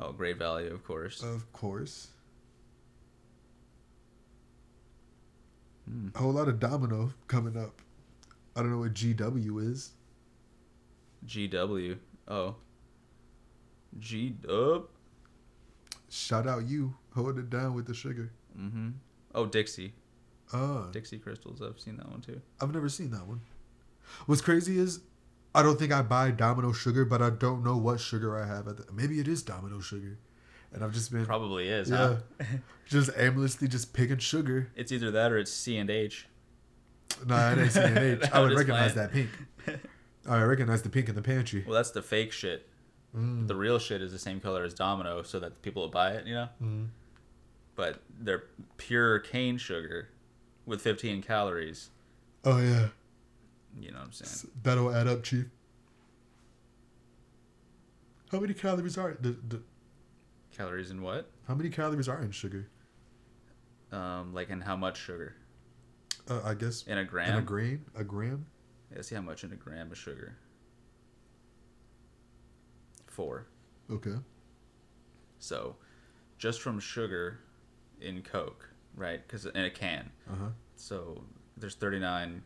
Oh, 0.00 0.12
Great 0.12 0.38
Value, 0.38 0.72
of 0.72 0.82
course. 0.84 1.22
of 1.22 1.50
course. 1.52 2.08
Hmm. 5.88 6.08
A 6.14 6.18
whole 6.18 6.32
lot 6.32 6.48
of 6.48 6.58
domino 6.58 7.12
coming 7.26 7.56
up. 7.56 7.80
I 8.56 8.60
don't 8.60 8.70
know 8.70 8.78
what 8.78 8.94
GW 8.94 9.70
is. 9.70 9.92
GW. 11.26 11.98
Oh. 12.28 12.56
G 13.98 14.30
Dub. 14.30 14.86
Shout 16.08 16.46
out 16.46 16.64
you 16.66 16.94
holding 17.14 17.38
it 17.38 17.50
down 17.50 17.74
with 17.74 17.86
the 17.86 17.94
sugar. 17.94 18.32
Mm-hmm. 18.58 18.90
Oh, 19.34 19.46
Dixie. 19.46 19.92
Uh, 20.52 20.90
Dixie 20.92 21.18
Crystals. 21.18 21.60
I've 21.62 21.80
seen 21.80 21.96
that 21.96 22.08
one 22.10 22.20
too. 22.20 22.40
I've 22.60 22.72
never 22.72 22.88
seen 22.88 23.10
that 23.10 23.26
one. 23.26 23.40
What's 24.26 24.42
crazy 24.42 24.78
is 24.78 25.00
I 25.54 25.62
don't 25.62 25.78
think 25.78 25.92
I 25.92 26.02
buy 26.02 26.30
Domino 26.30 26.72
sugar, 26.72 27.04
but 27.04 27.22
I 27.22 27.30
don't 27.30 27.64
know 27.64 27.76
what 27.76 27.98
sugar 28.00 28.36
I 28.38 28.46
have. 28.46 28.68
At 28.68 28.76
the, 28.76 28.92
maybe 28.92 29.18
it 29.18 29.26
is 29.26 29.42
Domino 29.42 29.80
sugar, 29.80 30.18
and 30.72 30.84
I've 30.84 30.92
just 30.92 31.10
been 31.10 31.24
Probably 31.24 31.68
is. 31.68 31.90
yeah, 31.90 32.16
Huh? 32.40 32.44
just 32.86 33.10
aimlessly 33.16 33.66
just 33.68 33.92
picking 33.92 34.18
sugar. 34.18 34.70
it's 34.76 34.92
either 34.92 35.10
that 35.12 35.32
or 35.32 35.38
it's 35.38 35.52
C 35.52 35.76
and 35.78 35.88
H. 35.90 36.26
Nah, 37.26 37.52
it 37.52 37.58
ain't 37.58 37.70
CNH. 37.70 38.30
I 38.32 38.38
I'm 38.40 38.48
would 38.48 38.56
recognize 38.58 38.92
playing. 38.92 39.08
that 39.08 39.12
pink. 39.12 39.80
I 40.28 40.42
recognize 40.42 40.82
the 40.82 40.88
pink 40.88 41.08
in 41.08 41.14
the 41.14 41.22
pantry. 41.22 41.64
Well, 41.66 41.74
that's 41.74 41.90
the 41.90 42.02
fake 42.02 42.32
shit. 42.32 42.68
Mm. 43.16 43.46
The 43.46 43.54
real 43.54 43.78
shit 43.78 44.02
is 44.02 44.10
the 44.12 44.18
same 44.18 44.40
color 44.40 44.64
as 44.64 44.74
Domino, 44.74 45.22
so 45.22 45.38
that 45.40 45.62
people 45.62 45.82
will 45.82 45.90
buy 45.90 46.12
it. 46.12 46.26
You 46.26 46.34
know. 46.34 46.48
Mm. 46.62 46.88
But 47.76 48.02
they're 48.18 48.44
pure 48.76 49.18
cane 49.18 49.58
sugar, 49.58 50.08
with 50.66 50.80
15 50.80 51.22
calories. 51.22 51.90
Oh 52.44 52.58
yeah, 52.58 52.88
You 53.78 53.90
know 53.90 53.98
what 53.98 54.06
I'm 54.06 54.12
saying? 54.12 54.52
that'll 54.62 54.94
add 54.94 55.06
up, 55.08 55.22
chief. 55.22 55.46
How 58.30 58.40
many 58.40 58.54
calories 58.54 58.98
are 58.98 59.16
the, 59.20 59.36
the, 59.48 59.60
Calories 60.56 60.90
in 60.90 61.02
what? 61.02 61.30
how 61.48 61.54
many 61.54 61.68
calories 61.68 62.08
are 62.08 62.20
in 62.22 62.30
sugar? 62.30 62.68
Um, 63.92 64.32
like 64.34 64.50
in 64.50 64.60
how 64.60 64.76
much 64.76 64.98
sugar? 64.98 65.34
Uh, 66.28 66.40
I 66.44 66.54
guess 66.54 66.82
In 66.84 66.98
a 66.98 67.04
gram. 67.04 67.28
in 67.30 67.36
a 67.36 67.42
grain, 67.42 67.84
a 67.94 68.02
gram. 68.04 68.46
Yeah, 68.94 69.02
see 69.02 69.14
how 69.14 69.20
much 69.20 69.44
in 69.44 69.52
a 69.52 69.56
gram 69.56 69.90
of 69.90 69.98
sugar. 69.98 70.36
Four. 73.06 73.46
Okay. 73.90 74.16
So, 75.38 75.76
just 76.38 76.62
from 76.62 76.80
sugar 76.80 77.40
in 78.00 78.22
Coke, 78.22 78.68
right? 78.96 79.20
Because 79.26 79.46
in 79.46 79.56
a 79.64 79.70
can. 79.70 80.10
Uh 80.30 80.36
huh. 80.36 80.48
So 80.76 81.22
there's 81.56 81.74
39 81.74 82.42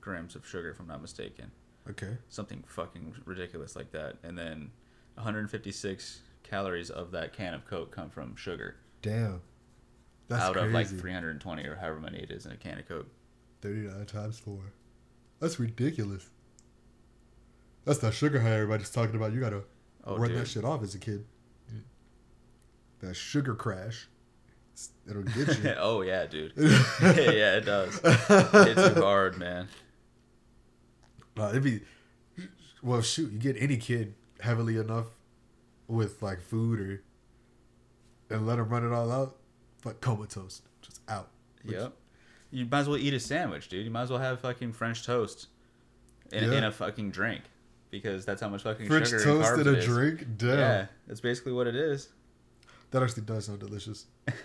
grams 0.00 0.36
of 0.36 0.46
sugar, 0.46 0.70
if 0.70 0.80
I'm 0.80 0.86
not 0.86 1.02
mistaken. 1.02 1.50
Okay. 1.90 2.16
Something 2.28 2.62
fucking 2.66 3.14
ridiculous 3.24 3.76
like 3.76 3.90
that. 3.92 4.16
And 4.22 4.38
then 4.38 4.70
156 5.14 6.20
calories 6.42 6.90
of 6.90 7.10
that 7.12 7.32
can 7.32 7.52
of 7.54 7.64
Coke 7.66 7.90
come 7.90 8.08
from 8.10 8.34
sugar. 8.36 8.76
Damn. 9.02 9.40
That's 10.28 10.42
out 10.42 10.52
crazy. 10.54 10.66
of 10.68 10.72
like 10.72 10.86
320 10.88 11.64
or 11.64 11.76
however 11.76 12.00
many 12.00 12.18
it 12.18 12.30
is 12.30 12.46
in 12.46 12.52
a 12.52 12.56
can 12.56 12.78
of 12.78 12.88
Coke. 12.88 13.06
39 13.62 14.06
times 14.06 14.38
4. 14.38 14.58
That's 15.40 15.58
ridiculous. 15.60 16.28
That's 17.84 17.98
that 18.00 18.12
sugar 18.14 18.40
high 18.40 18.50
everybody's 18.54 18.90
talking 18.90 19.14
about. 19.16 19.32
You 19.32 19.40
gotta 19.40 19.62
Oh, 20.04 20.16
run 20.16 20.30
dude. 20.30 20.38
that 20.40 20.48
shit 20.48 20.64
off 20.64 20.82
as 20.82 20.94
a 20.94 20.98
kid. 20.98 21.24
That 23.00 23.14
sugar 23.14 23.54
crash. 23.54 24.08
It'll 25.08 25.22
get 25.22 25.58
you. 25.64 25.74
oh 25.78 26.02
yeah, 26.02 26.26
dude. 26.26 26.52
yeah, 27.00 27.56
it 27.56 27.64
does. 27.64 28.00
It's 28.04 28.94
too 28.94 29.00
hard, 29.02 29.38
man. 29.38 29.68
Uh, 31.38 31.48
it'd 31.50 31.62
be 31.62 31.80
well, 32.82 33.02
shoot. 33.02 33.30
You 33.32 33.38
get 33.38 33.56
any 33.58 33.76
kid 33.76 34.14
heavily 34.40 34.76
enough 34.76 35.06
with 35.88 36.22
like 36.22 36.40
food 36.40 36.80
or 36.80 37.02
and 38.30 38.46
let 38.46 38.56
them 38.56 38.68
run 38.68 38.84
it 38.84 38.92
all 38.92 39.10
out, 39.12 39.36
but 39.82 40.00
comatose, 40.00 40.62
just 40.82 41.00
out. 41.08 41.28
Which- 41.62 41.76
Yep. 41.76 41.92
You 42.50 42.64
might 42.64 42.80
as 42.80 42.88
well 42.88 42.96
eat 42.96 43.12
a 43.12 43.20
sandwich, 43.20 43.68
dude. 43.68 43.84
You 43.84 43.90
might 43.90 44.02
as 44.02 44.10
well 44.10 44.20
have 44.20 44.40
fucking 44.40 44.72
French 44.72 45.04
toast 45.04 45.48
in, 46.32 46.44
in 46.52 46.64
a 46.64 46.70
fucking 46.70 47.10
drink 47.10 47.42
because 47.90 48.24
that's 48.24 48.40
how 48.40 48.48
much 48.48 48.62
fucking 48.62 48.86
French 48.86 49.08
sugar 49.08 49.22
toast 49.24 49.52
and 49.52 49.66
in 49.66 49.74
carbs 49.74 49.78
a 49.78 49.84
drink. 49.84 50.26
Damn, 50.38 50.58
Yeah, 50.58 50.86
that's 51.08 51.20
basically 51.20 51.52
what 51.52 51.66
it 51.66 51.74
is. 51.74 52.08
that 52.92 53.02
actually 53.02 53.24
does 53.24 53.46
sound 53.46 53.58
delicious. 53.60 54.06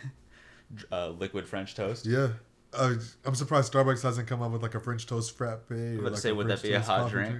Uh, 0.92 1.10
liquid 1.10 1.46
French 1.48 1.76
toast. 1.76 2.06
Yeah. 2.06 2.30
Uh, 2.74 2.94
I'm 3.26 3.36
surprised 3.36 3.74
Starbucks 3.74 4.02
hasn't 4.04 4.28
come 4.28 4.42
up 4.42 4.52
with 4.52 4.62
like 4.62 4.76
a 4.76 4.80
French 4.80 5.06
toast 5.06 5.36
frappe. 5.38 5.70
Or 5.70 5.76
about 6.00 6.14
like 6.14 6.22
say, 6.22 6.32
would 6.32 6.48
that 6.48 6.62
be 6.64 6.72
a 6.72 6.80
hot 6.80 7.02
coffee 7.02 7.12
drink? 7.12 7.36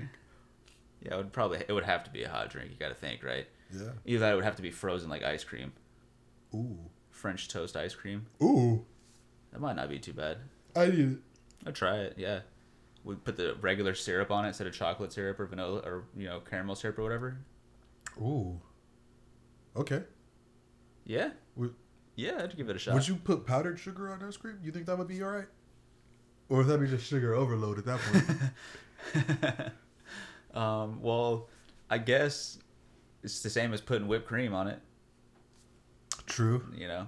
Yeah, 1.02 1.14
it 1.14 1.18
would 1.18 1.32
probably 1.34 1.64
it 1.66 1.72
would 1.72 1.86
have 1.86 2.04
to 2.04 2.12
be 2.12 2.24
a 2.24 2.30
hot 2.30 2.50
drink. 2.50 2.72
You 2.72 2.78
got 2.78 2.90
to 2.90 2.94
think, 2.96 3.24
right? 3.24 3.48
Yeah. 3.74 3.92
Either 4.06 4.20
that, 4.20 4.34
it 4.34 4.36
would 4.36 4.44
have 4.44 4.58
to 4.58 4.62
be 4.62 4.70
frozen 4.70 5.10
like 5.10 5.24
ice 5.24 5.46
cream, 5.46 5.72
Ooh. 6.54 6.78
French 7.22 7.48
toast 7.48 7.78
ice 7.78 7.94
cream. 7.94 8.26
Ooh. 8.42 8.84
That 9.52 9.62
might 9.62 9.76
not 9.76 9.90
be 9.90 10.00
too 10.00 10.14
bad. 10.14 10.38
I 10.76 10.88
need 10.88 11.12
it. 11.12 11.18
I'd 11.68 11.76
try 11.76 11.98
it. 11.98 12.16
Yeah, 12.18 12.40
we 13.04 13.16
put 13.16 13.38
the 13.38 13.56
regular 13.62 13.94
syrup 13.94 14.32
on 14.32 14.46
it 14.46 14.50
instead 14.50 14.66
of 14.66 14.74
chocolate 14.74 15.14
syrup 15.14 15.40
or 15.40 15.46
vanilla 15.46 15.80
or 15.86 16.06
you 16.18 16.28
know 16.28 16.40
caramel 16.40 16.76
syrup 16.76 16.98
or 16.98 17.04
whatever. 17.04 17.38
Ooh. 18.20 18.60
Okay. 19.76 20.04
Yeah, 21.06 21.30
Would, 21.56 21.74
yeah, 22.16 22.42
I'd 22.44 22.56
give 22.56 22.70
it 22.70 22.76
a 22.76 22.80
shot. 22.80 22.94
would 22.94 23.08
you 23.08 23.16
put 23.16 23.46
powdered 23.46 23.80
sugar 23.80 24.12
on 24.12 24.24
ice 24.24 24.38
cream? 24.38 24.60
You 24.64 24.72
think 24.72 24.86
that 24.86 24.98
would 24.98 25.08
be 25.08 25.22
all 25.24 25.32
right? 25.32 25.48
Or 26.50 26.58
would 26.60 26.68
that 26.68 26.80
be 26.80 26.88
just 26.88 27.06
sugar 27.06 27.34
overload 27.34 27.78
at 27.80 27.86
that 27.86 28.00
point? 29.14 29.72
um, 30.62 31.02
well, 31.02 31.50
I 31.90 31.98
guess 31.98 32.60
it's 33.24 33.42
the 33.42 33.50
same 33.50 33.74
as 33.74 33.82
putting 33.82 34.08
whipped 34.08 34.28
cream 34.28 34.54
on 34.54 34.68
it. 34.68 34.80
True. 36.26 36.64
You 36.76 36.88
know. 36.88 37.08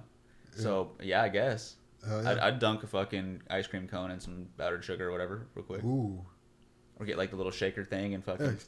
So 0.56 0.92
yeah, 1.02 1.22
I 1.22 1.28
guess 1.28 1.76
yeah. 2.06 2.30
I'd, 2.30 2.38
I'd 2.38 2.58
dunk 2.58 2.82
a 2.82 2.86
fucking 2.86 3.42
ice 3.50 3.66
cream 3.66 3.88
cone 3.88 4.10
in 4.10 4.20
some 4.20 4.46
powdered 4.58 4.84
sugar 4.84 5.08
or 5.08 5.12
whatever 5.12 5.46
real 5.54 5.64
quick, 5.64 5.82
Ooh. 5.82 6.24
or 7.00 7.06
get 7.06 7.18
like 7.18 7.30
the 7.30 7.36
little 7.36 7.50
shaker 7.52 7.84
thing 7.84 8.14
and 8.14 8.22
fucking 8.24 8.58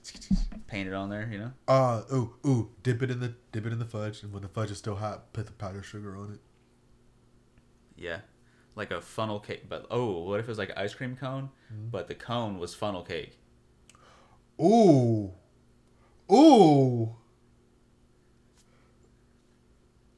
paint 0.66 0.88
it 0.88 0.94
on 0.94 1.11
there. 1.11 1.28
You 1.30 1.38
know. 1.38 1.52
Uh 1.68 2.02
ooh 2.12 2.35
ooh 2.46 2.70
dip 2.82 3.02
it 3.02 3.11
in 3.11 3.20
the 3.20 3.35
dip 3.52 3.66
it 3.66 3.72
in 3.72 3.78
the 3.78 3.85
fudge 3.85 4.22
and 4.22 4.32
when 4.32 4.42
the 4.42 4.48
fudge 4.48 4.70
is 4.70 4.78
still 4.78 4.96
hot 4.96 5.32
put 5.32 5.46
the 5.46 5.52
powdered 5.52 5.85
sugar 5.85 6.16
on 6.16 6.32
it. 6.32 6.40
Yeah. 7.96 8.20
Like 8.74 8.90
a 8.90 9.00
funnel 9.00 9.40
cake, 9.40 9.68
but 9.68 9.87
oh, 9.90 10.24
what 10.24 10.38
if 10.40 10.46
it 10.46 10.48
was 10.48 10.59
like 10.59 10.68
an 10.70 10.78
ice 10.78 10.92
cream 10.94 11.16
cone, 11.16 11.50
Mm-hmm. 11.72 11.88
but 11.90 12.09
the 12.09 12.14
cone 12.14 12.59
was 12.59 12.74
funnel 12.74 13.02
cake? 13.02 13.38
Ooh. 14.61 15.32
Ooh. 16.32 17.14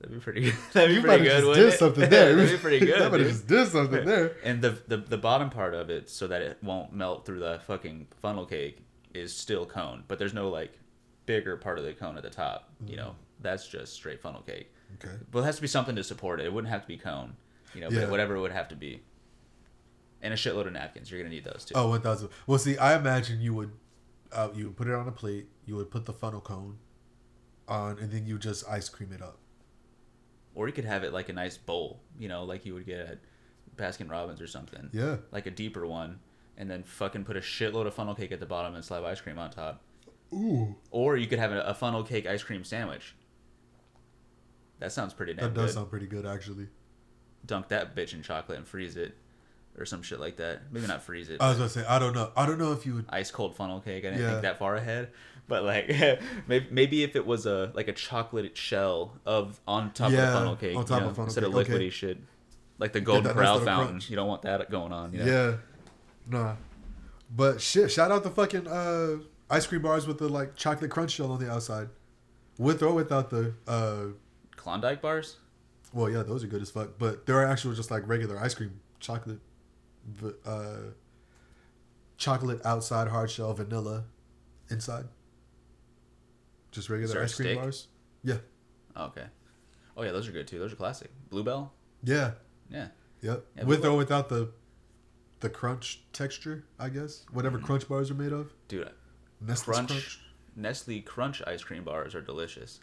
That'd 0.00 0.08
be 0.18 0.22
pretty 0.24 0.40
good. 0.42 0.54
That'd 0.72 0.90
be 0.90 0.94
You 0.94 1.02
pretty 1.02 1.24
good, 1.24 1.42
just 1.42 1.54
did 1.54 1.66
it? 1.74 1.78
something 1.78 2.11
there. 2.11 2.35
That'd 2.37 2.50
be 2.50 2.59
pretty 2.59 2.78
good. 2.87 3.00
That 3.00 3.11
might 3.12 3.20
have 3.20 3.28
dude. 3.28 3.28
just 3.28 3.46
did 3.46 3.68
something 3.68 4.04
there. 4.04 4.33
And 4.44 4.61
the, 4.62 4.70
the 4.87 4.96
the 4.98 5.18
bottom 5.18 5.50
part 5.50 5.74
of 5.74 5.90
it, 5.90 6.09
so 6.11 6.26
that 6.26 6.42
it 6.42 6.59
won't 6.62 6.92
melt 6.92 7.24
through 7.26 7.40
the 7.40 7.61
fucking 7.66 8.07
funnel 8.22 8.46
cake, 8.46 8.78
is 9.14 9.35
still 9.35 9.64
cone. 9.66 10.04
But 10.09 10.18
there's 10.18 10.35
no 10.35 10.48
like 10.48 10.78
bigger 11.26 11.57
part 11.57 11.78
of 11.78 11.84
the 11.84 11.92
cone 11.92 12.16
at 12.16 12.22
the 12.22 12.30
top. 12.30 12.70
You 12.86 12.97
know, 12.97 13.14
that's 13.40 13.66
just 13.68 13.92
straight 13.95 14.20
funnel 14.20 14.42
cake. 14.42 14.72
Okay. 15.05 15.14
But 15.30 15.40
it 15.40 15.45
has 15.45 15.57
to 15.57 15.62
be 15.62 15.68
something 15.68 15.97
to 15.97 16.05
support 16.05 16.40
it. 16.40 16.47
It 16.47 16.53
wouldn't 16.53 16.72
have 16.72 16.82
to 16.82 16.88
be 16.88 16.97
cone. 16.97 17.36
You 17.74 17.82
know, 17.82 17.88
Yeah. 17.90 18.01
but 18.03 18.11
whatever 18.11 18.34
it 18.36 18.40
would 18.40 18.53
have 18.53 18.68
to 18.68 18.76
be. 18.76 19.03
And 20.22 20.32
a 20.34 20.36
shitload 20.36 20.66
of 20.66 20.72
napkins. 20.72 21.11
You're 21.11 21.20
gonna 21.20 21.32
need 21.34 21.45
those 21.45 21.64
too. 21.66 21.74
Oh, 21.76 21.88
1000. 21.90 22.28
Well, 22.47 22.59
see, 22.59 22.76
I 22.78 22.97
imagine 22.97 23.40
you 23.40 23.55
would 23.55 23.70
uh, 24.32 24.49
you 24.55 24.66
would 24.66 24.76
put 24.76 24.88
it 24.88 24.95
on 24.95 25.07
a 25.07 25.12
plate, 25.12 25.49
you 25.64 25.76
would 25.76 25.90
put 25.90 26.05
the 26.07 26.12
funnel 26.12 26.40
cone 26.40 26.78
on 27.68 27.99
and 27.99 28.11
then 28.11 28.26
you 28.26 28.38
just 28.38 28.68
ice 28.68 28.88
cream 28.88 29.12
it 29.12 29.22
up. 29.22 29.38
Or 30.59 30.66
you 30.66 30.72
could 30.72 30.84
have 30.84 31.04
it 31.04 31.12
like 31.12 31.28
a 31.28 31.32
nice 31.32 31.56
bowl. 31.56 32.00
You 32.18 32.28
know, 32.28 32.42
like 32.44 32.66
you 32.66 32.74
would 32.74 32.84
get 32.84 32.98
at 33.00 33.18
Baskin 33.76 34.11
Robbins 34.11 34.40
or 34.40 34.48
something. 34.48 34.90
Yeah. 34.92 35.18
Like 35.30 35.46
a 35.46 35.52
deeper 35.52 35.86
one. 35.86 36.18
And 36.56 36.68
then 36.68 36.82
fucking 36.82 37.24
put 37.24 37.36
a 37.36 37.40
shitload 37.40 37.86
of 37.86 37.94
funnel 37.94 38.16
cake 38.16 38.32
at 38.32 38.40
the 38.40 38.46
bottom 38.46 38.74
and 38.74 38.84
slab 38.84 39.04
ice 39.04 39.20
cream 39.20 39.38
on 39.38 39.50
top. 39.50 39.80
Ooh. 40.34 40.74
Or 40.90 41.16
you 41.16 41.28
could 41.28 41.38
have 41.38 41.52
a, 41.52 41.61
a 41.62 41.74
funnel 41.74 42.02
cake 42.02 42.26
ice 42.26 42.42
cream 42.42 42.64
sandwich. 42.64 43.14
That 44.80 44.92
sounds 44.92 45.14
pretty 45.14 45.34
damn 45.34 45.44
That 45.44 45.54
does 45.54 45.66
good. 45.70 45.74
sound 45.74 45.90
pretty 45.90 46.06
good 46.06 46.26
actually. 46.26 46.66
Dunk 47.46 47.68
that 47.68 47.94
bitch 47.96 48.12
in 48.14 48.22
chocolate 48.22 48.59
and 48.59 48.66
freeze 48.66 48.96
it. 48.96 49.14
or 49.78 49.84
some 49.84 50.02
shit 50.02 50.18
like 50.18 50.36
that. 50.38 50.62
Maybe 50.72 50.86
not 50.88 51.02
freeze 51.02 51.28
it. 51.30 51.40
I 51.40 51.48
was 51.48 51.59
gonna 51.59 51.70
say 51.70 51.84
I 51.86 52.00
don't 52.00 52.14
know. 52.14 52.32
I 52.36 52.46
don't 52.46 52.59
know 52.59 52.72
if 52.72 52.84
you 52.84 52.94
would. 52.94 53.04
ice 53.09 53.30
cold 53.30 53.54
funnel 53.54 53.80
cake. 53.80 54.04
I 54.04 54.09
didn't 54.11 54.22
Yeah. 54.22 54.30
think 54.30 54.42
that 54.42 54.59
far 54.59 54.74
ahead, 54.74 55.11
but 55.49 55.64
like 55.64 55.88
maybe, 56.46 56.66
maybe 56.70 57.03
if 57.03 57.16
it 57.16 57.26
was 57.26 57.46
a 57.46 57.72
like 57.74 57.88
a 57.88 57.92
chocolate 57.92 58.57
shell 58.57 59.18
of 59.26 59.61
on 59.66 59.92
top 59.92 60.09
of 60.09 60.12
Yeah, 60.14 60.26
the 60.26 60.32
funnel 60.32 60.57
cake, 60.57 60.76
on 60.76 60.82
you 60.82 60.90
know, 61.01 61.09
of 61.09 61.16
funnel 61.16 61.24
instead 61.24 61.44
of 61.44 61.53
cake, 61.53 61.61
okay. 61.62 61.72
liquidy 61.72 61.90
shit, 61.90 62.18
like 62.78 62.92
the 62.92 63.01
golden 63.01 63.24
that 63.24 63.36
nice 63.36 63.64
fountain. 63.64 63.88
crunch. 63.88 64.11
You 64.11 64.16
don't 64.16 64.28
want 64.28 64.42
that 64.42 64.70
going 64.70 64.92
on. 64.92 65.12
You 65.12 65.24
know? 65.24 65.26
Yeah. 65.26 65.57
Nah. 66.38 66.57
But 67.34 67.61
shit, 67.61 67.90
shout 67.90 68.11
out 68.11 68.22
the 68.22 68.30
fucking 68.30 68.66
uh, 68.68 69.16
ice 69.51 69.66
cream 69.66 69.82
bars 69.82 70.07
with 70.07 70.18
the 70.18 70.28
like 70.28 70.55
chocolate 70.57 70.90
crunch 70.90 71.12
shell 71.12 71.32
on 71.32 71.40
the 71.40 71.51
outside, 71.51 71.88
with 72.59 72.82
or 72.82 72.92
without 72.94 73.30
the. 73.30 73.55
uh 73.66 74.07
Klondike 74.57 75.01
bars. 75.01 75.36
Well, 75.92 76.11
yeah, 76.11 76.22
those 76.22 76.44
are 76.44 76.49
good 76.49 76.61
as 76.62 76.70
fuck. 76.70 76.99
But 76.99 77.26
there 77.26 77.36
are 77.36 77.46
actual 77.46 77.72
just 77.72 77.90
like 77.90 78.07
regular 78.07 78.38
ice 78.38 78.55
cream 78.55 78.80
chocolate, 79.01 79.38
uh, 80.44 80.76
chocolate 82.18 82.61
outside 82.64 83.09
hard 83.09 83.30
shell, 83.30 83.55
vanilla 83.55 84.05
inside. 84.68 85.07
Just 86.70 86.90
regular 86.90 87.22
ice 87.22 87.34
cream 87.34 87.48
stick? 87.48 87.58
bars. 87.58 87.88
Yeah. 88.22 88.38
Oh, 88.96 89.06
okay. 89.06 89.24
Oh 89.96 90.02
yeah, 90.02 90.12
those 90.12 90.28
are 90.28 90.32
good 90.32 90.46
too. 90.46 90.58
Those 90.58 90.72
are 90.72 90.76
classic. 90.76 91.10
Bluebell. 91.30 91.72
Yeah. 92.04 92.32
Yeah. 92.70 92.88
Yep. 93.22 93.44
Yeah, 93.56 93.64
with 93.64 93.84
or 93.84 93.96
without 93.96 94.28
the, 94.28 94.50
the 95.40 95.48
crunch 95.50 96.02
texture, 96.12 96.64
I 96.78 96.88
guess. 96.88 97.24
Whatever 97.32 97.58
crunch 97.58 97.88
bars 97.88 98.10
are 98.10 98.14
made 98.14 98.32
of. 98.32 98.52
Dude, 98.68 98.88
Nestle's 99.40 99.76
crunch, 99.76 99.88
crunch. 99.90 100.20
Nestle 100.54 101.00
Crunch 101.00 101.42
ice 101.46 101.62
cream 101.64 101.82
bars 101.84 102.14
are 102.14 102.20
delicious, 102.20 102.78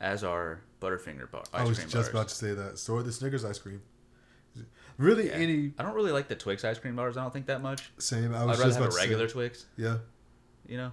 as 0.00 0.22
are 0.22 0.60
Butterfinger 0.80 1.28
bar 1.30 1.42
Mm. 1.42 1.48
I 1.60 1.64
was 1.64 1.78
just 1.78 1.92
bars. 1.92 2.08
about 2.08 2.28
to 2.28 2.34
say 2.34 2.52
that. 2.54 2.78
So 2.78 2.96
are 2.96 3.02
the 3.02 3.10
Snickers 3.12 3.44
ice 3.44 3.58
cream. 3.58 3.82
Really, 4.96 5.26
Yeah. 5.28 5.34
any 5.34 5.72
I 5.78 5.82
don't 5.84 5.94
really 5.94 6.12
like 6.12 6.28
the 6.28 6.34
Twix 6.36 6.64
ice 6.64 6.78
cream 6.78 6.94
bars. 6.96 7.16
I 7.16 7.22
don't 7.22 7.32
think 7.32 7.46
that 7.46 7.62
much. 7.62 7.90
same. 7.98 8.32
I 8.34 8.42
I'd 8.42 8.46
rather 8.48 8.64
just 8.64 8.78
have 8.78 8.86
about 8.86 8.94
a 8.94 9.00
regular. 9.00 9.28
Twix. 9.28 9.66
Yeah, 9.76 9.98
You 10.66 10.76
know. 10.76 10.92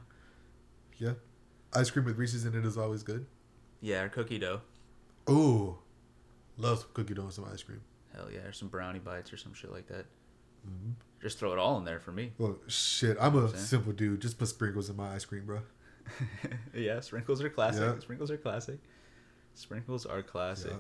yeah. 0.97 1.13
Ice 1.76 1.90
cream 1.90 2.06
with 2.06 2.18
Reese's 2.18 2.46
in 2.46 2.56
it 2.56 2.66
is 2.66 2.78
always 2.78 3.04
good. 3.04 3.26
Yeah, 3.82 4.04
or 4.04 4.10
cookie 4.10 4.40
dough. 4.40 4.62
Ooh, 5.30 5.78
love 6.58 6.80
some 6.80 6.90
cookie 6.94 7.14
dough 7.14 7.24
and 7.24 7.34
some 7.34 7.46
ice 7.52 7.64
cream. 7.64 7.82
Hell 8.16 8.28
yeah, 8.32 8.40
or 8.40 8.52
some 8.52 8.68
brownie 8.68 9.00
bites 9.00 9.34
or 9.34 9.38
some 9.38 9.54
shit 9.54 9.72
like 9.72 9.88
that. 9.88 10.06
Mm-hmm. 10.68 10.92
Just 11.22 11.40
throw 11.40 11.54
it 11.54 11.60
all 11.60 11.78
in 11.78 11.86
there 11.86 12.00
for 12.00 12.12
me. 12.12 12.32
Well, 12.38 12.58
shit, 12.68 13.18
I'm 13.20 13.36
a 13.36 13.56
simple 13.58 13.92
dude. 13.92 14.22
Just 14.22 14.38
put 14.38 14.48
sprinkles 14.48 14.90
in 14.90 14.96
my 14.96 15.14
ice 15.14 15.26
cream, 15.26 15.46
bro. 15.46 15.62
yeah, 16.74 17.00
sprinkles 17.00 17.42
are 17.42 17.50
classic. 17.50 17.82
Yeah. 17.82 18.00
Sprinkles 18.00 18.32
are 18.32 18.38
classic. 18.38 18.80
Sprinkles 19.56 20.06
are 20.06 20.22
classic. 20.22 20.72
Yeah. 20.72 20.78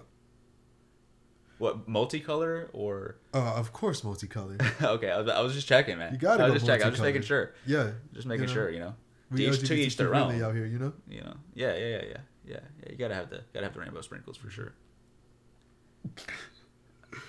What 1.57 1.89
multicolor 1.89 2.69
or? 2.73 3.17
Uh, 3.33 3.53
of 3.55 3.71
course, 3.71 4.03
multicolored. 4.03 4.61
okay, 4.81 5.09
I 5.09 5.17
was, 5.19 5.29
I 5.29 5.41
was 5.41 5.53
just 5.53 5.67
checking, 5.67 5.97
man. 5.97 6.13
You 6.13 6.19
gotta 6.19 6.43
I 6.43 6.45
was 6.45 6.53
go 6.53 6.55
just 6.55 6.65
checking. 6.65 6.83
I 6.83 6.89
was 6.89 6.95
just 6.95 7.03
making 7.03 7.21
sure. 7.21 7.53
Yeah, 7.65 7.91
Just 8.13 8.27
making 8.27 8.43
you 8.43 8.47
know, 8.47 8.53
sure. 8.53 8.69
You 8.69 8.79
know. 8.79 8.95
To 9.37 9.43
each- 9.43 9.67
to 9.67 9.75
each 9.75 9.97
their 9.97 10.13
own. 10.15 10.41
out 10.41 10.55
here, 10.55 10.65
you 10.65 10.79
know. 10.79 10.93
You 11.07 11.21
know. 11.21 11.33
Yeah, 11.53 11.75
yeah, 11.75 11.87
yeah, 11.87 11.87
yeah, 12.03 12.17
yeah. 12.47 12.59
Yeah, 12.83 12.89
you 12.91 12.95
gotta 12.97 13.15
have 13.15 13.29
the 13.29 13.41
gotta 13.53 13.65
have 13.65 13.73
the 13.73 13.79
rainbow 13.79 14.01
sprinkles 14.01 14.37
for 14.37 14.49
sure. 14.49 14.73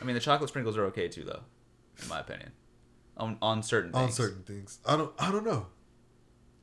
I 0.01 0.05
mean, 0.05 0.15
the 0.15 0.21
chocolate 0.21 0.49
sprinkles 0.51 0.77
are 0.77 0.85
okay 0.87 1.09
too, 1.09 1.25
though, 1.25 1.41
in 2.03 2.09
my 2.09 2.21
opinion. 2.21 2.53
On 3.17 3.39
on 3.41 3.63
certain 3.63 3.93
things. 3.93 4.03
On 4.05 4.13
certain 4.13 4.43
things, 4.43 4.79
I 4.87 4.97
don't. 4.97 5.13
I 5.19 5.31
don't 5.33 5.45
know. 5.45 5.69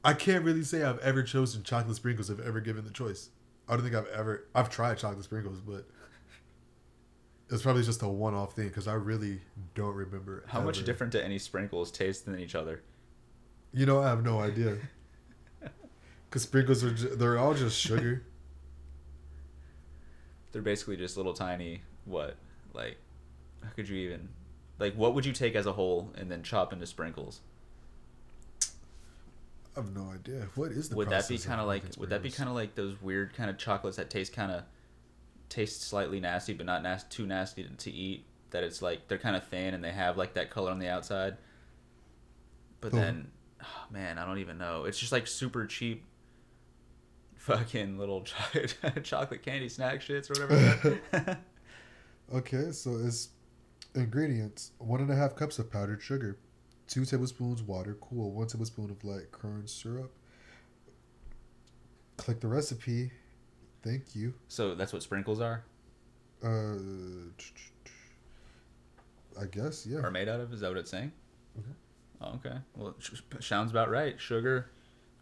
I 0.04 0.14
can't 0.14 0.44
really 0.44 0.64
say 0.64 0.84
I've 0.84 1.00
ever 1.00 1.24
chosen 1.24 1.64
chocolate 1.64 1.96
sprinkles 1.96 2.30
if 2.30 2.40
I've 2.40 2.46
ever 2.46 2.60
given 2.60 2.84
the 2.86 2.92
choice. 2.92 3.30
I 3.68 3.74
don't 3.74 3.84
think 3.84 3.96
I've 3.96 4.08
ever. 4.08 4.46
I've 4.54 4.70
tried 4.70 4.98
chocolate 4.98 5.24
sprinkles, 5.24 5.62
but 5.62 5.88
it's 7.50 7.64
probably 7.64 7.84
just 7.84 8.02
a 8.04 8.08
one-off 8.08 8.54
thing 8.56 8.68
because 8.68 8.88
I 8.88 8.94
really 8.94 9.42
don't 9.74 9.96
remember. 9.96 10.44
How 10.48 10.62
much 10.62 10.84
different 10.84 11.12
do 11.14 11.20
any 11.20 11.40
sprinkles 11.40 11.90
taste 11.92 12.26
than 12.26 12.38
each 12.40 12.54
other? 12.54 12.84
You 13.74 13.86
know, 13.88 14.02
I 14.02 14.10
have 14.10 14.24
no 14.24 14.40
idea. 14.40 14.78
Because 16.34 16.42
sprinkles 16.42 16.84
are 16.84 16.90
ju- 16.90 17.16
they're 17.16 17.38
all 17.38 17.54
just 17.54 17.80
sugar. 17.80 18.24
They're 20.52 20.64
basically 20.64 20.98
just 20.98 21.16
little 21.16 21.34
tiny 21.34 21.84
what? 22.06 22.38
Like, 22.74 22.98
how 23.64 23.70
could 23.76 23.88
you 23.88 23.98
even? 23.98 24.30
Like, 24.80 24.96
what 24.96 25.14
would 25.14 25.28
you 25.28 25.32
take 25.32 25.54
as 25.54 25.68
a 25.68 25.74
whole 25.74 26.12
and 26.16 26.32
then 26.32 26.42
chop 26.42 26.74
into 26.74 26.88
sprinkles? 26.88 27.42
I 29.78 29.82
have 29.82 29.96
no 29.96 30.12
idea. 30.12 30.48
What 30.56 30.72
is 30.72 30.90
the 30.90 30.96
would 30.96 31.10
that 31.12 31.28
be 31.30 31.36
process 31.36 31.46
kind 31.46 31.62
of 31.62 31.68
like? 31.68 31.84
making 31.84 32.00
Would 32.00 32.10
that 32.10 32.24
be 32.24 32.30
sprinkles? 32.32 32.38
kind 32.38 32.50
of 32.50 32.56
like 32.56 32.74
those 32.74 33.00
weird 33.00 33.36
kind 33.36 33.52
of 33.52 33.60
chocolates 33.60 33.98
that 33.98 34.10
taste 34.10 34.34
kind 34.34 34.52
of 34.52 34.64
taste 35.50 35.84
slightly 35.84 36.20
nasty, 36.20 36.54
but 36.54 36.66
not 36.66 36.82
nas- 36.82 37.04
too 37.12 37.28
nasty 37.28 37.62
to, 37.64 37.70
to 37.70 37.92
eat? 37.92 38.26
That 38.50 38.64
it's 38.64 38.82
like 38.82 39.08
they're 39.08 39.20
kind 39.20 39.36
of 39.36 39.46
thin 39.48 39.76
and 39.76 39.84
they 39.84 39.92
have 39.92 40.18
like 40.18 40.34
that 40.34 40.50
color 40.50 40.72
on 40.72 40.80
the 40.80 40.88
outside. 40.88 41.38
But 42.82 42.92
The- 42.92 42.98
then, 42.98 43.32
oh, 43.64 43.84
man, 43.92 44.18
I 44.18 44.26
don't 44.26 44.40
even 44.40 44.58
know. 44.58 44.86
It's 44.86 44.98
just 45.00 45.12
like 45.12 45.28
super 45.28 45.68
cheap. 45.68 46.06
Fucking 47.44 47.98
little 47.98 48.22
cho- 48.24 49.00
chocolate 49.04 49.44
candy 49.44 49.68
snack 49.68 50.00
shits 50.02 50.30
or 50.30 50.48
whatever. 50.48 51.40
Okay, 52.34 52.72
so 52.72 52.98
it's 53.04 53.30
ingredients: 53.96 54.72
one 54.80 55.02
and 55.02 55.12
a 55.12 55.16
half 55.16 55.36
cups 55.36 55.60
of 55.60 55.70
powdered 55.70 56.02
sugar, 56.02 56.38
two 56.88 57.04
tablespoons 57.06 57.62
water, 57.62 57.98
cool, 58.02 58.32
one 58.32 58.48
tablespoon 58.48 58.90
of 58.90 59.04
light 59.04 59.30
corn 59.32 59.68
syrup. 59.68 60.12
Click 62.16 62.40
the 62.40 62.48
recipe. 62.48 63.12
Thank 63.84 64.16
you. 64.16 64.34
so 64.48 64.74
that's 64.74 64.94
what 64.94 65.04
sprinkles 65.04 65.42
are, 65.42 65.66
Uh, 66.42 66.76
I 69.40 69.46
guess 69.52 69.86
yeah. 69.86 70.00
are 70.00 70.10
made 70.12 70.30
out 70.30 70.40
of. 70.40 70.54
Is 70.54 70.62
that 70.62 70.70
what 70.70 70.78
it's 70.78 70.90
saying? 70.92 71.12
Mhm. 71.60 71.74
Oh, 72.22 72.30
okay. 72.36 72.56
Well, 72.78 72.96
it 73.36 73.44
sounds 73.44 73.70
about 73.70 73.90
right. 73.90 74.20
Sugar. 74.20 74.70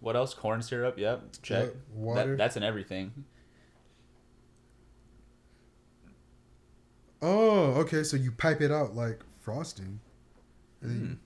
What 0.01 0.15
else? 0.15 0.33
Corn 0.33 0.61
syrup. 0.61 0.97
Yep. 0.97 1.41
Check. 1.43 1.69
Water. 1.93 2.31
That, 2.31 2.37
that's 2.37 2.57
in 2.57 2.63
everything. 2.63 3.23
Oh, 7.21 7.73
okay. 7.81 8.03
So 8.03 8.17
you 8.17 8.31
pipe 8.31 8.61
it 8.61 8.71
out 8.71 8.95
like 8.95 9.19
frosting. 9.39 9.99
You 10.81 10.89
hmm. 10.89 11.13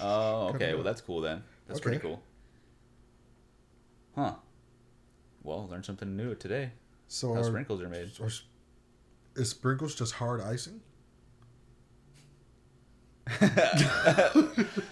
Oh, 0.00 0.52
okay. 0.54 0.74
Well, 0.74 0.84
that's 0.84 1.00
cool 1.00 1.20
then. 1.20 1.42
That's 1.66 1.80
pretty 1.80 1.98
cool. 1.98 2.22
Huh. 4.14 4.34
Well, 5.42 5.66
learned 5.68 5.84
something 5.84 6.16
new 6.16 6.36
today. 6.36 6.70
so 7.08 7.34
How 7.34 7.40
are, 7.40 7.44
sprinkles 7.44 7.82
are 7.82 7.88
made. 7.88 8.12
are 8.20 8.30
is 9.34 9.50
sprinkles 9.50 9.96
just 9.96 10.12
hard 10.14 10.40
icing? 10.40 10.80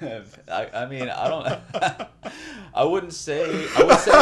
I, 0.48 0.68
I 0.74 0.86
mean, 0.86 1.08
I 1.08 1.28
don't. 1.28 2.08
I 2.74 2.84
wouldn't 2.84 3.14
say. 3.14 3.66
I 3.76 3.82
would 3.82 3.98
say. 3.98 4.12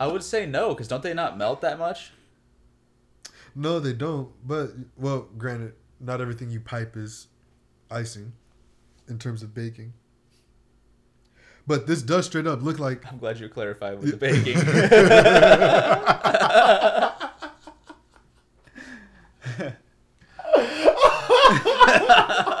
I 0.00 0.06
would 0.06 0.22
say 0.22 0.46
no, 0.46 0.70
because 0.70 0.88
don't 0.88 1.02
they 1.02 1.14
not 1.14 1.38
melt 1.38 1.60
that 1.60 1.78
much? 1.78 2.12
No, 3.54 3.80
they 3.80 3.92
don't. 3.92 4.30
But 4.46 4.72
well, 4.96 5.28
granted, 5.36 5.74
not 6.00 6.20
everything 6.20 6.50
you 6.50 6.60
pipe 6.60 6.96
is 6.96 7.28
icing 7.90 8.32
in 9.08 9.18
terms 9.18 9.42
of 9.42 9.54
baking. 9.54 9.92
But 11.66 11.86
this 11.86 12.02
does 12.02 12.26
straight 12.26 12.46
up 12.46 12.62
look 12.62 12.78
like 12.78 13.06
I'm 13.06 13.18
glad 13.18 13.38
you 13.38 13.48
clarified 13.48 14.00
with 14.00 14.10
the 14.10 14.16
baking. 14.16 14.58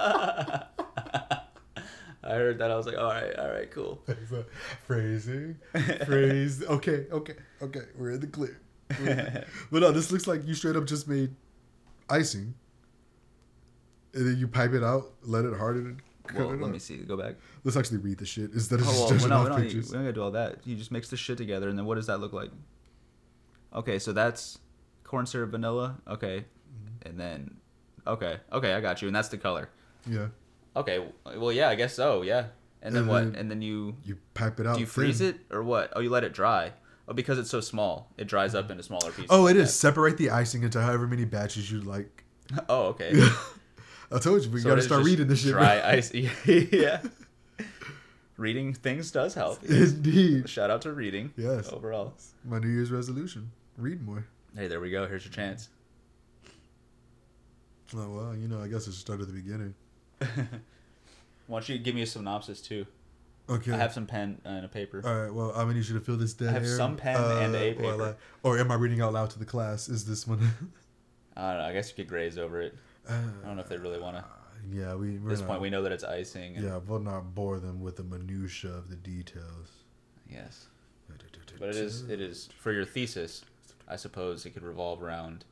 I 2.32 2.36
heard 2.36 2.58
that. 2.58 2.70
I 2.70 2.76
was 2.76 2.86
like, 2.86 2.96
all 2.96 3.04
right, 3.04 3.34
all 3.38 3.50
right, 3.50 3.70
cool. 3.70 4.02
phrasing, 4.86 5.56
phrase. 6.06 6.62
Okay, 6.68 7.06
okay, 7.12 7.34
okay. 7.60 7.80
We're 7.96 8.12
in 8.12 8.20
the 8.20 8.26
clear. 8.26 8.60
but 9.70 9.80
no, 9.82 9.90
this 9.92 10.10
looks 10.12 10.26
like 10.26 10.46
you 10.46 10.54
straight 10.54 10.76
up 10.76 10.86
just 10.86 11.08
made 11.08 11.34
icing, 12.08 12.54
and 14.14 14.26
then 14.26 14.36
you 14.38 14.48
pipe 14.48 14.72
it 14.72 14.82
out, 14.84 15.12
let 15.22 15.44
it 15.44 15.56
harden, 15.56 16.00
Well, 16.34 16.48
let 16.48 16.62
up. 16.62 16.70
me 16.70 16.78
see. 16.78 16.96
Go 16.98 17.16
back. 17.16 17.36
Let's 17.64 17.76
actually 17.76 17.98
read 17.98 18.18
the 18.18 18.26
shit 18.26 18.52
instead 18.52 18.80
of 18.80 18.86
Oh, 18.88 19.08
just 19.08 19.28
well, 19.28 19.44
judging 19.44 19.52
no, 19.52 19.56
we 19.56 19.62
Need, 19.62 19.74
we 19.74 19.80
don't 19.82 20.02
gotta 20.02 20.12
do 20.12 20.22
all 20.22 20.30
that. 20.32 20.58
You 20.66 20.76
just 20.76 20.90
mix 20.92 21.08
the 21.08 21.16
shit 21.16 21.38
together, 21.38 21.68
and 21.68 21.78
then 21.78 21.86
what 21.86 21.94
does 21.96 22.06
that 22.06 22.18
look 22.20 22.32
like? 22.32 22.50
Okay, 23.74 23.98
so 23.98 24.12
that's 24.12 24.58
corn 25.04 25.26
syrup, 25.26 25.50
vanilla. 25.50 25.96
Okay, 26.08 26.44
Mm-hmm. 26.72 27.08
and 27.08 27.20
then 27.20 27.56
okay, 28.06 28.38
okay, 28.52 28.72
I 28.74 28.80
got 28.80 29.02
you, 29.02 29.08
and 29.08 29.14
that's 29.14 29.28
the 29.28 29.36
color. 29.38 29.68
Yeah, 30.06 30.28
Okay, 30.74 31.04
well, 31.36 31.52
yeah, 31.52 31.68
I 31.68 31.74
guess 31.74 31.94
so. 31.94 32.22
Yeah, 32.22 32.46
and 32.82 32.94
then 32.94 33.02
And 33.02 33.10
what? 33.10 33.24
then 33.24 33.34
And 33.36 33.50
then 33.50 33.62
you 33.62 33.96
you 34.04 34.16
pipe 34.34 34.58
it 34.60 34.66
out. 34.66 34.74
do 34.74 34.80
you 34.80 34.86
freeze 34.86 35.18
thin. 35.18 35.28
it 35.50 35.54
or 35.54 35.62
what? 35.62 35.92
Oh, 35.94 36.00
you 36.00 36.08
let 36.10 36.24
it 36.24 36.32
dry. 36.32 36.72
Oh, 37.08 37.12
because 37.12 37.38
it's 37.38 37.50
so 37.50 37.60
small, 37.60 38.10
it 38.16 38.26
dries 38.28 38.54
up 38.54 38.70
into 38.70 38.82
smaller 38.82 39.10
pieces. 39.10 39.26
Oh, 39.28 39.46
it 39.48 39.54
like 39.56 39.64
is. 39.64 39.74
Separate 39.74 40.16
the 40.18 40.30
icing 40.30 40.62
into 40.62 40.80
however 40.80 41.06
many 41.06 41.24
batches 41.24 41.70
you 41.70 41.80
like. 41.80 42.24
Oh, 42.68 42.88
okay. 42.88 43.12
I 44.12 44.18
told 44.18 44.44
you, 44.44 44.50
we 44.50 44.60
So 44.60 44.68
gotta 44.68 44.82
start 44.82 45.04
reading 45.04 45.26
this 45.26 45.40
shit. 45.42 45.52
Dry 45.52 45.80
ice. 45.82 46.12
yeah. 46.46 47.00
Reading 48.36 48.74
things 48.74 49.10
does 49.10 49.34
help. 49.34 49.62
Indeed. 49.64 50.48
Shout 50.50 50.70
out 50.70 50.82
to 50.82 50.92
reading. 50.92 51.32
Yes. 51.36 51.72
Overall. 51.72 52.12
My 52.44 52.58
New 52.58 52.68
Year's 52.68 52.90
resolution: 52.90 53.50
read 53.78 54.02
more. 54.02 54.26
Hey, 54.56 54.66
there 54.68 54.80
we 54.80 54.90
go. 54.90 55.06
Here's 55.06 55.24
your 55.24 55.32
chance. 55.32 55.68
Oh 57.96 58.08
well, 58.10 58.36
you 58.36 58.48
know, 58.48 58.60
I 58.60 58.68
guess 58.68 58.82
it 58.86 58.92
should 58.92 59.00
start 59.00 59.20
at 59.20 59.26
the 59.28 59.32
beginning. 59.32 59.74
Why 61.46 61.58
don't 61.58 61.68
you 61.68 61.78
give 61.78 61.94
me 61.94 62.02
a 62.02 62.06
synopsis 62.06 62.60
too? 62.60 62.86
Okay. 63.48 63.72
I 63.72 63.76
have 63.76 63.92
some 63.92 64.06
pen 64.06 64.40
and 64.44 64.64
a 64.64 64.68
paper. 64.68 65.02
All 65.04 65.22
right. 65.22 65.32
Well, 65.34 65.50
I'm 65.50 65.66
gonna 65.66 65.74
need 65.74 65.86
you 65.88 65.98
to 65.98 66.04
fill 66.04 66.16
this 66.16 66.32
dead 66.32 66.48
I 66.48 66.52
have 66.52 66.62
air. 66.64 66.76
some 66.76 66.96
pen 66.96 67.16
and 67.16 67.54
a 67.54 67.74
while 67.74 67.98
paper. 67.98 68.02
I- 68.04 68.48
or 68.48 68.58
am 68.58 68.70
I 68.70 68.74
reading 68.74 69.00
out 69.00 69.12
loud 69.12 69.30
to 69.30 69.38
the 69.38 69.44
class? 69.44 69.88
Is 69.88 70.04
this 70.04 70.26
one? 70.26 70.40
I 71.36 71.52
don't 71.52 71.58
know. 71.62 71.64
I 71.64 71.72
guess 71.72 71.88
you 71.88 71.96
could 71.96 72.08
graze 72.08 72.38
over 72.38 72.60
it. 72.60 72.74
uh, 73.08 73.14
I 73.42 73.46
don't 73.46 73.56
know 73.56 73.62
if 73.62 73.68
they 73.68 73.78
really 73.78 73.98
want 73.98 74.16
to. 74.16 74.24
yeah, 74.70 74.94
we. 74.94 75.16
At 75.16 75.28
this 75.28 75.40
not, 75.40 75.48
point, 75.48 75.60
we 75.62 75.70
know 75.70 75.82
that 75.82 75.92
it's 75.92 76.04
icing. 76.04 76.56
And 76.56 76.64
Yeah, 76.64 76.78
we'll 76.86 77.00
not 77.00 77.34
bore 77.34 77.58
them 77.58 77.80
with 77.80 77.96
the 77.96 78.04
minutia 78.04 78.70
of 78.70 78.88
the 78.90 78.96
details. 78.96 79.70
Yes. 80.30 80.66
But 81.58 81.68
it 81.68 81.76
is. 81.76 82.08
It 82.08 82.20
is 82.20 82.48
for 82.58 82.72
your 82.72 82.84
thesis. 82.84 83.44
I 83.88 83.96
suppose 83.96 84.46
it 84.46 84.50
could 84.50 84.62
revolve 84.62 85.02
around 85.02 85.44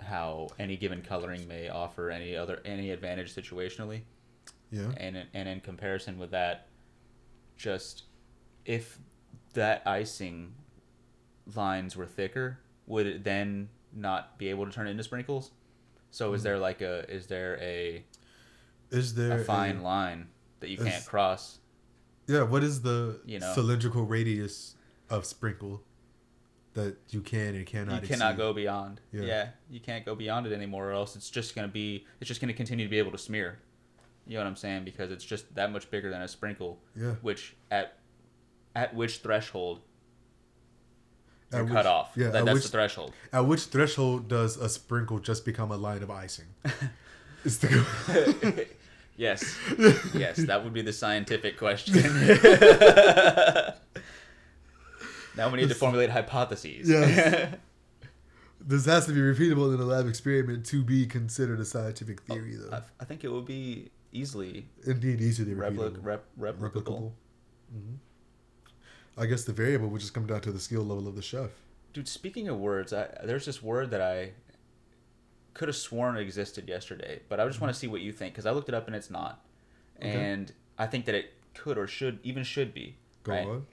how 0.00 0.48
any 0.58 0.76
given 0.76 1.02
coloring 1.02 1.46
may 1.46 1.68
offer 1.68 2.10
any 2.10 2.36
other 2.36 2.60
any 2.64 2.90
advantage 2.90 3.34
situationally, 3.34 4.02
Yeah. 4.70 4.92
and 4.96 5.16
in- 5.16 5.28
and 5.34 5.48
in 5.48 5.60
comparison 5.60 6.18
with 6.18 6.30
that, 6.32 6.68
just 7.56 8.04
if 8.64 8.98
that 9.54 9.86
icing 9.86 10.54
lines 11.54 11.96
were 11.96 12.06
thicker, 12.06 12.58
would 12.86 13.06
it 13.06 13.24
then 13.24 13.68
not 13.92 14.38
be 14.38 14.48
able 14.48 14.64
to 14.64 14.72
turn 14.72 14.86
it 14.86 14.90
into 14.92 15.02
sprinkles? 15.04 15.50
So 16.10 16.32
is 16.34 16.40
Hmm. 16.40 16.44
there 16.44 16.58
like 16.58 16.80
a 16.80 17.10
is 17.10 17.26
there 17.26 17.58
a 17.60 18.04
Is 18.90 19.14
there 19.14 19.40
a 19.40 19.44
fine 19.44 19.82
line 19.82 20.28
that 20.60 20.68
you 20.68 20.76
can't 20.76 21.04
cross? 21.06 21.58
Yeah. 22.26 22.42
What 22.42 22.62
is 22.62 22.82
the 22.82 23.20
You 23.24 23.38
know. 23.40 23.52
cylindrical 23.54 24.04
radius 24.04 24.76
of 25.08 25.24
sprinkle 25.26 25.82
that 26.74 26.96
you 27.10 27.20
can 27.20 27.54
and 27.54 27.66
cannot? 27.66 28.02
you 28.02 28.08
cannot 28.08 28.30
exceed? 28.32 28.38
go 28.38 28.52
beyond. 28.52 29.00
Yeah. 29.12 29.22
Yeah. 29.22 29.48
you 29.70 29.80
can't 29.80 30.04
go 30.04 30.14
beyond 30.14 30.46
it 30.46 30.52
anymore, 30.52 30.88
or 30.90 30.92
else 30.92 31.16
it's 31.16 31.30
just 31.30 31.54
gonna 31.54 31.68
be 31.68 32.06
it's 32.20 32.28
just 32.28 32.40
gonna 32.40 32.52
continue 32.54 32.84
to 32.86 32.90
be 32.90 32.98
able 32.98 33.12
to 33.12 33.18
smear. 33.18 33.58
You 34.26 34.34
know 34.34 34.40
what 34.44 34.48
I'm 34.48 34.56
saying? 34.56 34.84
Because 34.84 35.10
it's 35.10 35.24
just 35.24 35.52
that 35.56 35.72
much 35.72 35.90
bigger 35.90 36.08
than 36.10 36.22
a 36.22 36.28
sprinkle. 36.28 36.78
Yeah. 36.96 37.14
Which 37.22 37.54
at 37.70 37.98
at 38.74 38.94
which 38.94 39.18
threshold 39.18 39.80
you're 41.52 41.62
At 41.62 41.68
cut 41.68 41.76
which- 41.76 41.86
off? 41.86 42.12
Yeah. 42.16 42.28
That, 42.28 42.36
at 42.36 42.44
that's 42.46 42.54
which 42.54 42.62
the 42.64 42.70
threshold. 42.70 43.12
at 43.32 43.46
which 43.46 43.62
threshold 43.64 44.28
does 44.28 44.56
a 44.56 44.68
sprinkle 44.68 45.18
just 45.18 45.44
become 45.44 45.70
a 45.70 45.76
line 45.76 46.02
of 46.02 46.10
icing? 46.10 46.46
it's 47.44 47.58
the. 47.58 48.66
yes, 49.16 49.58
yes, 50.14 50.38
that 50.38 50.64
would 50.64 50.72
be 50.72 50.80
the 50.82 50.92
scientific 50.94 51.58
question. 51.58 51.94
Now 55.36 55.48
we 55.50 55.58
need 55.60 55.68
to 55.68 55.74
formulate 55.74 56.10
hypotheses. 56.10 56.88
Yes. 56.88 57.54
This 58.64 58.86
has 58.86 59.06
to 59.06 59.12
be 59.12 59.18
repeatable 59.18 59.74
in 59.74 59.80
a 59.80 59.84
lab 59.84 60.06
experiment 60.06 60.64
to 60.66 60.84
be 60.84 61.04
considered 61.04 61.58
a 61.58 61.64
scientific 61.64 62.20
theory, 62.20 62.54
though. 62.54 62.76
I, 62.76 62.82
I 63.00 63.04
think 63.04 63.24
it 63.24 63.28
would 63.32 63.44
be 63.44 63.90
easily 64.12 64.68
Indeed, 64.86 65.20
easily 65.20 65.52
replic- 65.54 65.96
rep- 66.00 66.24
replicable. 66.38 66.70
replicable. 66.70 67.12
hmm 67.72 67.94
I 69.18 69.26
guess 69.26 69.42
the 69.42 69.52
variable 69.52 69.88
would 69.88 70.00
just 70.00 70.14
come 70.14 70.26
down 70.28 70.42
to 70.42 70.52
the 70.52 70.60
skill 70.60 70.82
level 70.84 71.08
of 71.08 71.16
the 71.16 71.22
chef. 71.22 71.50
Dude, 71.92 72.06
speaking 72.06 72.48
of 72.48 72.58
words, 72.58 72.92
I, 72.92 73.08
there's 73.24 73.44
this 73.46 73.60
word 73.62 73.90
that 73.90 74.00
I 74.00 74.30
could 75.54 75.66
have 75.68 75.76
sworn 75.76 76.16
existed 76.16 76.68
yesterday, 76.68 77.20
but 77.28 77.40
I 77.40 77.46
just 77.48 77.60
want 77.60 77.74
to 77.74 77.78
see 77.78 77.88
what 77.88 78.00
you 78.00 78.12
think 78.12 78.32
because 78.32 78.46
I 78.46 78.52
looked 78.52 78.68
it 78.68 78.76
up 78.76 78.86
and 78.86 78.94
it's 78.94 79.10
not, 79.10 79.44
Okay. 79.98 80.08
and 80.08 80.52
I 80.78 80.86
think 80.86 81.04
that 81.06 81.16
it 81.16 81.32
could 81.54 81.76
or 81.78 81.88
should 81.88 82.20
even 82.22 82.44
should 82.44 82.72
be 82.72 82.94
Go 83.24 83.32
right. 83.32 83.46
on. 83.46 83.66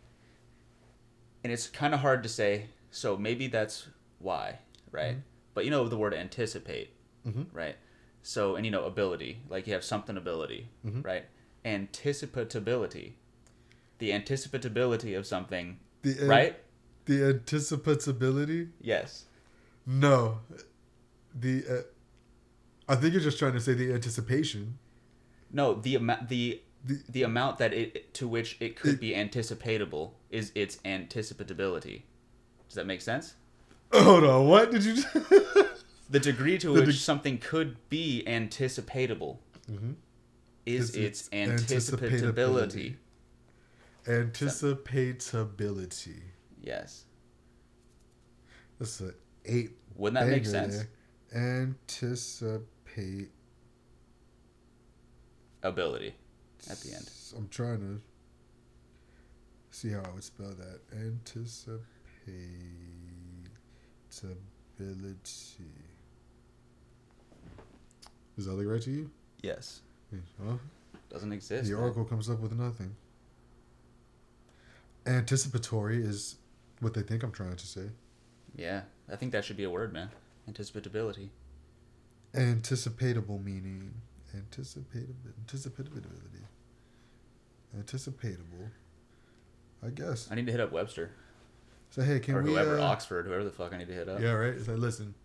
And 1.44 1.54
it's 1.54 1.68
kind 1.68 1.94
of 1.94 2.02
hard 2.02 2.24
to 2.24 2.30
say, 2.30 2.68
so 2.92 3.16
maybe 3.18 3.48
that's 3.48 3.88
why, 4.20 4.60
right? 4.92 5.18
But 5.54 5.66
you 5.66 5.72
know 5.72 5.88
the 5.88 5.98
word 5.98 6.14
anticipate, 6.14 6.92
Mhm. 7.26 7.48
right? 7.54 7.78
So 8.22 8.56
and 8.56 8.66
you 8.66 8.72
know 8.72 8.84
ability, 8.86 9.42
like 9.50 9.66
you 9.68 9.74
have 9.74 9.84
something 9.84 10.18
ability, 10.18 10.68
Mhm. 10.86 11.04
right? 11.06 11.26
Anticipatability, 11.66 13.14
the 14.00 14.12
anticipatability 14.12 15.18
of 15.18 15.26
something, 15.26 15.80
The 16.02 16.20
an- 16.20 16.28
right? 16.28 16.60
The 17.06 17.20
anticipatability? 17.34 18.70
Yes. 18.82 19.26
No. 19.86 20.40
The. 21.34 21.66
Uh, 21.68 21.82
I 22.88 22.96
think 22.96 23.14
you're 23.14 23.22
just 23.24 23.40
trying 23.40 23.54
to 23.54 23.62
say 23.62 23.74
the 23.74 23.94
anticipation. 23.94 24.78
No, 25.52 25.74
the 25.76 25.96
amount 25.96 26.30
the 26.30 26.62
The- 26.86 27.04
the 27.10 27.24
amount 27.24 27.58
that 27.58 27.74
it 27.74 28.14
to 28.16 28.28
which 28.28 28.56
it 28.62 28.76
could 28.78 28.96
It- 28.96 29.00
be 29.02 29.12
anticipatable 29.12 30.14
is 30.30 30.52
its 30.56 30.78
anticipatability. 30.86 32.04
Does 32.68 32.76
that 32.76 32.86
make 32.88 33.02
sense? 33.02 33.36
Hold 33.94 34.24
on. 34.24 34.48
What 34.48 34.72
did 34.72 34.86
you? 34.86 35.04
The 36.12 36.20
degree 36.20 36.58
to 36.58 36.70
The 36.74 36.74
which 36.74 36.86
deg- 36.86 36.96
something 36.96 37.38
could 37.38 37.78
be 37.90 38.24
anticipatable 38.26 39.38
Mhm. 39.72 39.94
is 40.66 40.96
its, 40.96 41.30
anticipatability. 41.30 42.96
Anticipatability. 44.06 46.22
Yes. 46.62 47.06
That's 48.80 49.00
an 49.02 49.14
eight. 49.46 49.78
Wouldn't 49.96 50.20
that 50.26 50.32
make 50.32 50.48
sense? 50.48 50.84
there. 51.32 51.62
Anticipate. 51.62 53.30
Ability 55.62 56.16
at 56.72 56.80
the 56.80 56.94
end. 56.94 57.08
I'm 57.38 57.48
trying 57.50 57.80
to 57.82 58.02
see 59.72 59.90
how 59.90 60.02
I 60.02 60.10
would 60.14 60.24
spell 60.24 60.54
that. 60.58 60.80
Anticipatability. 60.96 61.80
Does 68.36 68.46
that 68.46 68.54
look 68.54 68.68
right 68.68 68.82
to 68.82 68.92
you? 68.92 69.10
Yes. 69.42 69.82
Well, 70.40 70.60
Doesn't 71.10 71.32
exist. 71.34 71.66
the 71.70 71.74
man. 71.76 71.84
oracle 71.84 72.06
comes 72.06 72.30
up 72.30 72.40
with 72.40 72.54
nothing. 72.54 72.96
Anticipatory 75.06 76.02
is 76.04 76.36
what 76.80 76.94
they 76.94 77.02
think 77.02 77.24
I'm 77.24 77.32
trying 77.32 77.56
to 77.56 77.68
say. 77.68 77.90
Yeah. 78.56 78.82
I 79.12 79.16
think 79.16 79.32
that 79.34 79.44
should 79.46 79.58
be 79.58 79.64
a 79.66 79.70
word, 79.70 79.94
man. 79.94 80.10
Anticipatability. 80.50 81.30
Anticipatable 82.34 83.44
meaning. 83.44 83.92
Anticipatable. 84.36 85.34
Anticipatability. 85.46 86.44
Anticipatable. 87.78 88.70
I 89.86 89.90
guess. 89.90 90.28
I 90.32 90.36
need 90.36 90.46
to 90.46 90.52
hit 90.52 90.62
up 90.62 90.72
Webster. 90.72 91.12
So 91.90 92.02
hey, 92.02 92.20
can 92.20 92.36
or 92.36 92.44
we? 92.44 92.50
Or 92.50 92.54
whoever, 92.54 92.80
uh, 92.80 92.84
Oxford, 92.84 93.26
whoever 93.26 93.44
the 93.44 93.52
fuck 93.52 93.74
I 93.74 93.78
need 93.78 93.88
to 93.88 93.94
hit 93.94 94.10
up. 94.10 94.22
Yeah, 94.22 94.32
right. 94.32 94.54
It's 94.54 94.68
like, 94.68 94.78
listen, 94.78 95.16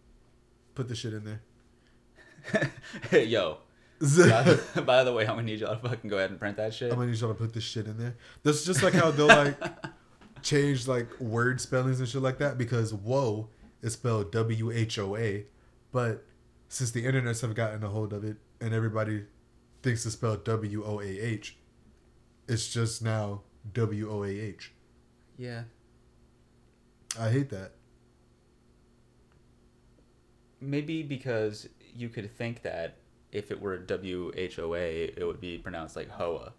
put 0.74 0.88
the 0.88 0.94
shit 0.94 1.12
in 1.12 1.24
there. 1.24 2.70
hey, 3.10 3.24
yo. 3.26 3.58
by, 4.00 4.58
by 4.86 5.04
the 5.04 5.12
way, 5.12 5.22
I'm 5.22 5.36
gonna 5.36 5.42
need 5.42 5.60
y'all 5.60 5.76
to 5.76 5.88
fucking 5.88 6.10
go 6.10 6.18
ahead 6.18 6.30
and 6.30 6.38
print 6.38 6.56
that 6.56 6.74
shit. 6.74 6.90
I'm 6.90 6.98
gonna 6.98 7.10
need 7.10 7.20
y'all 7.20 7.32
to 7.32 7.34
put 7.34 7.52
this 7.52 7.64
shit 7.64 7.86
in 7.86 7.98
there. 7.98 8.16
That's 8.42 8.64
just 8.64 8.82
like 8.82 8.94
how 8.94 9.10
they'll 9.10 9.26
like 9.26 9.56
change 10.42 10.86
like 10.88 11.20
word 11.20 11.60
spellings 11.60 12.00
and 12.00 12.08
shit 12.08 12.22
like 12.22 12.38
that 12.38 12.58
because 12.58 12.92
whoa 12.92 13.48
is 13.82 13.94
spelled 13.94 14.32
W 14.32 14.70
H 14.70 14.98
O 14.98 15.16
A, 15.16 15.46
but 15.92 16.24
since 16.68 16.90
the 16.90 17.04
internets 17.04 17.42
have 17.42 17.54
gotten 17.54 17.82
a 17.84 17.88
hold 17.88 18.12
of 18.12 18.24
it 18.24 18.36
and 18.60 18.74
everybody 18.74 19.24
thinks 19.82 20.04
it's 20.06 20.14
spelled 20.14 20.44
W 20.44 20.84
O 20.84 21.00
A 21.00 21.04
H, 21.04 21.56
it's 22.48 22.72
just 22.72 23.02
now 23.02 23.42
W 23.72 24.10
O 24.10 24.22
A 24.24 24.28
H. 24.28 24.72
yeah. 25.36 25.62
I 27.18 27.30
hate 27.30 27.48
that. 27.50 27.72
Maybe 30.60 31.02
because 31.02 31.68
you 31.94 32.08
could 32.08 32.36
think 32.36 32.62
that 32.62 32.96
if 33.30 33.50
it 33.50 33.60
were 33.60 33.76
W 33.78 34.32
H 34.36 34.58
O 34.58 34.74
A, 34.74 35.04
it 35.04 35.24
would 35.24 35.40
be 35.40 35.58
pronounced 35.58 35.94
like 35.96 36.08
Hoa. 36.08 36.52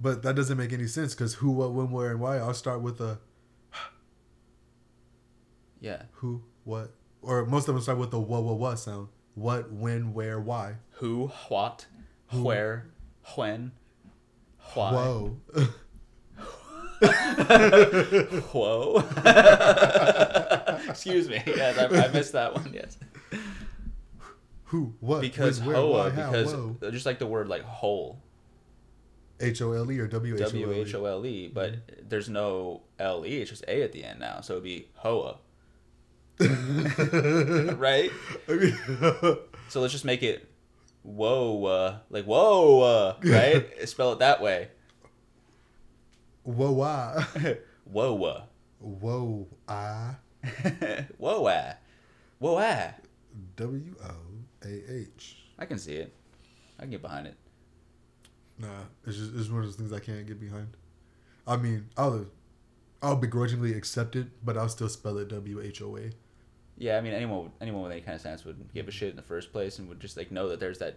But 0.00 0.22
that 0.22 0.34
doesn't 0.36 0.58
make 0.58 0.72
any 0.72 0.86
sense 0.86 1.14
because 1.14 1.34
who, 1.34 1.50
what, 1.50 1.72
when, 1.72 1.90
where, 1.90 2.10
and 2.10 2.20
why. 2.20 2.38
I'll 2.38 2.54
start 2.54 2.82
with 2.82 3.00
a 3.00 3.18
Yeah. 5.80 6.02
who, 6.12 6.42
what, 6.64 6.92
or 7.20 7.44
most 7.46 7.68
of 7.68 7.74
them 7.74 7.82
start 7.82 7.98
with 7.98 8.10
the 8.10 8.20
what, 8.20 8.42
what, 8.42 8.58
what 8.58 8.78
sound. 8.78 9.08
What, 9.34 9.72
when, 9.72 10.12
where, 10.12 10.38
why. 10.40 10.74
Who, 10.96 11.28
what, 11.48 11.86
where, 12.30 12.90
when, 13.36 13.72
why. 14.74 14.92
Whoa. 14.92 15.36
Whoa. 18.52 18.98
Excuse 20.88 21.28
me. 21.28 21.42
Yes, 21.46 21.78
I, 21.78 21.86
I 21.86 22.08
missed 22.12 22.32
that 22.32 22.54
one. 22.54 22.72
Yes. 22.72 22.96
Who, 24.64 24.94
what, 25.00 25.20
Because 25.20 25.60
when, 25.60 25.68
where, 25.68 25.76
Hoa, 25.76 25.90
why, 25.90 26.10
how, 26.10 26.30
because 26.30 26.54
whoa. 26.54 26.76
Uh, 26.82 26.90
just 26.90 27.04
like 27.04 27.18
the 27.18 27.26
word 27.26 27.48
like 27.48 27.62
whole, 27.62 28.22
H 29.40 29.60
O 29.60 29.72
L 29.72 29.90
E 29.90 29.98
or 29.98 30.06
W 30.06 30.34
H 30.34 30.40
O 30.40 30.44
L 30.44 30.56
E. 30.56 30.60
W 30.60 30.80
H 30.80 30.94
O 30.94 31.04
L 31.04 31.26
E, 31.26 31.48
but 31.52 31.72
mm-hmm. 31.72 32.08
there's 32.08 32.28
no 32.28 32.82
L 32.98 33.26
E, 33.26 33.42
it's 33.42 33.50
just 33.50 33.64
A 33.68 33.82
at 33.82 33.92
the 33.92 34.04
end 34.04 34.20
now, 34.20 34.40
so 34.40 34.54
it'd 34.54 34.64
be 34.64 34.88
Hoa. 34.94 35.38
right? 36.40 38.10
I 38.48 38.52
mean, 38.52 38.78
So 39.68 39.80
let's 39.80 39.92
just 39.92 40.04
make 40.04 40.22
it 40.22 40.48
whoa, 41.02 41.64
uh, 41.64 41.98
like 42.10 42.24
whoa, 42.24 42.80
uh, 42.82 43.16
right? 43.24 43.88
Spell 43.88 44.12
it 44.12 44.18
that 44.20 44.40
way. 44.40 44.68
whoa, 46.44 46.80
ah. 46.82 47.28
Whoa, 47.84 48.24
uh. 48.24 48.42
Whoa, 48.78 49.48
ah. 49.68 50.16
whoa, 51.18 51.46
ah. 51.46 51.74
Whoa, 52.38 52.56
ah. 52.58 52.94
W 53.56 53.94
O 54.02 54.14
A 54.64 54.92
H. 54.92 55.36
I 55.58 55.66
can 55.66 55.78
see 55.78 55.94
it. 55.94 56.14
I 56.78 56.82
can 56.82 56.90
get 56.90 57.02
behind 57.02 57.26
it. 57.26 57.36
Nah, 58.58 58.68
it's 59.06 59.16
just 59.16 59.34
it's 59.34 59.48
one 59.50 59.60
of 59.60 59.66
those 59.66 59.76
things 59.76 59.92
I 59.92 59.98
can't 59.98 60.26
get 60.26 60.40
behind. 60.40 60.76
I 61.46 61.56
mean, 61.56 61.88
I'll 61.96 62.26
I'll 63.02 63.16
begrudgingly 63.16 63.74
accept 63.74 64.16
it, 64.16 64.28
but 64.44 64.56
I'll 64.56 64.68
still 64.68 64.88
spell 64.88 65.18
it 65.18 65.28
W 65.28 65.60
H 65.60 65.82
O 65.82 65.96
A. 65.96 66.10
Yeah, 66.82 66.98
I 66.98 67.00
mean 67.00 67.12
anyone 67.12 67.52
anyone 67.60 67.82
with 67.84 67.92
any 67.92 68.00
kind 68.00 68.16
of 68.16 68.20
sense 68.20 68.44
would 68.44 68.74
give 68.74 68.88
a 68.88 68.90
shit 68.90 69.10
in 69.10 69.16
the 69.16 69.22
first 69.22 69.52
place 69.52 69.78
and 69.78 69.88
would 69.88 70.00
just 70.00 70.16
like 70.16 70.32
know 70.32 70.48
that 70.48 70.58
there's 70.58 70.78
that 70.78 70.96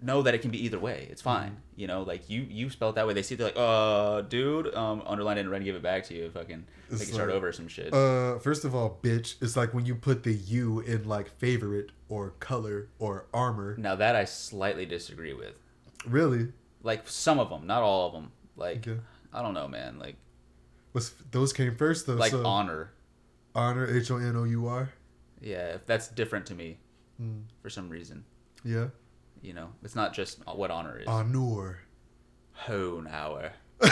know 0.00 0.22
that 0.22 0.34
it 0.34 0.38
can 0.38 0.50
be 0.50 0.64
either 0.64 0.78
way. 0.78 1.06
It's 1.10 1.20
fine. 1.20 1.50
Mm-hmm. 1.50 1.80
You 1.80 1.86
know, 1.86 2.02
like 2.02 2.30
you 2.30 2.46
you 2.48 2.70
spell 2.70 2.88
it 2.88 2.94
that 2.94 3.06
way. 3.06 3.12
They 3.12 3.22
see 3.22 3.34
it, 3.34 3.38
they're 3.38 3.48
like, 3.48 3.58
uh, 3.58 4.22
dude, 4.22 4.74
um, 4.74 5.02
underline 5.04 5.36
it 5.36 5.42
and 5.42 5.50
ready 5.50 5.66
to 5.66 5.68
give 5.68 5.76
it 5.76 5.82
back 5.82 6.04
to 6.04 6.14
you. 6.14 6.30
Fucking 6.30 6.64
they 6.90 7.04
can 7.04 7.12
start 7.12 7.28
like, 7.28 7.36
over 7.36 7.52
some 7.52 7.68
shit. 7.68 7.92
Uh, 7.92 8.38
first 8.38 8.64
of 8.64 8.74
all, 8.74 8.98
bitch, 9.02 9.34
it's 9.42 9.54
like 9.54 9.74
when 9.74 9.84
you 9.84 9.94
put 9.94 10.22
the 10.22 10.32
U 10.32 10.80
in 10.80 11.06
like 11.06 11.28
favorite 11.38 11.92
or 12.08 12.30
color 12.40 12.88
or 12.98 13.26
armor. 13.34 13.76
now 13.76 13.96
that 13.96 14.16
I 14.16 14.24
slightly 14.24 14.86
disagree 14.86 15.34
with. 15.34 15.52
Really? 16.06 16.48
Like 16.82 17.06
some 17.06 17.38
of 17.38 17.50
them, 17.50 17.66
not 17.66 17.82
all 17.82 18.06
of 18.06 18.14
them. 18.14 18.32
Like 18.56 18.88
Okay. 18.88 18.98
I 19.30 19.42
don't 19.42 19.52
know, 19.52 19.68
man. 19.68 19.98
Like 19.98 20.16
What's 20.92 21.12
those 21.30 21.52
came 21.52 21.76
first? 21.76 22.06
Those 22.06 22.18
like 22.18 22.32
uh, 22.32 22.42
honor. 22.46 22.92
Honor 23.54 23.86
H 23.86 24.10
O 24.10 24.16
N 24.16 24.36
O 24.36 24.44
U 24.44 24.66
R. 24.66 24.90
Yeah, 25.40 25.74
if 25.74 25.86
that's 25.86 26.08
different 26.08 26.46
to 26.46 26.54
me 26.54 26.78
Mm. 27.20 27.42
for 27.60 27.68
some 27.70 27.88
reason. 27.90 28.24
Yeah. 28.64 28.86
You 29.42 29.52
know, 29.54 29.68
it's 29.82 29.94
not 29.94 30.14
just 30.14 30.38
what 30.46 30.70
honor 30.70 30.98
is. 30.98 31.06
Honor. 31.06 31.80
Honauer. 32.66 33.50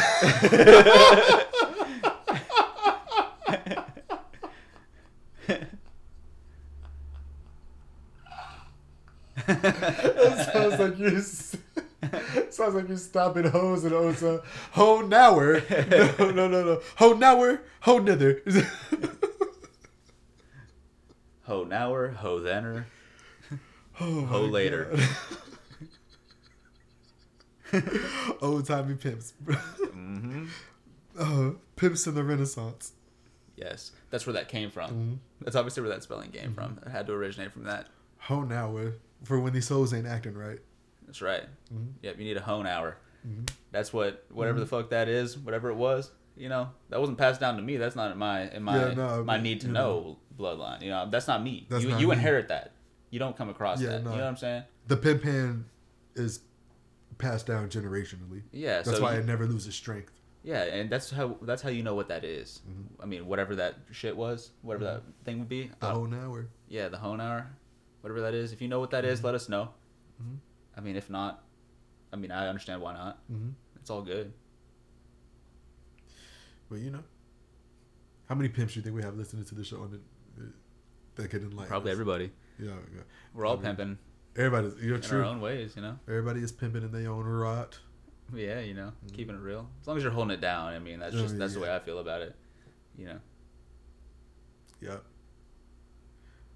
sounds 9.47 10.79
like 10.79 10.99
you're 10.99 11.21
sounds 12.51 12.75
like 12.75 12.89
you're 12.89 12.97
stopping 12.97 13.45
hoes 13.45 13.85
and 13.85 13.93
Osa. 13.95 14.43
Ho 14.73 15.01
nower. 15.03 15.61
No, 16.19 16.31
no, 16.31 16.49
no, 16.49 16.65
no. 16.65 16.81
Ho 16.97 17.15
nower. 17.15 17.61
Ho 17.83 18.01
nither. 18.01 18.41
Ho 21.51 21.65
nower, 21.65 22.11
ho 22.15 22.39
thenner. 22.41 22.85
Oh 23.99 24.25
Ho 24.27 24.43
later. 24.43 24.97
Old 28.41 28.67
timey 28.67 28.95
pimps. 28.95 29.33
hmm 29.93 30.47
uh, 31.19 31.51
pimps 31.75 32.07
in 32.07 32.15
the 32.15 32.23
Renaissance. 32.23 32.93
Yes, 33.57 33.91
that's 34.11 34.27
where 34.29 34.33
that 34.35 34.49
came 34.49 34.71
from. 34.71 34.91
Mhm. 34.93 35.19
That's 35.45 35.57
obviously 35.57 35.83
where 35.83 35.91
that 35.91 36.05
spelling 36.05 36.31
came 36.31 36.55
from. 36.55 36.79
It 36.87 36.91
had 36.91 37.09
to 37.09 37.15
originate 37.15 37.53
from 37.53 37.65
that. 37.65 37.89
Ho 38.21 38.43
nower. 38.45 38.93
For 39.25 39.41
when 39.41 39.53
these 39.53 39.67
souls 39.67 39.93
ain't 39.93 40.07
acting 40.07 40.35
right. 40.35 40.61
That's 41.07 41.21
right. 41.21 41.43
Mhm. 41.75 41.95
Yep, 42.03 42.19
you 42.19 42.25
need 42.27 42.37
a 42.37 42.43
hone 42.43 42.69
hour. 42.69 42.97
Mhm. 43.27 43.51
That's 43.73 43.93
what 43.93 44.25
whatever 44.31 44.61
the 44.61 44.67
fuck 44.67 44.91
that 44.91 45.09
is, 45.09 45.37
whatever 45.37 45.69
it 45.69 45.75
was. 45.77 46.13
You 46.41 46.49
know, 46.49 46.71
that 46.89 46.99
wasn't 46.99 47.19
passed 47.19 47.39
down 47.41 47.57
to 47.57 47.63
me. 47.63 47.77
That's 47.77 47.95
not 47.95 48.11
in 48.13 48.19
my 48.19 48.51
in 48.51 48.63
my 48.63 48.79
Yeah, 48.89 48.95
no, 48.95 49.23
my 49.25 49.39
need 49.39 49.61
to 49.61 49.67
you 49.67 49.73
know, 49.75 50.17
bloodline. 50.39 50.81
You 50.81 50.89
know, 50.89 51.07
that's 51.11 51.29
not 51.29 51.43
me. 51.43 51.67
That's 51.69 51.83
you 51.85 51.91
not 51.91 52.01
you 52.01 52.09
me. 52.09 52.15
inherit 52.15 52.49
that. 52.49 52.73
You 53.11 53.19
don't 53.19 53.37
come 53.37 53.51
across 53.51 53.81
Yeah, 53.83 53.91
that. 53.91 54.05
no. 54.05 54.11
You 54.13 54.17
know 54.17 54.23
what 54.23 54.29
I'm 54.31 54.37
saying? 54.39 54.63
The 54.87 54.97
pimp 54.97 55.23
hand 55.23 55.67
is 56.15 56.41
passed 57.19 57.47
down 57.47 57.69
generationally. 57.69 58.43
Yeah. 58.53 58.77
That's 58.81 58.97
so 58.97 59.03
why 59.03 59.15
you- 59.15 59.21
it 59.21 59.27
never 59.27 59.47
loses 59.47 59.75
strength. 59.75 60.13
Yeah, 60.43 60.63
and 60.63 60.89
that's 60.89 61.11
how 61.11 61.37
that's 61.43 61.61
how 61.61 61.69
you 61.69 61.83
know 61.83 61.95
what 61.95 62.09
that 62.09 62.25
is. 62.25 62.63
Mm-hmm. 62.67 63.03
I 63.03 63.05
mean, 63.05 63.27
whatever 63.27 63.55
that 63.57 63.75
shit 63.91 64.17
was, 64.17 64.51
whatever 64.63 64.85
that 64.85 65.03
thing 65.27 65.39
would 65.41 65.51
be. 65.51 65.71
The 65.81 65.87
uh, 65.89 65.93
whole 65.93 66.15
hour. 66.15 66.49
yeah, 66.69 66.89
the 66.89 66.97
hone 66.97 67.21
hour, 67.21 67.51
whatever 68.01 68.23
that 68.23 68.33
is. 68.33 68.55
If 68.55 68.63
you 68.63 68.69
know 68.69 68.81
what 68.81 68.93
that 68.93 69.05
is, 69.05 69.23
let 69.23 69.35
us 69.35 69.51
know. 69.51 69.69
Mhm. 70.23 70.39
I 70.75 70.81
mean, 70.81 70.97
if 70.97 71.11
not, 71.11 71.45
I 72.11 72.17
mean, 72.17 72.31
I 72.31 72.49
understand 72.49 72.81
why 72.81 72.95
not. 72.95 73.19
Mm-hmm. 73.31 73.51
It's 73.77 73.91
all 73.91 74.01
good. 74.01 74.33
But 76.71 76.79
you 76.79 76.91
know, 76.91 77.03
how 78.29 78.35
many 78.37 78.49
pimps 78.49 78.75
do 78.75 78.81
you 78.81 78.85
think 78.85 78.95
we 78.95 79.03
have 79.03 79.17
listening 79.17 79.45
to 79.45 79.55
the 79.55 79.65
show 79.65 79.83
and 79.83 79.93
that, 79.93 80.53
that 81.17 81.29
could 81.29 81.43
enlighten? 81.43 81.69
Probably 81.69 81.91
us? 81.91 81.95
everybody. 81.95 82.31
Yeah, 82.59 82.71
yeah. 82.95 83.03
We're 83.35 83.47
all 83.47 83.55
I 83.55 83.57
mean, 83.57 83.65
pimping 83.65 83.99
Everybody's. 84.37 84.75
You're 84.81 84.97
in 84.97 85.03
true. 85.03 85.21
our 85.21 85.25
own 85.25 85.41
ways, 85.41 85.75
you 85.75 85.83
know. 85.83 85.99
Everybody 86.09 86.41
is 86.41 86.53
pimping 86.53 86.83
in 86.83 86.93
their 86.93 87.11
own 87.11 87.25
rot. 87.25 87.79
Yeah, 88.35 88.61
you 88.61 88.75
know, 88.75 88.93
mm-hmm. 89.05 89.15
keeping 89.15 89.35
it 89.35 89.41
real. 89.41 89.69
As 89.81 89.89
long 89.89 89.97
as 89.97 90.05
you're 90.05 90.13
holding 90.13 90.31
it 90.31 90.41
down. 90.41 90.73
I 90.73 90.79
mean, 90.79 91.01
that's 91.01 91.15
Oh, 91.15 91.23
just 91.23 91.37
that's 91.37 91.55
the 91.55 91.61
way 91.61 91.75
I 91.75 91.81
feel 91.81 91.99
about 91.99 92.23
it. 92.23 92.37
You 92.97 93.07
know. 93.07 93.19
Yep. 94.81 95.05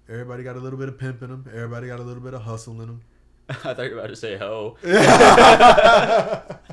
Everybody 0.07 0.43
got 0.43 0.55
a 0.55 0.59
little 0.59 0.79
bit 0.79 0.87
of 0.87 0.97
pimp 0.97 1.21
in 1.21 1.29
them. 1.29 1.45
Everybody 1.53 1.87
got 1.87 1.99
a 1.99 2.03
little 2.03 2.23
bit 2.23 2.33
of 2.33 2.43
hustle 2.43 2.79
in 2.81 2.87
them. 2.87 3.01
I 3.49 3.53
thought 3.53 3.79
you 3.83 3.91
were 3.91 3.99
about 3.99 4.07
to 4.07 4.15
say 4.15 4.37
ho. 4.37 4.77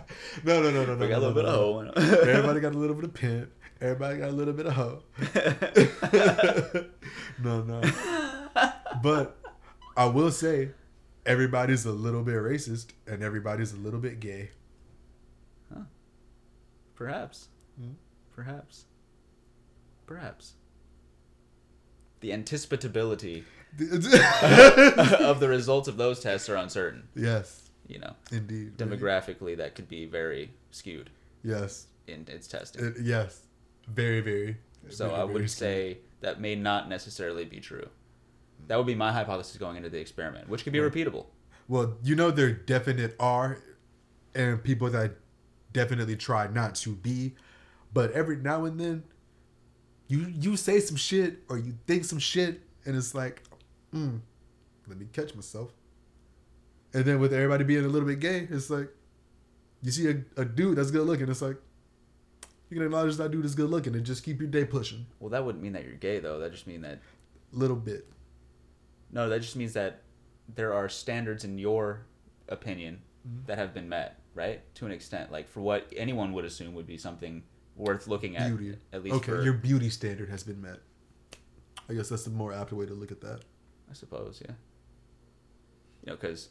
no, 0.45 0.62
no, 0.62 0.70
no, 0.70 0.85
no, 0.85 0.95
no. 0.95 1.01
We 1.01 1.09
got 1.09 1.18
a 1.18 1.20
no, 1.20 1.29
little 1.29 1.35
bit 1.35 1.45
no, 1.45 1.81
of 1.81 1.97
no. 1.97 2.03
ho. 2.03 2.20
Everybody 2.31 2.61
got 2.61 2.75
a 2.75 2.79
little 2.79 2.97
bit 2.97 3.05
of 3.05 3.14
pimp. 3.14 3.51
Everybody 3.81 4.18
got 4.18 4.29
a 4.29 4.33
little 4.33 4.55
bit 4.55 4.66
of 4.66 4.73
hoe. 4.75 5.03
no, 7.43 7.62
no. 7.62 7.81
But 9.03 9.37
I 9.97 10.07
will 10.07 10.31
say, 10.31 10.70
everybody's 11.27 11.85
a 11.85 11.93
little 11.93 12.23
bit 12.23 12.37
racist 12.37 12.89
and 13.07 13.23
everybody's 13.23 13.73
a 13.73 13.77
little 13.77 14.01
bit 14.01 14.20
gay. 14.20 14.51
Perhaps. 16.95 17.49
Hmm? 17.77 17.95
Perhaps. 18.33 18.85
Perhaps. 20.07 20.53
The 22.20 22.31
anticipatability 22.31 23.43
of 25.20 25.41
the 25.41 25.49
results 25.49 25.89
of 25.89 25.97
those 25.97 26.20
tests 26.20 26.49
are 26.49 26.55
uncertain. 26.55 27.09
yes, 27.16 27.70
You 27.89 27.99
know, 27.99 28.14
indeed. 28.30 28.76
demographically, 28.78 29.57
that 29.57 29.74
could 29.74 29.89
be 29.89 30.07
very 30.07 30.53
skewed 30.70 31.11
Yes. 31.43 31.87
in 32.07 32.24
its 32.28 32.47
testing. 32.47 32.85
It, 32.87 32.95
yes. 33.03 33.43
Very, 33.89 34.20
very. 34.20 34.57
so 34.89 35.09
very, 35.09 35.20
I 35.20 35.24
would 35.24 35.51
say 35.51 35.99
that 36.20 36.41
may 36.41 36.55
not 36.55 36.89
necessarily 36.89 37.45
be 37.45 37.59
true. 37.61 37.89
That 38.68 38.76
would 38.76 38.87
be 38.87 38.95
my 38.95 39.12
hypothesis 39.12 39.57
going 39.57 39.76
into 39.76 39.91
the 39.91 39.99
experiment, 39.99 40.49
which 40.49 40.62
could 40.64 40.72
be 40.72 40.78
repeatable. 40.78 41.26
Well, 41.68 41.97
you 42.05 42.14
know 42.14 42.30
there 42.30 42.53
definite 42.53 43.16
are, 43.18 43.59
and 44.35 44.62
people 44.62 44.89
that 44.91 45.16
definitely 45.72 46.16
try 46.16 46.47
not 46.47 46.74
to 46.76 46.95
be, 46.95 47.35
but 47.93 48.12
every 48.12 48.37
now 48.37 48.64
and 48.64 48.78
then, 48.78 49.03
you 50.07 50.26
you 50.28 50.57
say 50.57 50.78
some 50.80 50.97
shit 50.97 51.43
or 51.49 51.59
you 51.59 51.74
think 51.87 52.05
some 52.05 52.18
shit, 52.20 52.61
and 52.85 52.97
it's 52.97 53.14
like, 53.14 53.43
mm, 53.93 54.20
let 54.87 54.99
me 54.99 55.07
catch 55.12 55.35
myself. 55.35 55.72
And 56.95 57.05
then 57.05 57.20
with 57.20 57.32
everybody 57.32 57.64
being 57.64 57.84
a 57.84 57.88
little 57.88 58.07
bit 58.09 58.20
gay, 58.20 58.47
it's 58.51 58.68
like, 58.70 58.88
you 59.82 59.90
see 59.90 60.09
a, 60.11 60.40
a 60.40 60.45
dude 60.45 60.76
that's 60.76 60.90
good 60.90 61.07
looking, 61.07 61.28
it's 61.28 61.43
like, 61.43 61.57
you 62.70 62.76
can 62.76 62.84
acknowledge 62.86 63.16
that 63.16 63.30
dude 63.30 63.45
is 63.45 63.55
good 63.55 63.70
looking 63.70 63.95
and 63.95 64.05
just 64.05 64.22
keep 64.24 64.40
your 64.40 64.49
day 64.49 64.64
pushing, 64.64 65.07
Well, 65.20 65.30
that 65.30 65.45
wouldn't 65.45 65.62
mean 65.62 65.72
that 65.72 65.84
you're 65.84 65.95
gay, 65.95 66.20
though. 66.20 66.38
That 66.38 66.53
just 66.53 66.66
mean 66.66 66.82
that 66.82 67.01
little 67.53 67.76
bit. 67.76 68.07
no, 69.11 69.28
that 69.28 69.40
just 69.43 69.57
means 69.57 69.72
that 69.74 70.03
there 70.55 70.72
are 70.74 70.88
standards 70.88 71.45
in 71.45 71.59
your 71.59 72.07
opinion 72.49 73.01
Mm-hmm. 73.24 73.47
that 73.47 73.57
have 73.57 73.72
been 73.72 73.88
met, 73.88 74.18
right? 74.34 74.62
To 74.74 74.86
an 74.86 74.90
extent, 74.90 75.30
like 75.30 75.49
for 75.49 75.61
what 75.61 75.86
anyone 75.97 76.32
would 76.32 76.45
assume 76.45 76.74
would 76.74 76.88
be 76.88 76.99
something 76.99 77.45
worth 77.76 78.09
looking 78.09 78.36
at, 78.36 78.49
Beauty. 78.57 78.76
at 78.93 79.05
least 79.05 79.14
okay, 79.14 79.30
for, 79.30 79.43
your 79.45 79.53
beauty 79.53 79.90
standard 79.90 80.28
has 80.28 80.43
been 80.43 80.61
met. 80.61 80.80
I 81.88 81.95
guess 81.95 82.09
that's 82.09 82.24
the 82.24 82.30
more 82.30 82.53
apt 82.53 82.72
way 82.72 82.84
to 82.84 82.95
look 82.95 83.12
at 83.12 83.20
that. 83.20 83.43
I 83.88 83.95
suppose, 83.95 84.43
yeah. 84.45 84.55
You 86.05 86.11
know, 86.11 86.16
because 86.16 86.49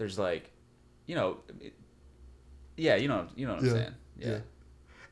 there's 0.00 0.18
like, 0.18 0.50
you 1.06 1.14
know, 1.14 1.36
it, 1.60 1.74
yeah, 2.78 2.96
you 2.96 3.06
know, 3.06 3.28
you 3.36 3.46
know 3.46 3.52
what 3.52 3.62
I'm 3.62 3.70
saying, 3.70 3.94
yeah. 4.18 4.28
yeah. 4.28 4.38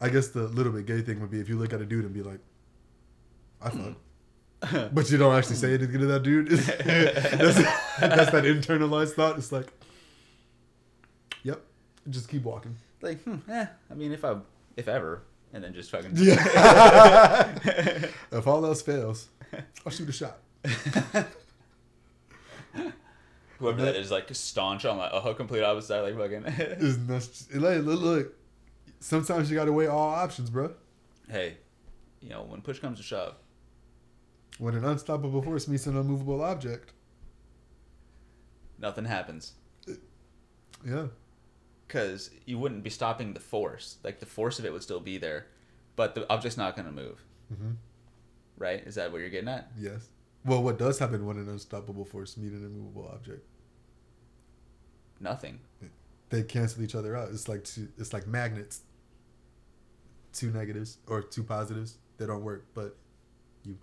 I 0.01 0.09
guess 0.09 0.29
the 0.29 0.45
little 0.45 0.73
bit 0.73 0.87
gay 0.87 1.03
thing 1.03 1.21
would 1.21 1.31
be 1.31 1.41
if 1.41 1.49
you 1.51 1.59
look 1.59 1.75
at 1.75 1.83
a 1.83 1.85
dude 1.85 2.07
and 2.07 2.15
be 2.15 2.23
like, 2.23 2.41
I 3.61 3.69
thought. 3.69 4.91
but 4.95 5.11
you 5.11 5.19
don't 5.19 5.37
actually 5.37 5.57
say 5.57 5.75
anything 5.75 6.01
to 6.01 6.07
that 6.07 6.23
dude. 6.23 6.49
that's, 6.49 7.57
that's 8.01 8.31
that 8.31 8.45
internalized 8.45 9.13
thought. 9.13 9.37
It's 9.37 9.53
like, 9.53 9.67
yep, 11.43 11.61
just 12.09 12.31
keep 12.31 12.45
walking. 12.45 12.75
like, 13.03 13.23
hmm, 13.25 13.37
eh, 13.51 13.67
I 13.91 13.95
mean, 13.95 14.13
if 14.13 14.25
I, 14.25 14.37
if 14.79 14.89
ever, 14.89 15.21
and 15.53 15.63
then 15.63 15.75
just 15.75 15.91
fucking, 15.91 16.13
Yeah. 16.15 17.53
if 18.33 18.47
all 18.47 18.65
else 18.65 18.81
fails, 18.81 19.29
I'll 19.85 19.93
shoot 19.93 20.09
a 20.09 20.13
shot. 20.13 20.39
Whoever 23.59 23.83
that 23.83 23.97
is, 23.97 24.11
like 24.11 24.33
staunch 24.35 24.85
on 24.85 24.99
like 24.99 25.13
a 25.13 25.21
whole 25.21 25.35
complete 25.35 25.63
opposite 25.63 26.03
like 26.03 26.17
fucking. 26.17 27.07
Nuts. 27.07 27.49
Like, 27.55 27.83
look, 27.83 28.01
look, 28.01 28.35
sometimes 29.01 29.51
you 29.51 29.57
got 29.57 29.67
to 29.67 29.73
weigh 29.73 29.87
all 29.87 30.11
options, 30.11 30.51
bro. 30.51 30.75
hey, 31.31 31.57
you 32.21 32.29
know, 32.31 32.43
when 32.43 32.61
push 32.63 32.79
comes 32.81 32.99
to 32.99 33.05
shove, 33.05 33.35
When 34.59 34.75
an 34.75 34.85
unstoppable 34.85 35.43
force 35.43 35.69
meets 35.69 35.87
an 35.87 35.97
unmovable 35.97 36.43
object. 36.43 36.93
nothing 38.79 39.05
happens. 39.05 39.53
Yeah. 40.87 41.07
because 41.87 42.31
you 42.47 42.57
wouldn't 42.59 42.85
be 42.85 42.91
stopping 42.91 43.35
the 43.35 43.41
force. 43.41 43.97
Like 44.05 44.21
the 44.21 44.27
force 44.27 44.59
of 44.61 44.65
it 44.65 44.73
would 44.73 44.83
still 44.83 45.01
be 45.01 45.19
there, 45.19 45.47
but 45.97 46.15
the 46.15 46.31
object's 46.33 46.57
not 46.57 46.77
going 46.77 46.87
to 46.87 46.93
move. 46.93 47.25
hmm 47.49 47.73
Right? 48.57 48.81
Is 48.87 48.95
that 48.97 49.11
what 49.13 49.19
you're 49.21 49.31
getting 49.31 49.49
at? 49.49 49.71
Yes. 49.79 50.09
Well, 50.49 50.63
what 50.63 50.79
does 50.79 50.99
happen 50.99 51.27
when 51.27 51.37
an 51.37 51.49
unstoppable 51.49 52.05
force 52.05 52.37
meet 52.37 52.53
an 52.53 52.65
immovable 52.65 53.11
object? 53.13 53.47
Nothing. 55.21 55.61
They 56.31 56.43
cancel 56.43 56.83
each 56.83 56.95
other 56.95 57.17
out. 57.17 57.29
It's 57.31 57.49
like 57.49 57.65
two. 57.65 57.89
It's 57.99 58.13
like 58.13 58.27
magnets. 58.27 58.81
Two 60.33 60.51
negatives 60.51 60.99
or 61.07 61.23
two 61.23 61.43
positives. 61.43 61.99
They 62.19 62.27
don't 62.27 62.43
work, 62.43 62.67
but 62.75 62.97
you 63.65 63.77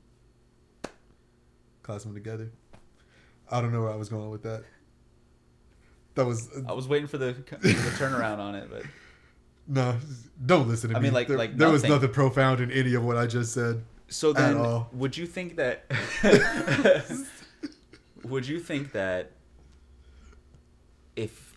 class 1.83 2.03
them 2.03 2.13
together. 2.13 2.51
I 3.51 3.61
don't 3.61 3.71
know 3.71 3.81
where 3.81 3.91
I 3.91 3.95
was 3.95 4.09
going 4.09 4.29
with 4.29 4.43
that. 4.43 4.63
That 6.15 6.25
was 6.25 6.49
uh, 6.55 6.61
I 6.69 6.73
was 6.73 6.87
waiting 6.87 7.07
for 7.07 7.17
the, 7.17 7.33
the 7.33 7.69
turnaround 7.97 8.39
on 8.39 8.55
it, 8.55 8.69
but 8.69 8.83
no. 9.67 9.97
Don't 10.45 10.67
listen 10.67 10.91
to 10.91 10.95
I 10.95 10.99
me. 10.99 11.05
mean, 11.05 11.13
like- 11.13 11.27
there, 11.27 11.37
like 11.37 11.57
there 11.57 11.69
was 11.69 11.83
nothing 11.83 12.09
profound 12.11 12.61
in 12.61 12.71
any 12.71 12.93
of 12.95 13.03
what 13.03 13.17
I 13.17 13.27
just 13.27 13.53
said. 13.53 13.83
So 14.07 14.33
then 14.33 14.83
would 14.93 15.17
you 15.17 15.25
think 15.25 15.55
that 15.57 15.85
would 18.23 18.47
you 18.47 18.59
think 18.59 18.91
that 18.93 19.31
if 21.15 21.53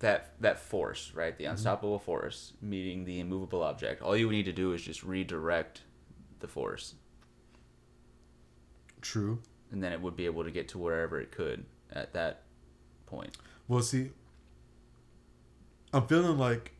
that 0.00 0.32
that 0.40 0.58
force, 0.58 1.12
right, 1.14 1.32
Mm-hmm. 1.34 1.38
the 1.42 1.44
unstoppable 1.50 1.98
force 1.98 2.52
meeting 2.62 3.04
the 3.04 3.20
immovable 3.20 3.62
object, 3.62 4.00
all 4.02 4.16
you 4.16 4.26
would 4.26 4.32
need 4.34 4.44
to 4.44 4.52
do 4.52 4.72
is 4.72 4.82
just 4.82 5.02
redirect 5.02 5.82
the 6.40 6.46
force 6.48 6.94
True. 9.00 9.40
and 9.72 9.82
then 9.82 9.92
it 9.92 10.00
would 10.00 10.14
be 10.16 10.26
able 10.26 10.44
to 10.44 10.50
get 10.50 10.68
to 10.68 10.78
wherever 10.78 11.20
it 11.20 11.30
could 11.32 11.64
at 11.92 12.12
that 12.14 12.42
point. 13.06 13.36
Well, 13.66 13.82
see, 13.82 14.10
I'm 15.92 16.06
feeling 16.06 16.38
like, 16.38 16.72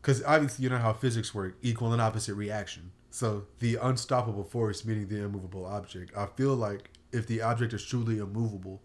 because 0.00 0.22
obviously 0.24 0.62
you 0.64 0.68
know 0.70 0.78
how 0.78 0.92
physics 0.92 1.34
work, 1.34 1.56
equal 1.62 1.92
and 1.92 2.00
opposite 2.00 2.34
reaction. 2.34 2.92
So 3.12 3.44
the 3.58 3.76
unstoppable 3.76 4.42
force 4.42 4.86
meeting 4.86 5.06
the 5.06 5.22
immovable 5.22 5.66
object. 5.66 6.16
I 6.16 6.24
feel 6.24 6.54
like 6.54 6.88
if 7.12 7.26
the 7.26 7.42
object 7.42 7.74
is 7.74 7.84
truly 7.84 8.16
immovable, 8.16 8.80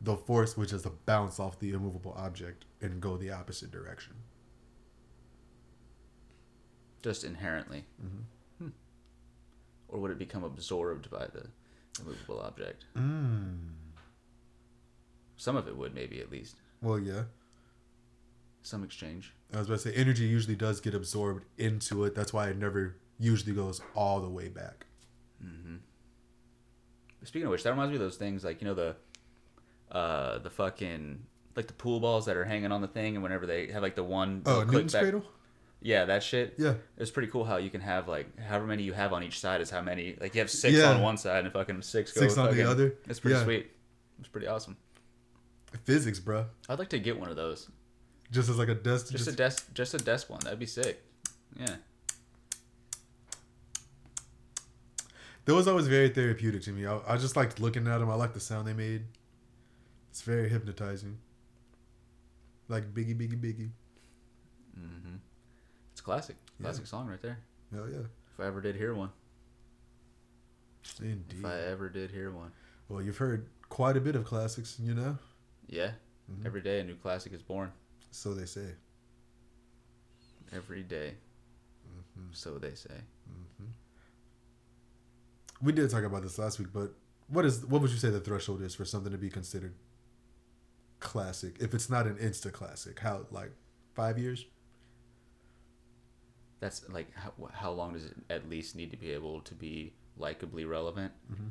the 0.00 0.16
force 0.16 0.56
would 0.56 0.68
just 0.68 0.86
bounce 1.06 1.40
off 1.40 1.58
the 1.58 1.72
immovable 1.72 2.14
object 2.16 2.66
and 2.80 3.00
go 3.00 3.16
the 3.16 3.32
opposite 3.32 3.72
direction. 3.72 4.12
Just 7.02 7.24
inherently. 7.24 7.84
Mm-hmm. 8.00 8.64
Hmm. 8.64 8.70
Or 9.88 9.98
would 9.98 10.12
it 10.12 10.20
become 10.20 10.44
absorbed 10.44 11.10
by 11.10 11.26
the 11.26 11.48
immovable 12.00 12.40
object? 12.40 12.84
Mm. 12.96 13.58
Some 15.36 15.56
of 15.56 15.66
it 15.66 15.76
would, 15.76 15.96
maybe 15.96 16.20
at 16.20 16.30
least. 16.30 16.60
Well, 16.80 17.00
yeah. 17.00 17.22
Some 18.62 18.84
exchange. 18.84 19.34
I 19.52 19.58
was 19.58 19.66
about 19.66 19.80
to 19.80 19.90
say 19.90 19.94
energy 19.96 20.26
usually 20.26 20.54
does 20.54 20.80
get 20.80 20.94
absorbed 20.94 21.44
into 21.56 22.04
it. 22.04 22.14
That's 22.14 22.32
why 22.32 22.46
it 22.50 22.56
never 22.56 22.94
usually 23.18 23.52
goes 23.54 23.80
all 23.94 24.20
the 24.20 24.28
way 24.28 24.48
back. 24.48 24.86
Speaking 27.24 27.46
of 27.46 27.50
which, 27.50 27.62
that 27.64 27.70
reminds 27.70 27.90
me 27.90 27.96
of 27.96 28.00
those 28.00 28.16
things 28.16 28.44
like 28.44 28.62
you 28.62 28.66
know 28.68 28.74
the, 28.74 28.96
uh, 29.90 30.38
the 30.38 30.50
fucking 30.50 31.20
like 31.56 31.66
the 31.66 31.72
pool 31.74 32.00
balls 32.00 32.26
that 32.26 32.36
are 32.36 32.44
hanging 32.44 32.70
on 32.72 32.80
the 32.80 32.88
thing, 32.88 33.16
and 33.16 33.22
whenever 33.22 33.44
they 33.44 33.66
have 33.68 33.82
like 33.82 33.96
the 33.96 34.04
one 34.04 34.42
Oh, 34.46 34.56
click 34.60 34.68
Newton's 34.70 34.92
back- 34.92 35.02
cradle. 35.02 35.24
Yeah, 35.80 36.06
that 36.06 36.22
shit. 36.24 36.54
Yeah. 36.58 36.74
It's 36.96 37.10
pretty 37.12 37.28
cool 37.28 37.44
how 37.44 37.56
you 37.58 37.70
can 37.70 37.80
have 37.80 38.08
like 38.08 38.36
however 38.38 38.66
many 38.66 38.82
you 38.82 38.92
have 38.94 39.12
on 39.12 39.22
each 39.22 39.38
side 39.40 39.60
is 39.60 39.68
how 39.70 39.80
many. 39.82 40.16
Like 40.20 40.34
you 40.34 40.40
have 40.40 40.50
six 40.50 40.76
Yeah. 40.76 40.90
on 40.92 41.02
one 41.02 41.16
side 41.16 41.44
and 41.44 41.52
fucking 41.52 41.82
six 41.82 42.12
go 42.12 42.20
Six 42.22 42.36
on 42.38 42.54
the 42.56 42.68
other. 42.68 42.94
It's 43.08 43.20
pretty 43.20 43.36
Yeah. 43.36 43.44
sweet. 43.44 43.70
It's 44.20 44.28
pretty 44.28 44.46
awesome. 44.48 44.76
Physics, 45.84 46.18
bruh. 46.18 46.46
I'd 46.68 46.78
like 46.80 46.88
to 46.90 46.98
get 46.98 47.18
one 47.18 47.28
of 47.30 47.36
those. 47.36 47.68
Just 48.32 48.48
as 48.48 48.58
like 48.58 48.68
a 48.68 48.74
desk. 48.74 49.10
Just, 49.12 49.28
a 49.28 49.32
desk, 49.32 49.72
just 49.74 49.94
a 49.94 49.98
desk 49.98 50.28
one. 50.30 50.40
That'd 50.40 50.58
be 50.58 50.66
sick. 50.66 51.00
Yeah. 51.58 51.76
That 55.48 55.54
was 55.54 55.66
always 55.66 55.88
very 55.88 56.10
therapeutic 56.10 56.60
to 56.64 56.72
me. 56.72 56.84
I, 56.84 57.00
I 57.08 57.16
just 57.16 57.34
liked 57.34 57.58
looking 57.58 57.86
at 57.86 58.00
them. 58.00 58.10
I 58.10 58.14
like 58.16 58.34
the 58.34 58.40
sound 58.40 58.68
they 58.68 58.74
made. 58.74 59.04
It's 60.10 60.20
very 60.20 60.46
hypnotizing. 60.46 61.16
Like 62.68 62.92
Biggie, 62.92 63.16
Biggie, 63.16 63.40
Biggie. 63.40 63.70
Mm-hmm. 64.78 65.16
It's 65.92 66.02
a 66.02 66.04
classic. 66.04 66.36
Yeah. 66.58 66.64
Classic 66.64 66.86
song 66.86 67.06
right 67.06 67.22
there. 67.22 67.38
Hell 67.72 67.88
yeah. 67.90 68.00
If 68.34 68.40
I 68.40 68.46
ever 68.46 68.60
did 68.60 68.76
hear 68.76 68.92
one. 68.92 69.08
Indeed. 71.00 71.38
If 71.38 71.44
I 71.46 71.58
ever 71.70 71.88
did 71.88 72.10
hear 72.10 72.30
one. 72.30 72.52
Well, 72.90 73.00
you've 73.00 73.16
heard 73.16 73.46
quite 73.70 73.96
a 73.96 74.00
bit 74.00 74.16
of 74.16 74.26
classics, 74.26 74.76
you 74.78 74.92
know? 74.92 75.16
Yeah. 75.66 75.92
Mhm. 76.30 76.44
Every 76.44 76.60
day 76.60 76.80
a 76.80 76.84
new 76.84 76.96
classic 76.96 77.32
is 77.32 77.40
born. 77.40 77.72
So 78.10 78.34
they 78.34 78.44
say. 78.44 78.74
Every 80.52 80.82
day. 80.82 81.14
Mm-hmm. 81.88 82.32
So 82.32 82.58
they 82.58 82.74
say. 82.74 83.00
We 85.62 85.72
did 85.72 85.90
talk 85.90 86.04
about 86.04 86.22
this 86.22 86.38
last 86.38 86.58
week, 86.58 86.68
but 86.72 86.92
what 87.28 87.44
is 87.44 87.64
what 87.66 87.82
would 87.82 87.90
you 87.90 87.96
say 87.96 88.10
the 88.10 88.20
threshold 88.20 88.62
is 88.62 88.74
for 88.74 88.84
something 88.84 89.12
to 89.12 89.18
be 89.18 89.28
considered 89.30 89.74
classic? 91.00 91.56
If 91.60 91.74
it's 91.74 91.90
not 91.90 92.06
an 92.06 92.14
insta 92.16 92.52
classic, 92.52 93.00
how 93.00 93.26
like 93.30 93.52
five 93.94 94.18
years? 94.18 94.46
That's 96.60 96.88
like 96.88 97.14
how, 97.14 97.32
how 97.52 97.70
long 97.72 97.92
does 97.92 98.04
it 98.04 98.14
at 98.30 98.48
least 98.48 98.76
need 98.76 98.90
to 98.90 98.96
be 98.96 99.10
able 99.12 99.40
to 99.42 99.54
be 99.54 99.92
likably 100.18 100.68
relevant 100.68 101.12
Mhm. 101.32 101.50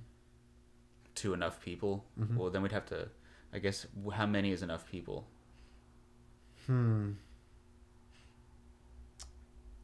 to 1.15 1.33
enough 1.33 1.61
people? 1.61 2.05
Mhm. 2.19 2.35
Well, 2.35 2.49
then 2.49 2.61
we'd 2.61 2.71
have 2.71 2.85
to. 2.87 3.09
I 3.53 3.59
guess 3.59 3.87
how 4.13 4.25
many 4.25 4.51
is 4.51 4.61
enough 4.63 4.89
people? 4.89 5.27
Hmm. 6.65 7.13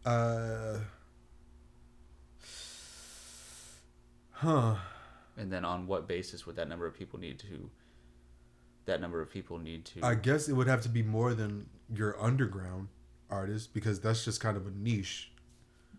Uh. 0.05 0.79
Huh. 4.33 4.75
And 5.37 5.51
then 5.51 5.65
on 5.65 5.87
what 5.87 6.07
basis 6.07 6.45
would 6.45 6.55
that 6.57 6.67
number 6.69 6.85
of 6.85 6.93
people 6.93 7.19
need 7.19 7.39
to? 7.39 7.69
That 8.85 8.99
number 9.01 9.21
of 9.21 9.29
people 9.31 9.57
need 9.57 9.85
to. 9.85 10.03
I 10.03 10.15
guess 10.15 10.49
it 10.49 10.53
would 10.53 10.67
have 10.67 10.81
to 10.81 10.89
be 10.89 11.01
more 11.01 11.33
than 11.33 11.67
your 11.93 12.21
underground 12.21 12.89
artist 13.29 13.73
because 13.73 13.99
that's 13.99 14.25
just 14.25 14.41
kind 14.41 14.57
of 14.57 14.67
a 14.67 14.71
niche. 14.71 15.31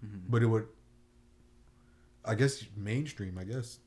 Mhm. 0.04 0.20
But 0.28 0.42
it 0.42 0.46
would, 0.46 0.68
I 2.24 2.34
guess, 2.34 2.64
mainstream. 2.76 3.38
I 3.38 3.44
guess 3.44 3.78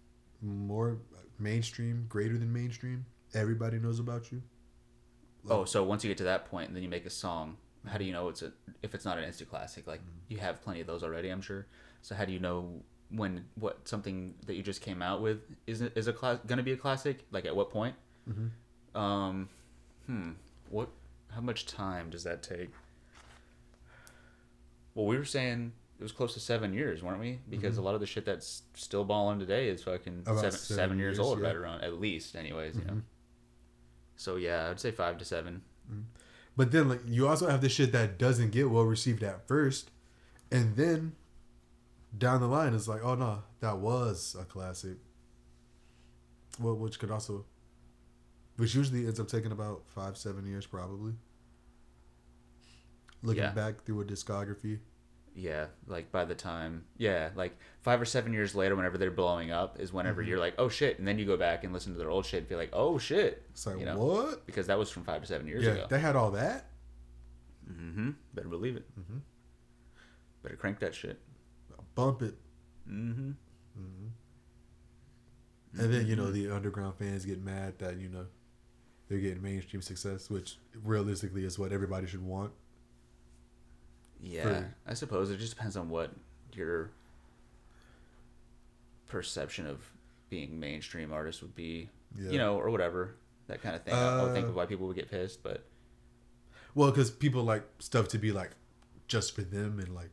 more 0.41 0.97
mainstream, 1.39 2.05
greater 2.09 2.37
than 2.37 2.51
mainstream. 2.51 3.05
Everybody 3.33 3.77
knows 3.79 3.99
about 3.99 4.31
you. 4.31 4.41
Oh, 5.49 5.63
so 5.65 5.83
once 5.83 6.03
you 6.03 6.09
get 6.09 6.17
to 6.17 6.23
that 6.25 6.45
point, 6.49 6.67
and 6.67 6.75
then 6.75 6.83
you 6.83 6.89
make 6.89 7.05
a 7.05 7.09
song. 7.11 7.57
How 7.85 7.97
do 7.97 8.03
you 8.03 8.11
know 8.11 8.27
it's 8.27 8.41
a 8.41 8.51
if 8.81 8.93
it's 8.95 9.05
not 9.05 9.17
an 9.17 9.23
instant 9.23 9.49
classic? 9.49 9.87
Like 9.87 10.01
Mm-hmm. 10.01 10.33
you 10.33 10.37
have 10.39 10.61
plenty 10.61 10.81
of 10.81 10.87
those 10.87 11.03
already, 11.03 11.29
I'm 11.29 11.41
sure. 11.41 11.67
So 12.01 12.15
how 12.15 12.25
do 12.25 12.33
you 12.33 12.39
know 12.39 12.81
when 13.09 13.45
what 13.55 13.87
something 13.87 14.35
that 14.45 14.55
you 14.55 14.63
just 14.63 14.81
came 14.81 15.01
out 15.01 15.21
with 15.21 15.39
is 15.65 15.81
is 15.81 16.07
a 16.07 16.13
class 16.13 16.39
gonna 16.45 16.63
be 16.63 16.73
a 16.73 16.77
classic? 16.77 17.25
Like 17.31 17.45
at 17.45 17.55
what 17.55 17.69
point? 17.69 17.95
Mhm. 18.29 18.99
Um, 18.99 19.49
hmm. 20.05 20.31
What? 20.69 20.89
How 21.29 21.41
much 21.41 21.65
time 21.65 22.09
does 22.09 22.23
that 22.23 22.41
take? 22.43 22.69
Well, 24.95 25.05
we 25.05 25.17
were 25.17 25.25
saying 25.25 25.73
it 25.99 26.03
was 26.03 26.11
close 26.11 26.33
to 26.33 26.39
seven 26.39 26.73
years, 26.73 27.03
weren't 27.03 27.19
we? 27.19 27.39
Because 27.49 27.77
a 27.77 27.81
lot 27.81 27.93
of 27.95 28.01
the 28.01 28.07
shit 28.07 28.25
that's 28.25 28.63
still 28.73 29.03
balling 29.03 29.39
today 29.39 29.69
is 29.69 29.83
fucking 29.83 30.23
Mm-hmm. 30.23 30.35
Seven, 30.37 30.51
seven 30.51 30.75
seven 30.75 30.99
years, 30.99 31.17
years, 31.17 31.19
old, 31.25 31.39
yeah. 31.39 31.47
right 31.47 31.55
around 31.55 31.81
at 31.83 31.99
least, 31.99 32.35
anyways. 32.35 32.75
You 32.75 32.83
know. 32.85 32.93
Mhm. 32.93 33.01
So 34.15 34.35
yeah, 34.35 34.69
I'd 34.69 34.79
say 34.79 34.91
five 34.91 35.17
to 35.19 35.25
seven. 35.25 35.61
But 36.55 36.71
then, 36.71 36.89
like, 36.89 37.01
you 37.05 37.27
also 37.27 37.47
have 37.49 37.61
the 37.61 37.69
shit 37.69 37.91
that 37.91 38.17
doesn't 38.17 38.49
get 38.51 38.69
well 38.71 38.83
received 38.83 39.21
at 39.21 39.47
first, 39.47 39.91
and 40.51 40.75
then 40.75 41.15
down 42.15 42.41
the 42.41 42.47
line, 42.47 42.73
it's 42.75 42.87
like, 42.87 43.03
oh 43.03 43.15
no, 43.15 43.43
that 43.61 43.77
was 43.79 44.35
a 44.39 44.45
classic. 44.45 44.97
Well, 46.59 46.75
which 46.75 46.99
could 46.99 47.11
also, 47.11 47.45
which 48.57 48.73
usually 48.75 49.05
ends 49.05 49.19
up 49.19 49.27
taking 49.27 49.51
about 49.51 49.83
five, 49.87 50.17
seven 50.17 50.45
years, 50.45 50.65
probably. 50.65 51.13
Looking 53.23 53.43
Yeah. 53.43 53.51
back 53.51 53.83
through 53.83 54.01
a 54.01 54.05
discography, 54.05 54.79
Yeah, 55.35 55.67
like 55.85 56.11
by 56.11 56.25
the 56.25 56.33
time, 56.33 56.85
yeah, 56.97 57.29
like 57.35 57.55
five 57.81 58.01
or 58.01 58.05
seven 58.05 58.33
years 58.33 58.55
later, 58.55 58.75
whenever 58.75 58.97
they're 58.97 59.11
blowing 59.11 59.51
up, 59.51 59.79
is 59.79 59.93
whenever 59.93 60.21
Mm-hmm. 60.21 60.29
you're 60.29 60.39
like, 60.39 60.55
oh 60.57 60.67
shit, 60.69 60.97
and 60.97 61.07
then 61.07 61.19
you 61.19 61.25
go 61.25 61.37
back 61.37 61.63
and 61.63 61.71
listen 61.71 61.93
to 61.93 61.99
their 61.99 62.09
old 62.09 62.25
shit 62.25 62.39
and 62.39 62.47
feel 62.47 62.57
like, 62.57 62.71
oh 62.73 62.97
shit, 62.97 63.43
it's 63.51 63.67
like 63.67 63.77
You 63.79 63.85
know? 63.85 63.97
what? 63.99 64.45
because 64.47 64.65
that 64.65 64.79
was 64.79 64.89
from 64.89 65.03
five 65.03 65.21
to 65.21 65.27
seven 65.27 65.45
years 65.47 65.63
Yeah, 65.63 65.71
ago. 65.73 65.87
they 65.91 65.99
had 65.99 66.15
all 66.15 66.31
that. 66.31 66.65
mm-hmm. 67.71 68.11
Better 68.33 68.47
believe 68.47 68.77
it. 68.77 68.85
Mm 68.99 69.03
Mhm. 69.03 69.21
Better 70.41 70.55
crank 70.55 70.79
that 70.79 70.95
shit. 70.95 71.19
Bump 71.97 72.21
it, 72.21 72.35
Mm-hmm. 72.89 73.31
and 75.79 75.93
then 75.93 76.07
you 76.07 76.15
know 76.15 76.31
the 76.31 76.49
underground 76.49 76.95
fans 76.97 77.25
get 77.25 77.43
mad 77.43 77.77
that 77.79 77.97
you 77.99 78.07
know 78.07 78.25
they're 79.09 79.17
getting 79.19 79.41
mainstream 79.41 79.81
success, 79.81 80.29
which 80.29 80.57
realistically 80.83 81.43
is 81.43 81.57
what 81.59 81.71
everybody 81.73 82.05
should 82.07 82.23
want. 82.23 82.51
Yeah, 84.21 84.43
for- 84.43 84.75
I 84.87 84.93
suppose 84.93 85.31
it 85.31 85.37
just 85.37 85.55
depends 85.55 85.75
on 85.75 85.89
what 85.89 86.11
your 86.53 86.91
perception 89.07 89.65
of 89.67 89.79
being 90.29 90.59
mainstream 90.59 91.11
artist 91.11 91.41
would 91.41 91.55
be, 91.55 91.89
Yeah. 92.15 92.31
you 92.31 92.37
know, 92.37 92.57
or 92.57 92.69
whatever 92.69 93.15
that 93.47 93.61
kind 93.61 93.75
of 93.75 93.83
thing. 93.83 93.93
I 93.93 94.17
don't 94.17 94.33
think 94.33 94.45
Uh, 94.45 94.49
of 94.49 94.55
why 94.55 94.65
people 94.65 94.87
would 94.87 94.95
get 94.95 95.09
pissed, 95.09 95.41
but 95.43 95.65
Well, 96.75 96.91
because 96.91 97.09
people 97.09 97.43
like 97.43 97.63
stuff 97.79 98.07
to 98.09 98.17
be 98.19 98.31
like 98.31 98.51
just 99.07 99.33
for 99.35 99.41
them 99.41 99.79
and 99.79 99.95
like 99.95 100.11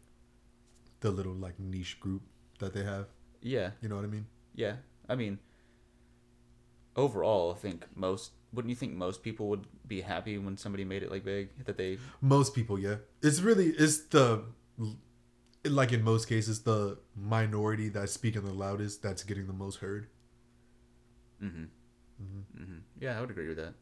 the 1.04 1.10
little 1.10 1.34
like 1.34 1.60
niche 1.60 2.00
group 2.00 2.22
that 2.60 2.72
they 2.72 2.82
have. 2.82 3.06
yeah, 3.42 3.70
You 3.82 3.88
know 3.90 3.96
what 3.96 4.04
I 4.04 4.08
mean? 4.08 4.26
yeah, 4.54 4.76
I 5.08 5.14
mean, 5.14 5.38
overall, 6.96 7.52
I 7.52 7.58
think 7.58 7.84
most. 7.94 8.32
Wouldn't 8.54 8.70
you 8.70 8.76
think 8.76 8.92
most 8.94 9.22
people 9.22 9.48
would 9.48 9.66
be 9.86 10.00
happy 10.00 10.38
when 10.38 10.56
somebody 10.56 10.84
made 10.84 11.02
it 11.02 11.10
like 11.10 11.24
big 11.24 11.48
that 11.66 11.76
they? 11.76 11.98
Most 12.20 12.54
people, 12.54 12.78
yeah. 12.78 12.96
It's 13.20 13.40
really 13.40 13.66
it's 13.84 13.98
the 14.06 14.44
like 15.64 15.92
in 15.92 16.02
most 16.02 16.28
cases 16.28 16.62
the 16.62 16.98
minority 17.16 17.88
that's 17.90 18.12
speaking 18.12 18.44
the 18.44 18.52
loudest 18.52 19.02
that's 19.02 19.24
getting 19.24 19.46
the 19.46 19.52
most 19.52 19.76
heard. 19.80 20.06
Mm-hmm. 21.42 21.64
Mm-hmm. 22.22 22.78
Yeah, 23.00 23.18
I 23.18 23.20
would 23.20 23.30
agree 23.30 23.48
with 23.48 23.56
that. 23.58 23.74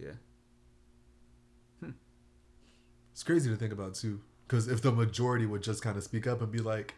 Yeah. 0.00 0.16
It's 3.12 3.22
crazy 3.22 3.48
to 3.50 3.56
think 3.56 3.72
about 3.72 3.94
too, 3.94 4.20
because 4.46 4.68
if 4.68 4.82
the 4.82 4.92
majority 4.92 5.46
would 5.46 5.62
just 5.62 5.82
kind 5.82 5.96
of 5.96 6.02
speak 6.04 6.26
up 6.26 6.40
and 6.42 6.50
be 6.52 6.58
like, 6.60 6.94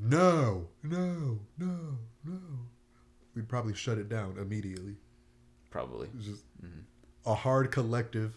"No, 0.00 0.68
no, 0.82 1.38
no, 1.58 1.98
no," 2.24 2.38
we'd 3.34 3.48
probably 3.48 3.74
shut 3.74 3.98
it 3.98 4.08
down 4.08 4.36
immediately. 4.38 4.96
Probably. 5.70 6.08
Just 6.20 6.44
Mm-hmm. 6.64 6.80
a 7.30 7.34
hard 7.34 7.70
collective. 7.70 8.36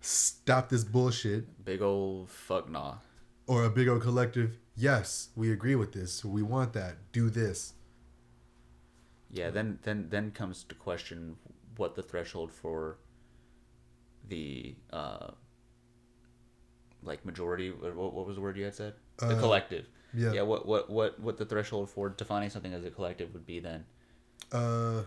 Stop 0.00 0.68
this 0.68 0.84
bullshit, 0.84 1.64
Big 1.64 1.80
old 1.80 2.28
fuck 2.30 2.68
nah. 2.68 2.96
or 3.46 3.64
a 3.64 3.70
big 3.70 3.88
old 3.88 4.02
collective. 4.02 4.58
Yes, 4.76 5.30
we 5.34 5.50
agree 5.50 5.74
with 5.74 5.92
this. 5.92 6.24
We 6.24 6.42
want 6.42 6.72
that. 6.74 7.10
Do 7.12 7.30
this. 7.30 7.72
Yeah, 9.30 9.50
then 9.50 9.78
then 9.82 10.08
then 10.10 10.30
comes 10.30 10.62
to 10.64 10.74
question 10.74 11.36
what 11.76 11.94
the 11.94 12.02
threshold 12.02 12.52
for 12.52 12.98
the 14.28 14.76
uh 14.92 15.30
like 17.04 17.24
majority 17.24 17.70
what, 17.70 17.94
what 17.94 18.26
was 18.26 18.36
the 18.36 18.42
word 18.42 18.56
you 18.56 18.64
had 18.64 18.74
said? 18.74 18.94
The 19.18 19.36
Uh, 19.36 19.40
collective. 19.40 19.86
Yeah. 20.12 20.32
Yeah, 20.32 20.42
what 20.42 20.66
what 20.66 20.88
what 20.90 21.18
what 21.20 21.36
the 21.38 21.44
threshold 21.44 21.90
for 21.90 22.08
defining 22.08 22.50
something 22.50 22.72
as 22.72 22.84
a 22.84 22.90
collective 22.90 23.32
would 23.34 23.46
be 23.46 23.60
then? 23.60 23.84
Uh, 24.52 25.02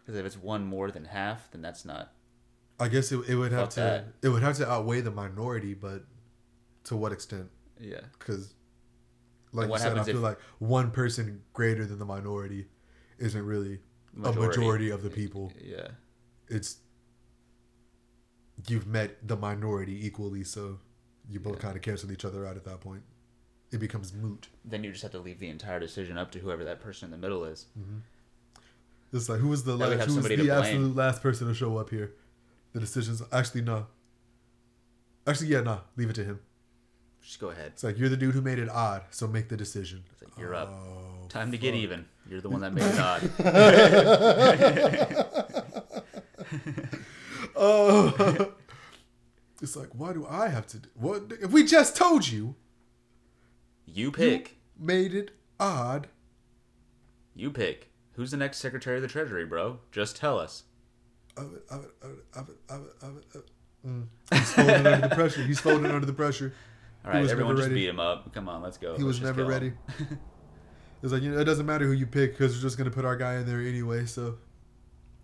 Because 0.00 0.18
if 0.18 0.26
it's 0.26 0.36
one 0.36 0.64
more 0.64 0.90
than 0.90 1.04
half, 1.04 1.50
then 1.52 1.62
that's 1.62 1.84
not. 1.84 2.12
I 2.78 2.88
guess 2.88 3.12
it, 3.12 3.20
it 3.28 3.34
would 3.36 3.52
have 3.52 3.68
to 3.70 3.80
that. 3.80 4.04
it 4.22 4.28
would 4.30 4.42
have 4.42 4.56
to 4.56 4.68
outweigh 4.68 5.00
the 5.02 5.10
minority, 5.10 5.74
but 5.74 6.04
to 6.84 6.96
what 6.96 7.12
extent? 7.12 7.50
Yeah. 7.78 8.00
Because, 8.18 8.54
like 9.52 9.68
you 9.68 9.78
said, 9.78 9.98
I 9.98 10.02
feel 10.04 10.16
if- 10.16 10.22
like 10.22 10.38
one 10.58 10.90
person 10.90 11.42
greater 11.52 11.84
than 11.84 11.98
the 11.98 12.06
minority 12.06 12.66
isn't 13.18 13.44
really 13.44 13.80
a 14.24 14.32
majority 14.32 14.90
of 14.90 15.02
the 15.02 15.10
people. 15.10 15.52
Yeah. 15.62 15.88
It's 16.48 16.78
you've 18.68 18.86
met 18.86 19.26
the 19.26 19.36
minority 19.36 20.06
equally, 20.06 20.44
so 20.44 20.78
you 21.28 21.40
both 21.40 21.56
Yeah. 21.56 21.60
kind 21.62 21.76
of 21.76 21.82
cancel 21.82 22.12
each 22.12 22.24
other 22.24 22.46
out 22.46 22.56
at 22.56 22.64
that 22.64 22.80
point. 22.80 23.02
It 23.72 23.78
becomes 23.78 24.12
moot. 24.12 24.48
Then 24.64 24.82
you 24.82 24.90
just 24.90 25.02
have 25.02 25.12
to 25.12 25.20
leave 25.20 25.38
the 25.38 25.48
entire 25.48 25.78
decision 25.78 26.18
up 26.18 26.32
to 26.32 26.40
whoever 26.40 26.64
that 26.64 26.80
person 26.80 27.06
in 27.06 27.10
the 27.12 27.16
middle 27.18 27.44
is. 27.44 27.66
Mm-hmm. 27.78 27.98
It's 29.12 29.28
like 29.28 29.38
who 29.40 29.48
was 29.48 29.64
the 29.64 29.76
last? 29.76 29.90
have 29.98 30.08
Who 30.08 30.16
was 30.16 30.26
the 30.28 30.50
absolute 30.50 30.96
last 30.96 31.22
person 31.22 31.46
to 31.48 31.54
show 31.54 31.76
up 31.78 31.90
here? 31.90 32.12
The 32.72 32.80
decisions. 32.80 33.22
Actually, 33.32 33.62
no. 33.62 33.86
Actually, 35.26 35.48
yeah, 35.48 35.60
no. 35.60 35.80
Leave 35.96 36.10
it 36.10 36.14
to 36.14 36.24
him. 36.24 36.40
Just 37.22 37.38
go 37.38 37.50
ahead. 37.50 37.72
It's 37.74 37.84
like 37.84 37.98
you're 37.98 38.08
the 38.08 38.16
dude 38.16 38.34
who 38.34 38.40
made 38.40 38.58
it 38.58 38.68
odd, 38.68 39.02
so 39.10 39.26
make 39.26 39.48
the 39.48 39.56
decision. 39.56 40.04
It's 40.12 40.22
like, 40.22 40.36
you're 40.38 40.54
up. 40.54 40.68
Oh, 40.72 41.26
Time 41.28 41.52
to 41.52 41.58
get 41.58 41.74
even. 41.74 42.06
You're 42.28 42.40
the 42.40 42.48
one 42.50 42.60
that 42.62 42.72
made 42.72 42.84
it 42.84 42.98
odd. 43.00 43.30
Oh, 47.62 48.52
it's 49.62 49.76
like 49.76 49.90
why 49.92 50.14
do 50.14 50.26
I 50.26 50.48
have 50.48 50.66
to? 50.68 50.78
Do, 50.78 50.88
what 50.94 51.24
if 51.42 51.50
we 51.52 51.62
just 51.64 51.94
told 51.94 52.26
you? 52.26 52.54
You 53.84 54.10
pick. 54.10 54.56
Made 54.78 55.14
it 55.14 55.32
odd. 55.58 56.08
You 57.34 57.50
pick. 57.50 57.90
Who's 58.14 58.30
the 58.30 58.36
next 58.38 58.58
Secretary 58.58 58.96
of 58.96 59.02
the 59.02 59.08
Treasury, 59.08 59.44
bro? 59.44 59.78
Just 59.92 60.16
tell 60.16 60.38
us. 60.38 60.64
Of 61.36 61.54
it, 61.54 61.62
of 61.70 61.84
it, 61.84 61.90
of 62.02 62.10
it, 62.10 62.24
of 62.34 62.48
it, 62.48 62.56
of 63.02 63.16
it, 63.16 63.24
of 63.34 63.42
it. 63.42 64.36
He's 64.38 64.52
folding 64.52 64.86
under 64.86 65.08
the 65.08 65.14
pressure. 65.14 65.42
He's 65.42 65.60
folding 65.60 65.86
under 65.90 66.06
the 66.06 66.12
pressure. 66.12 66.52
All 67.04 67.12
right, 67.12 67.28
everyone 67.28 67.56
just 67.56 67.68
ready. 67.68 67.80
beat 67.80 67.88
him 67.88 68.00
up. 68.00 68.32
Come 68.34 68.48
on, 68.48 68.62
let's 68.62 68.76
go. 68.78 68.96
He 68.96 69.02
Let's 69.02 69.20
was 69.20 69.22
never 69.22 69.44
ready. 69.44 69.72
It's 71.02 71.12
like 71.12 71.22
you 71.22 71.30
know, 71.32 71.38
it 71.40 71.44
doesn't 71.44 71.64
matter 71.64 71.86
who 71.86 71.92
you 71.92 72.06
pick 72.06 72.32
because 72.32 72.54
we're 72.54 72.60
just 72.60 72.76
gonna 72.76 72.90
put 72.90 73.06
our 73.06 73.16
guy 73.16 73.36
in 73.36 73.46
there 73.46 73.60
anyway. 73.60 74.04
So 74.04 74.36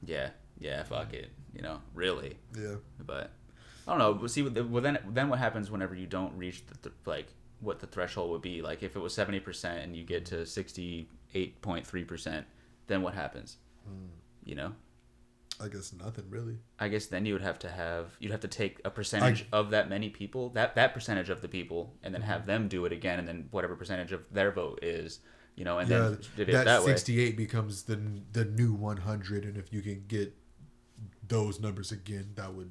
Yeah, 0.02 0.30
yeah, 0.58 0.82
fuck 0.84 1.12
it. 1.12 1.30
You 1.56 1.62
know, 1.62 1.80
really. 1.94 2.36
yeah, 2.56 2.74
But 3.04 3.30
I 3.88 3.90
don't 3.92 3.98
know. 3.98 4.12
But 4.14 4.30
see, 4.30 4.42
well 4.42 4.82
then, 4.82 4.98
then 5.08 5.28
what 5.30 5.38
happens 5.38 5.70
whenever 5.70 5.94
you 5.94 6.06
don't 6.06 6.36
reach 6.36 6.66
the 6.66 6.74
th- 6.76 6.94
like 7.06 7.28
what 7.60 7.80
the 7.80 7.86
threshold 7.86 8.30
would 8.32 8.42
be? 8.42 8.60
Like 8.60 8.82
if 8.82 8.94
it 8.94 8.98
was 9.00 9.14
seventy 9.14 9.40
percent 9.40 9.82
and 9.82 9.96
you 9.96 10.04
get 10.04 10.26
to 10.26 10.44
sixty 10.44 11.08
eight 11.34 11.62
point 11.62 11.86
three 11.86 12.04
percent, 12.04 12.46
then 12.88 13.00
what 13.02 13.14
happens? 13.14 13.56
Hmm. 13.86 14.08
You 14.44 14.54
know, 14.56 14.72
I 15.60 15.68
guess 15.68 15.92
nothing 15.94 16.26
really. 16.28 16.58
I 16.78 16.88
guess 16.88 17.06
then 17.06 17.24
you 17.24 17.32
would 17.32 17.42
have 17.42 17.58
to 17.60 17.70
have 17.70 18.16
you'd 18.20 18.32
have 18.32 18.40
to 18.40 18.48
take 18.48 18.80
a 18.84 18.90
percentage 18.90 19.46
of 19.52 19.70
that 19.70 19.88
many 19.88 20.10
people, 20.10 20.50
that 20.50 20.74
that 20.74 20.92
percentage 20.92 21.30
of 21.30 21.40
the 21.40 21.48
people, 21.48 21.94
and 22.02 22.12
then 22.14 22.20
Mm-hmm. 22.20 22.30
have 22.30 22.44
them 22.46 22.68
do 22.68 22.84
it 22.84 22.92
again, 22.92 23.18
and 23.18 23.26
then 23.26 23.48
whatever 23.50 23.74
percentage 23.76 24.12
of 24.12 24.22
their 24.30 24.50
vote 24.52 24.80
is, 24.82 25.20
you 25.54 25.64
know, 25.64 25.78
and 25.78 25.88
yeah, 25.88 26.14
then 26.36 26.46
that, 26.52 26.64
that 26.66 26.82
68 26.82 27.36
becomes 27.36 27.84
the 27.84 27.98
the 28.32 28.44
new 28.44 28.74
100, 28.74 29.44
and 29.44 29.56
if 29.56 29.72
you 29.72 29.80
can 29.80 30.04
get 30.06 30.34
those 31.28 31.60
numbers 31.60 31.92
again, 31.92 32.30
that 32.36 32.54
would. 32.54 32.70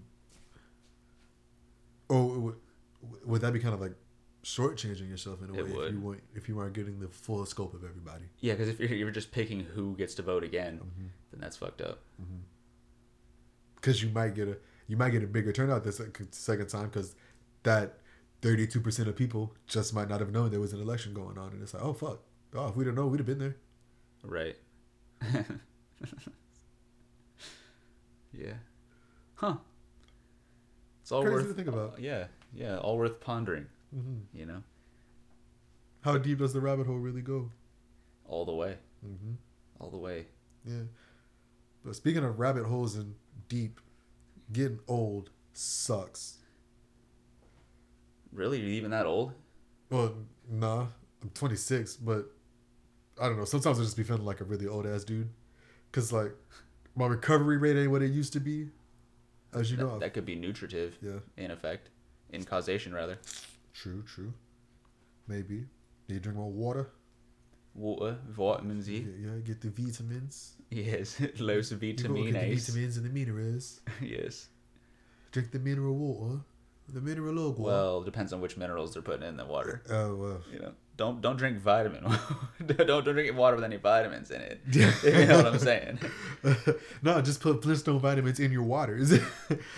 Oh, 2.10 2.26
would, 2.40 2.56
would 3.26 3.42
that 3.42 3.54
be 3.54 3.60
kind 3.60 3.74
of 3.74 3.82
like 3.82 3.94
shortchanging 4.44 5.10
yourself 5.10 5.42
in 5.42 5.50
a 5.50 5.54
way 5.54 5.60
It 5.60 5.66
if 5.66 5.92
you 5.94 6.00
weren't 6.00 6.24
if 6.36 6.48
you 6.50 6.56
weren't 6.56 6.74
getting 6.74 7.00
the 7.00 7.08
full 7.08 7.46
scope 7.46 7.74
of 7.74 7.84
everybody? 7.84 8.26
Yeah, 8.40 8.54
because 8.54 8.70
if 8.70 8.80
you're, 8.80 8.90
you're 8.94 9.12
just 9.12 9.32
picking 9.32 9.62
who 9.62 9.96
gets 9.96 10.14
to 10.16 10.22
vote 10.22 10.44
again, 10.44 10.76
Mm-hmm. 10.80 11.08
then 11.32 11.40
that's 11.42 11.58
fucked 11.58 11.82
up. 11.82 12.00
Because 13.76 14.02
you 14.04 14.10
might 14.10 14.36
get 14.36 14.48
a 14.48 14.58
you 14.88 14.98
might 14.98 15.10
get 15.10 15.24
a 15.24 15.28
bigger 15.28 15.52
turnout 15.52 15.84
this 15.84 16.00
second 16.32 16.68
time 16.70 16.86
because 16.90 17.16
that 17.64 17.98
32 18.44 18.80
percent 18.82 19.08
of 19.10 19.16
people 19.16 19.56
just 19.68 19.94
might 19.94 20.10
not 20.10 20.20
have 20.20 20.32
known 20.32 20.52
there 20.52 20.60
was 20.60 20.74
an 20.74 20.82
election 20.82 21.14
going 21.14 21.38
on, 21.40 21.52
and 21.52 21.62
it's 21.64 21.74
like, 21.74 21.84
oh 21.84 21.94
fuck, 21.94 22.20
oh 22.54 22.68
if 22.68 22.76
we'd 22.76 22.86
have 22.88 22.96
known, 22.96 23.10
we'd 23.12 23.20
have 23.20 23.26
been 23.28 23.40
there. 23.40 23.56
Right. 24.24 24.56
yeah. 28.38 28.54
Huh. 29.36 29.56
It's 31.02 31.12
all 31.12 31.22
Crazy 31.22 31.36
worth 31.36 31.48
to 31.50 31.54
think 31.54 31.68
about. 31.68 32.00
Yeah, 32.00 32.26
yeah, 32.54 32.78
all 32.78 32.98
worth 32.98 33.20
pondering. 33.20 33.68
hmm 33.94 34.20
You 34.34 34.46
know, 34.46 34.64
How 36.02 36.18
deep 36.18 36.40
does 36.40 36.54
the 36.54 36.62
rabbit 36.62 36.88
hole 36.88 36.98
really 36.98 37.22
go? 37.22 37.52
all 38.28 38.44
the 38.46 38.54
way, 38.54 38.78
hmm 39.02 39.34
all 39.80 39.90
the 39.92 39.98
way. 39.98 40.26
Yeah. 40.66 40.84
But 41.84 41.96
speaking 41.96 42.24
of 42.24 42.40
rabbit 42.40 42.66
holes 42.66 42.96
and 42.96 43.14
deep, 43.50 43.80
getting 44.52 44.80
old 44.88 45.30
sucks. 45.54 46.38
Really, 48.32 48.60
you're 48.60 48.70
even 48.70 48.92
that 48.92 49.06
old? 49.06 49.34
Well, 49.92 50.14
nah, 50.50 50.88
I'm 51.22 51.30
26, 51.36 51.98
but 51.98 52.32
I 53.22 53.28
don't 53.28 53.38
know. 53.38 53.46
Sometimes 53.46 53.80
I 53.80 53.84
just 53.84 53.96
be 53.96 54.04
feeling 54.04 54.26
like 54.26 54.42
a 54.42 54.44
really 54.44 54.66
old 54.68 54.88
ass 54.88 55.04
dude. 55.04 55.30
Cause 55.92 56.12
like 56.12 56.34
my 56.96 57.08
recovery 57.08 57.58
rate 57.58 57.78
ain't 57.78 57.92
what 57.92 58.02
it 58.02 58.12
used 58.12 58.34
to 58.34 58.40
be. 58.40 58.70
As 59.54 59.72
you 59.72 59.78
that, 59.78 59.84
know. 59.84 60.00
that 60.00 60.14
could 60.14 60.26
be 60.26 60.36
nutritive 60.36 60.98
yeah. 61.02 61.20
in 61.38 61.52
effect, 61.52 61.90
in 62.32 62.44
causation 62.44 62.94
rather. 62.94 63.18
True, 63.74 64.04
true. 64.04 64.34
Maybe. 65.28 65.66
Need 66.08 66.16
to 66.16 66.20
drink 66.20 66.38
more 66.38 66.52
water. 66.52 66.90
Water, 67.74 68.18
vitamin 68.30 68.82
Z. 68.82 69.06
Yeah, 69.20 69.32
yeah, 69.32 69.40
get 69.40 69.62
the 69.62 69.70
vitamins. 69.70 70.56
Yes, 70.70 71.20
los 71.40 71.72
You 71.72 71.78
go 71.78 71.84
get 71.84 71.98
the 72.04 72.56
vitamins 72.56 72.98
and 72.98 73.06
the 73.06 73.10
minerals. 73.10 73.82
yes. 74.02 74.48
Drink 75.32 75.52
the 75.52 75.60
mineral 75.60 75.96
water. 75.96 76.40
The 76.88 77.02
mineral 77.02 77.34
logo. 77.34 77.62
Well, 77.62 78.02
depends 78.04 78.32
on 78.32 78.42
which 78.42 78.58
minerals 78.58 78.94
they're 78.94 79.02
putting 79.02 79.28
in 79.28 79.38
the 79.38 79.46
water. 79.46 79.82
Oh, 79.90 80.16
well. 80.16 80.42
You 80.52 80.60
know, 80.60 80.74
don't 80.98 81.22
don't 81.22 81.36
drink 81.38 81.58
vitamin. 81.60 82.04
don't 82.66 82.88
don't 82.88 83.04
drink 83.04 83.36
water 83.38 83.56
with 83.56 83.66
any 83.66 83.78
vitamins 83.78 84.32
in 84.32 84.42
it. 84.42 84.62
you 84.72 85.26
know 85.26 85.38
what 85.38 85.48
I'm 85.48 85.60
saying? 85.60 86.00
no, 87.02 87.22
just 87.22 87.42
put 87.42 87.62
Flintstone 87.62 88.00
vitamins 88.00 88.40
in 88.40 88.52
your 88.52 88.64
waters. 88.64 89.14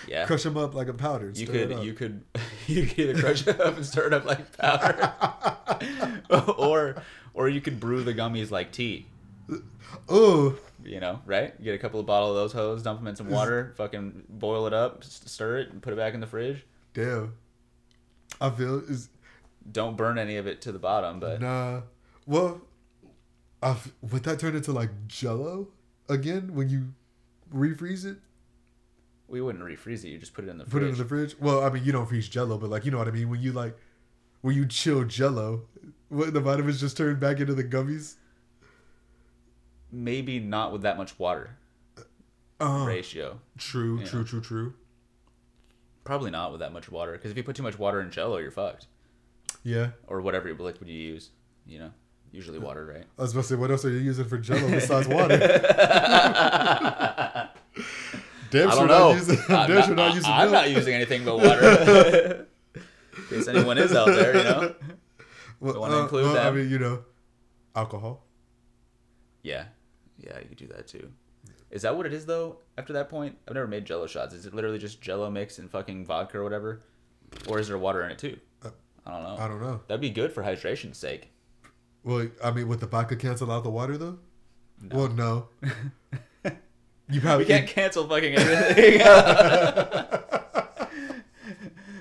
Yeah. 0.07 0.25
Crush 0.25 0.43
them 0.43 0.57
up 0.57 0.73
like 0.73 0.87
a 0.87 0.93
powder. 0.93 1.31
You 1.33 1.47
could 1.47 1.83
you 1.83 1.93
could 1.93 2.23
you 2.67 2.85
could 2.85 2.99
either 2.99 3.19
crush 3.19 3.47
it 3.47 3.59
up 3.59 3.75
and 3.77 3.85
stir 3.85 4.07
it 4.07 4.13
up 4.13 4.25
like 4.25 4.57
powder, 4.57 5.13
or 6.57 7.01
or 7.33 7.49
you 7.49 7.61
could 7.61 7.79
brew 7.79 8.03
the 8.03 8.13
gummies 8.13 8.51
like 8.51 8.71
tea. 8.71 9.07
Oh, 10.09 10.57
You 10.83 10.99
know, 10.99 11.21
right? 11.25 11.61
Get 11.63 11.73
a 11.73 11.77
couple 11.77 11.99
of 11.99 12.05
bottles 12.05 12.31
of 12.31 12.35
those 12.35 12.53
hoes, 12.53 12.83
dump 12.83 12.99
them 12.99 13.07
in 13.07 13.15
some 13.15 13.29
water, 13.29 13.73
fucking 13.77 14.23
boil 14.29 14.67
it 14.67 14.73
up, 14.73 15.03
stir 15.03 15.59
it, 15.59 15.69
and 15.71 15.81
put 15.81 15.93
it 15.93 15.95
back 15.95 16.13
in 16.13 16.19
the 16.19 16.27
fridge. 16.27 16.65
damn. 16.93 17.33
I 18.39 18.49
feel 18.51 18.79
is 18.79 19.09
Don't 19.71 19.97
burn 19.97 20.17
any 20.17 20.37
of 20.37 20.47
it 20.47 20.61
to 20.61 20.71
the 20.71 20.79
bottom, 20.79 21.19
but 21.19 21.41
nah. 21.41 21.81
Well, 22.25 22.61
I 23.61 23.71
f- 23.71 23.91
would 24.01 24.23
that 24.23 24.39
turn 24.39 24.55
into 24.55 24.71
like 24.71 24.89
Jello 25.07 25.69
again 26.09 26.53
when 26.55 26.69
you 26.69 26.93
refreeze 27.53 28.05
it? 28.05 28.17
we 29.29 29.41
wouldn't 29.41 29.61
refreeze 29.65 30.05
it. 30.05 30.07
You 30.07 30.17
just 30.17 30.33
put 30.33 30.45
it 30.45 30.49
in 30.49 30.57
the 30.57 30.63
Put 30.63 30.71
fridge. 30.71 30.83
it 30.83 30.87
in 30.91 30.97
the 30.99 31.03
fridge. 31.05 31.35
Well, 31.37 31.61
I 31.65 31.69
mean, 31.69 31.83
you 31.83 31.91
don't 31.91 32.05
freeze 32.07 32.29
Jello, 32.29 32.57
but 32.57 32.69
like 32.69 32.85
you 32.85 32.91
know 32.91 32.97
what 32.97 33.09
I 33.09 33.11
mean 33.11 33.29
when 33.29 33.41
you 33.41 33.51
like 33.51 33.75
when 34.41 34.55
you 34.55 34.65
chill 34.65 35.03
Jello, 35.03 35.63
what 36.07 36.33
the 36.33 36.39
vitamins 36.39 36.79
just 36.79 36.95
turn 36.95 37.19
back 37.19 37.41
into 37.41 37.53
the 37.53 37.63
gummies. 37.65 38.15
Maybe 39.91 40.39
not 40.39 40.71
with 40.71 40.81
that 40.83 40.97
much 40.97 41.17
water 41.19 41.51
Uh, 42.59 42.85
ratio. 42.87 43.39
true, 43.57 44.03
true, 44.05 44.23
true, 44.23 44.41
true. 44.41 44.73
Probably 46.03 46.31
not 46.31 46.51
with 46.51 46.59
that 46.61 46.71
much 46.73 46.89
water, 46.89 47.11
because 47.13 47.31
if 47.31 47.37
you 47.37 47.43
put 47.43 47.55
too 47.57 47.63
much 47.63 47.77
water 47.77 47.99
in 48.01 48.11
Jello, 48.11 48.37
you're 48.37 48.51
fucked. 48.51 48.87
Yeah, 49.67 49.89
Or 50.07 50.21
whatever 50.21 50.53
liquid 50.53 50.87
you 50.87 50.97
use. 50.97 51.29
You 51.65 51.79
know, 51.79 51.91
usually 52.31 52.57
water, 52.57 52.85
right? 52.85 53.03
I 53.19 53.21
was 53.21 53.33
about 53.33 53.41
to 53.41 53.47
say, 53.49 53.55
what 53.55 53.69
else 53.69 53.83
are 53.83 53.89
you 53.89 53.97
using 53.97 54.23
for 54.23 54.37
Jello 54.37 54.69
besides 54.71 55.09
water? 55.09 55.37
Damn 58.49 58.69
I 58.69 58.73
sure 58.73 58.87
don't 58.87 58.87
know. 58.87 59.09
not 59.09 59.15
using. 59.15 59.37
I'm, 59.49 59.73
not, 59.73 59.85
sure 59.85 59.95
not 59.95 60.15
using. 60.15 60.31
I'm 60.31 60.51
not 60.51 60.69
using 60.69 60.93
anything 60.93 61.25
but 61.25 61.35
water. 61.39 62.47
In 62.75 63.23
case 63.27 63.49
anyone 63.49 63.77
is 63.77 63.93
out 63.93 64.07
there, 64.07 64.37
you 64.37 64.43
know. 64.45 64.75
Well, 65.59 65.73
Don't 65.73 65.81
wanna 65.81 65.97
uh, 65.97 66.03
include 66.03 66.23
well, 66.27 66.47
I 66.47 66.51
mean, 66.51 66.69
you 66.69 66.79
know, 66.79 67.03
alcohol. 67.75 68.23
Yeah, 69.43 69.65
yeah, 70.17 70.39
you 70.39 70.45
could 70.47 70.59
do 70.59 70.67
that 70.67 70.87
too. 70.87 71.11
Is 71.71 71.81
that 71.81 71.97
what 71.97 72.05
it 72.05 72.13
is 72.13 72.25
though? 72.25 72.59
After 72.77 72.93
that 72.93 73.09
point, 73.09 73.37
I've 73.45 73.55
never 73.55 73.67
made 73.67 73.83
Jello 73.83 74.07
shots. 74.07 74.33
Is 74.33 74.45
it 74.45 74.53
literally 74.53 74.77
just 74.77 75.01
Jello 75.01 75.29
mix 75.29 75.59
and 75.59 75.69
fucking 75.69 76.05
vodka 76.05 76.37
or 76.37 76.43
whatever, 76.43 76.79
or 77.49 77.59
is 77.59 77.67
there 77.67 77.77
water 77.77 78.01
in 78.05 78.11
it 78.11 78.17
too? 78.17 78.37
I 79.07 79.11
don't 79.11 79.23
know. 79.23 79.37
I 79.39 79.47
don't 79.47 79.61
know. 79.61 79.79
That'd 79.87 80.01
be 80.01 80.09
good 80.09 80.33
for 80.33 80.43
hydration's 80.43 80.97
sake. 80.97 81.31
Well, 82.03 82.27
I 82.43 82.51
mean, 82.51 82.67
would 82.67 82.81
the 82.81 82.87
vodka 82.87 83.15
cancel 83.15 83.49
out 83.51 83.63
the 83.63 83.69
water 83.69 83.97
though? 83.97 84.19
Well, 84.91 85.07
no. 85.07 85.47
you 87.09 87.21
probably 87.21 87.45
We 87.45 87.45
can't 87.45 87.67
cancel 87.67 88.07
fucking 88.07 88.35
everything. 88.35 88.99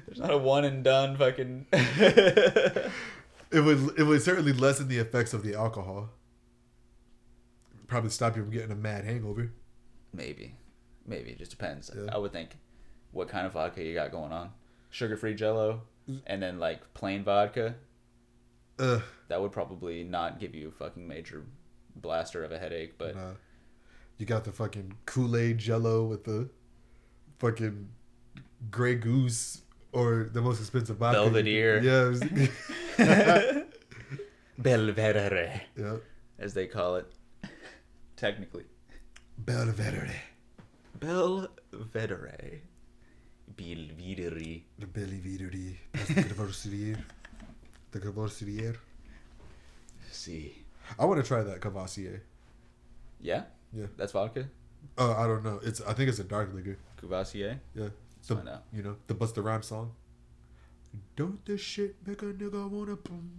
There's 0.07 0.19
not 0.19 0.33
a 0.33 0.39
one 0.39 0.65
and 0.65 0.83
done 0.83 1.17
fucking. 1.17 1.67
It 3.53 3.61
would 3.61 3.99
it 3.99 4.03
would 4.03 4.23
certainly 4.23 4.53
lessen 4.53 4.89
the 4.89 4.99
effects 4.99 5.33
of 5.33 5.43
the 5.43 5.55
alcohol. 5.55 6.11
Probably 7.87 8.11
stop 8.11 8.37
you 8.37 8.43
from 8.43 8.51
getting 8.51 8.73
a 8.73 8.77
mad 8.77 9.05
hangover. 9.05 9.53
Maybe, 10.13 10.57
maybe 11.07 11.31
it 11.31 11.39
just 11.39 11.53
depends. 11.53 11.91
Yeah. 11.95 12.13
I 12.13 12.19
would 12.19 12.33
think 12.33 12.51
what 13.13 13.29
kind 13.29 13.47
of 13.47 13.53
vodka 13.53 13.83
you 13.83 13.95
got 13.95 14.11
going 14.11 14.33
on. 14.33 14.51
Sugar-free 14.91 15.35
Jello, 15.35 15.83
and 16.27 16.43
then 16.43 16.59
like 16.59 16.93
plain 16.95 17.25
vodka. 17.25 17.75
Ugh, 18.79 19.03
That 19.29 19.41
would 19.41 19.53
probably 19.53 20.05
not 20.05 20.39
give 20.39 20.55
you 20.55 20.69
a 20.69 20.71
fucking 20.71 21.07
major 21.09 21.45
blaster 21.97 22.45
of 22.45 22.53
a 22.53 22.59
headache, 22.59 22.99
but 22.99 23.17
nah. 23.17 23.31
You 24.19 24.27
got 24.27 24.45
the 24.45 24.53
fucking 24.53 24.95
Kool 25.07 25.37
Aid 25.37 25.59
Jello 25.59 26.05
with 26.05 26.25
the 26.25 26.49
fucking 27.39 27.89
Grey 28.71 28.95
Goose 28.97 29.63
or 29.93 30.29
the 30.33 30.41
most 30.43 30.61
expensive 30.61 30.97
vodka. 30.99 31.19
you 31.21 31.25
Belvedere. 31.25 31.77
can- 31.81 31.87
Yeah, 31.87 32.07
it 32.99 33.59
was- 33.59 33.65
Belvedere, 34.59 35.63
yeah. 35.77 35.97
as 36.39 36.55
they 36.55 36.67
call 36.67 36.97
it, 36.97 37.07
technically. 38.17 38.65
Belvedere. 39.39 40.11
Belvedere. 40.99 42.61
Belvideri. 43.57 44.63
The 44.79 44.87
Belvideri. 44.87 45.77
That's 45.93 46.09
the 46.09 46.23
Courvoisier. 46.23 46.99
the 47.91 48.01
Courvoisier. 48.01 48.77
See. 50.11 50.65
I 50.99 51.05
want 51.05 51.23
to 51.23 51.27
try 51.27 51.43
that 51.43 51.61
Courvoisier. 51.61 52.23
Yeah? 53.21 53.45
Yeah. 53.73 53.87
That's 53.97 54.13
vodka? 54.13 54.49
Uh, 54.99 55.17
I 55.17 55.27
don't 55.27 55.43
know. 55.43 55.61
It's 55.65 55.81
I 55.81 55.95
think 55.95 56.09
it's 56.11 56.19
a 56.19 56.25
dark 56.25 56.53
liquor. 56.55 56.77
Courvoisier? 57.01 57.61
Yeah. 57.75 57.89
The, 58.27 58.35
Find 58.35 58.49
out. 58.49 58.65
You 58.73 58.83
know, 58.83 58.97
the 59.07 59.15
Busta 59.15 59.43
Rhymes 59.43 59.67
song. 59.67 59.93
Don't 61.15 61.45
this 61.45 61.61
shit 61.61 61.97
make 62.07 62.23
a 62.23 62.27
nigga 62.27 62.69
wanna 62.71 62.97
boom 62.97 63.31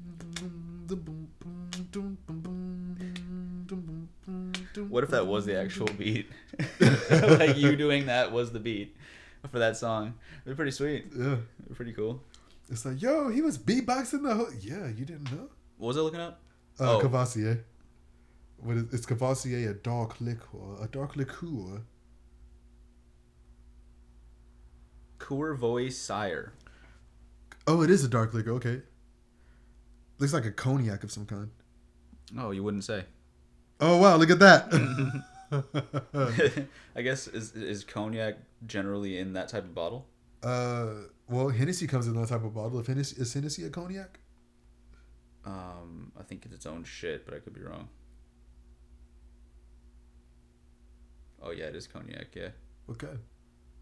boom 0.85 0.85
boom 0.85 1.27
boom 1.37 1.77
boom 1.91 2.17
boom 3.65 4.09
boom 4.25 4.89
What 4.89 5.03
if 5.03 5.09
that 5.09 5.25
was 5.27 5.45
the 5.45 5.59
actual 5.59 5.87
beat? 5.97 6.29
like 6.79 7.57
you 7.57 7.75
doing 7.75 8.05
that 8.05 8.31
was 8.31 8.51
the 8.51 8.59
beat 8.59 8.95
for 9.51 9.59
that 9.59 9.77
song. 9.77 10.13
They're 10.45 10.55
pretty 10.55 10.71
sweet. 10.71 11.05
Yeah. 11.15 11.37
Be 11.67 11.75
pretty 11.75 11.93
cool. 11.93 12.21
It's 12.69 12.85
like, 12.85 13.01
yo, 13.01 13.29
he 13.29 13.41
was 13.41 13.57
beatboxing 13.57 14.23
the 14.23 14.35
whole. 14.35 14.49
Yeah, 14.59 14.87
you 14.87 15.05
didn't 15.05 15.31
know? 15.31 15.49
What 15.77 15.87
was 15.89 15.97
I 15.97 16.01
looking 16.01 16.19
up? 16.19 16.41
Uh, 16.79 16.97
Oh. 16.97 16.99
Courvoisier. 16.99 17.63
What 18.57 18.77
is, 18.77 18.93
it's 18.93 19.05
Courvoisier, 19.05 19.69
a 19.69 19.73
dark 19.73 20.19
liquor. 20.19 20.81
A 20.81 20.87
dark 20.87 21.15
liqueur. 21.15 21.81
sire 25.89 26.53
Oh, 27.67 27.81
it 27.81 27.89
is 27.89 28.03
a 28.03 28.07
dark 28.07 28.33
liquor. 28.33 28.51
Okay. 28.53 28.81
Looks 30.19 30.33
like 30.33 30.45
a 30.45 30.51
cognac 30.51 31.03
of 31.03 31.11
some 31.11 31.25
kind. 31.25 31.49
Oh, 32.37 32.51
you 32.51 32.63
wouldn't 32.63 32.83
say. 32.85 33.05
Oh, 33.79 33.97
wow, 33.97 34.15
look 34.15 34.29
at 34.31 34.39
that. 34.39 34.71
I 36.95 37.01
guess 37.01 37.27
is 37.27 37.53
is 37.53 37.83
cognac 37.83 38.37
generally 38.65 39.17
in 39.17 39.33
that 39.33 39.49
type 39.49 39.63
of 39.63 39.73
bottle? 39.75 40.07
uh, 40.43 40.93
well, 41.29 41.49
Hennessy 41.49 41.87
comes 41.87 42.07
in 42.07 42.13
that 42.15 42.29
type 42.29 42.43
of 42.43 42.53
bottle. 42.53 42.79
If 42.79 42.87
Hennessy, 42.87 43.19
is 43.19 43.33
Hennessy 43.33 43.65
a 43.65 43.69
cognac? 43.69 44.19
Um, 45.45 46.11
I 46.19 46.23
think 46.23 46.45
it's 46.45 46.53
its 46.53 46.65
own 46.65 46.83
shit, 46.83 47.25
but 47.25 47.33
I 47.33 47.39
could 47.39 47.53
be 47.53 47.61
wrong. 47.61 47.89
Oh 51.41 51.51
yeah, 51.51 51.65
it 51.65 51.75
is 51.75 51.87
cognac. 51.87 52.35
Yeah. 52.35 52.49
Okay. 52.89 53.17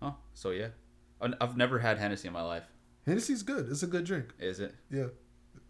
Huh. 0.02 0.12
So 0.34 0.52
yeah, 0.52 0.70
I've 1.22 1.58
never 1.58 1.80
had 1.80 1.98
Hennessy 1.98 2.28
in 2.28 2.34
my 2.34 2.42
life. 2.42 2.64
Hennessy's 3.06 3.44
good. 3.44 3.70
It's 3.70 3.84
a 3.84 3.88
good 3.88 4.06
drink. 4.06 4.34
Is 4.40 4.60
it? 4.60 4.74
Yeah. 4.92 5.08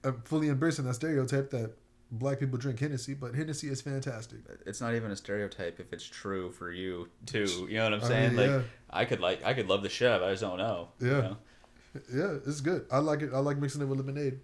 I'm 0.04 0.22
fully 0.22 0.50
embracing 0.50 0.86
that 0.86 0.94
stereotype 0.94 1.50
that 1.52 1.76
black 2.12 2.40
people 2.40 2.58
drink 2.58 2.80
Hennessy, 2.80 3.14
but 3.14 3.34
Hennessy 3.36 3.68
is 3.70 3.82
fantastic. 3.82 4.40
It's 4.66 4.80
not 4.82 4.94
even 4.96 5.12
a 5.12 5.16
stereotype 5.16 5.80
if 5.80 5.92
it's 5.94 6.06
true 6.06 6.52
for 6.52 6.72
you 6.72 7.10
too. 7.26 7.68
You 7.70 7.78
know 7.78 7.86
what 7.86 7.94
I'm 7.96 8.04
I 8.04 8.08
saying? 8.08 8.36
mean, 8.36 8.52
like 8.52 8.62
yeah. 8.62 8.68
I 8.90 9.06
could 9.06 9.20
like 9.20 9.44
I 9.44 9.54
could 9.54 9.68
love 9.68 9.84
the 9.84 9.90
shit 9.90 10.10
out. 10.12 10.24
I 10.24 10.30
just 10.32 10.42
don't 10.42 10.58
know. 10.58 10.90
you 11.00 11.08
Yeah. 11.10 11.22
know? 11.22 11.38
Yeah, 12.14 12.38
it's 12.46 12.60
good. 12.62 12.86
I 12.92 12.98
like 13.00 13.22
it. 13.22 13.32
I 13.34 13.40
like 13.40 13.58
mixing 13.58 13.82
it 13.82 13.86
with 13.86 14.00
lemonade. 14.00 14.40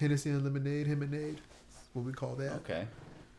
Hennessy 0.00 0.30
and 0.30 0.42
lemonade, 0.42 0.88
lemonade. 0.88 1.40
What 1.92 2.04
we 2.04 2.12
call 2.12 2.34
that. 2.36 2.52
Okay. 2.56 2.86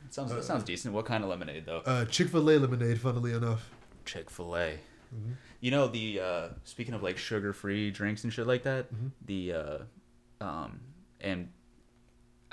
It 0.06 0.14
sounds 0.14 0.32
it 0.32 0.44
sounds 0.44 0.64
decent. 0.64 0.94
What 0.94 1.06
kind 1.06 1.24
of 1.24 1.30
lemonade 1.30 1.66
though? 1.66 1.80
Uh, 1.86 2.06
Chick 2.06 2.30
Fil 2.30 2.50
A 2.50 2.58
lemonade. 2.60 3.00
Funnily 3.02 3.34
enough. 3.34 3.70
Chick 4.06 4.30
Fil 4.30 4.56
A. 4.56 4.80
Mhm. 5.14 5.36
You 5.60 5.72
know 5.72 5.88
the 5.88 6.20
uh, 6.20 6.48
speaking 6.64 6.94
of 6.94 7.02
like 7.04 7.18
sugar 7.18 7.52
free 7.52 7.90
drinks 7.92 8.24
and 8.24 8.32
shit 8.32 8.46
like 8.48 8.64
that. 8.64 8.94
Mhm. 8.94 9.12
The 9.26 9.54
uh, 9.54 9.78
um, 10.42 10.80
and 11.20 11.50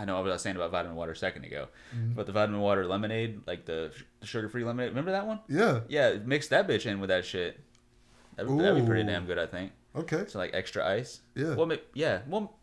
I 0.03 0.05
know 0.05 0.17
I 0.19 0.21
was 0.21 0.43
saying 0.43 0.57
about 0.57 0.73
vitamin 0.73 0.97
water 0.97 1.13
a 1.13 1.17
second 1.17 1.45
ago, 1.45 1.69
Mhm. 1.97 2.17
but 2.17 2.27
the 2.27 2.33
vitamin 2.33 2.61
water 2.61 2.85
lemonade, 2.87 3.43
like 3.47 3.67
the, 3.67 3.93
the 4.21 4.27
sugar 4.27 4.49
free 4.49 4.65
lemonade. 4.65 4.89
Remember 4.91 5.13
that 5.13 5.29
one? 5.29 5.39
Yeah. 5.49 5.81
Yeah, 5.89 6.17
mix 6.25 6.49
that 6.49 6.67
bitch 6.67 6.87
in 6.87 6.99
with 6.99 7.09
that 7.11 7.25
shit. 7.25 7.61
That'd, 8.35 8.51
be- 8.51 8.63
that'd 8.63 8.83
be 8.83 8.87
pretty 8.87 9.05
damn 9.05 9.27
good, 9.27 9.39
I 9.39 9.47
think. 9.47 9.71
Okay. 9.95 10.25
So 10.27 10.41
like 10.41 10.55
extra 10.55 10.85
ice. 10.85 11.21
Yeah. 11.37 11.55
Well, 11.55 11.71
yeah. 11.95 12.23
Well, 12.27 12.59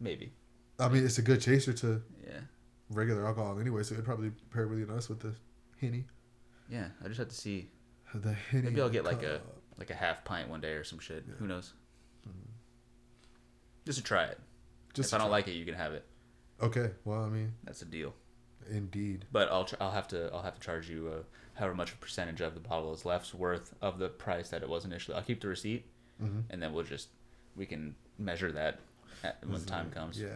maybe. 0.00 0.32
I 0.80 0.88
mean, 0.88 1.04
it's 1.04 1.18
a 1.18 1.22
good 1.22 1.40
chaser 1.40 1.72
to 1.74 2.02
Yeah. 2.26 2.40
regular 2.90 3.24
alcohol 3.24 3.60
anyway, 3.60 3.84
so 3.84 3.92
it'd 3.94 4.04
probably 4.04 4.30
pair 4.50 4.66
really 4.66 4.84
nice 4.84 5.08
with 5.08 5.20
the 5.20 5.34
henny. 5.80 6.06
Yeah. 6.68 6.88
I 7.04 7.06
just 7.06 7.18
have 7.18 7.28
to 7.28 7.36
see 7.36 7.70
The 8.14 8.32
henny. 8.32 8.64
Maybe 8.70 8.80
I'll 8.80 8.88
get 8.90 9.04
like 9.04 9.22
a 9.22 9.40
like 9.78 9.90
a 9.90 9.94
half 9.94 10.24
pint 10.24 10.48
one 10.48 10.60
day 10.60 10.72
or 10.72 10.82
some 10.82 10.98
shit. 10.98 11.24
Yeah. 11.28 11.34
Who 11.38 11.46
knows? 11.46 11.72
Just 13.86 13.98
to 13.98 14.04
try 14.04 14.24
it. 14.24 14.38
Just 14.94 15.10
if 15.10 15.14
I 15.14 15.18
don't 15.22 15.30
like 15.30 15.46
it, 15.48 15.52
you 15.52 15.64
can 15.64 15.74
have 15.74 15.92
it. 15.92 16.04
Okay. 16.62 16.90
Well, 17.04 17.22
I 17.24 17.28
mean, 17.28 17.52
That's 17.64 17.82
a 17.82 17.84
deal. 17.84 18.14
indeed. 18.70 19.24
But 19.32 19.48
I'll 19.50 19.68
I'll 19.80 19.90
have 19.92 20.08
to 20.08 20.30
I'll 20.32 20.42
have 20.42 20.54
to 20.54 20.60
charge 20.60 20.88
you 20.88 21.08
uh, 21.14 21.22
however 21.54 21.74
much 21.74 21.98
percentage 22.00 22.40
of 22.40 22.54
the 22.54 22.60
bottle 22.60 22.92
is 22.92 23.04
left's 23.04 23.32
worth 23.34 23.74
of 23.80 23.98
the 23.98 24.08
price 24.08 24.48
that 24.50 24.62
it 24.62 24.68
was 24.68 24.84
initially. 24.84 25.16
I'll 25.16 25.22
keep 25.22 25.40
the 25.40 25.48
receipt, 25.48 25.84
Mhm. 26.22 26.44
and 26.50 26.62
then 26.62 26.72
we'll 26.72 26.84
just 26.84 27.08
we 27.56 27.66
can 27.66 27.94
measure 28.18 28.52
that 28.52 28.80
at, 29.24 29.38
when 29.46 29.64
time 29.64 29.86
like, 29.86 29.94
comes. 29.94 30.20
Yeah. 30.20 30.28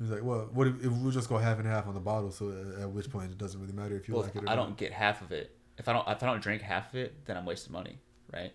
He's 0.00 0.10
like, 0.10 0.22
well, 0.22 0.48
what 0.52 0.68
if, 0.68 0.84
if 0.84 0.92
we'll 0.92 1.10
just 1.10 1.28
go 1.28 1.38
half 1.38 1.58
and 1.58 1.66
half 1.66 1.88
on 1.88 1.94
the 1.94 2.00
bottle? 2.00 2.30
So 2.30 2.50
at, 2.50 2.82
at 2.82 2.90
which 2.90 3.10
point 3.10 3.32
it 3.32 3.38
doesn't 3.38 3.60
really 3.60 3.72
matter 3.72 3.96
if 3.96 4.06
you 4.08 4.14
Well, 4.14 4.22
like 4.22 4.36
if 4.36 4.42
it. 4.42 4.46
Or 4.46 4.48
I 4.48 4.54
not. 4.54 4.64
don't 4.66 4.76
get 4.76 4.92
half 4.92 5.20
of 5.22 5.32
it. 5.32 5.56
If 5.76 5.88
I 5.88 5.92
don't 5.92 6.06
if 6.08 6.22
I 6.22 6.26
don't 6.26 6.40
drink 6.42 6.62
half 6.62 6.90
of 6.90 6.94
it, 7.00 7.24
then 7.26 7.36
I'm 7.36 7.44
wasting 7.44 7.72
money, 7.72 7.98
right? 8.32 8.52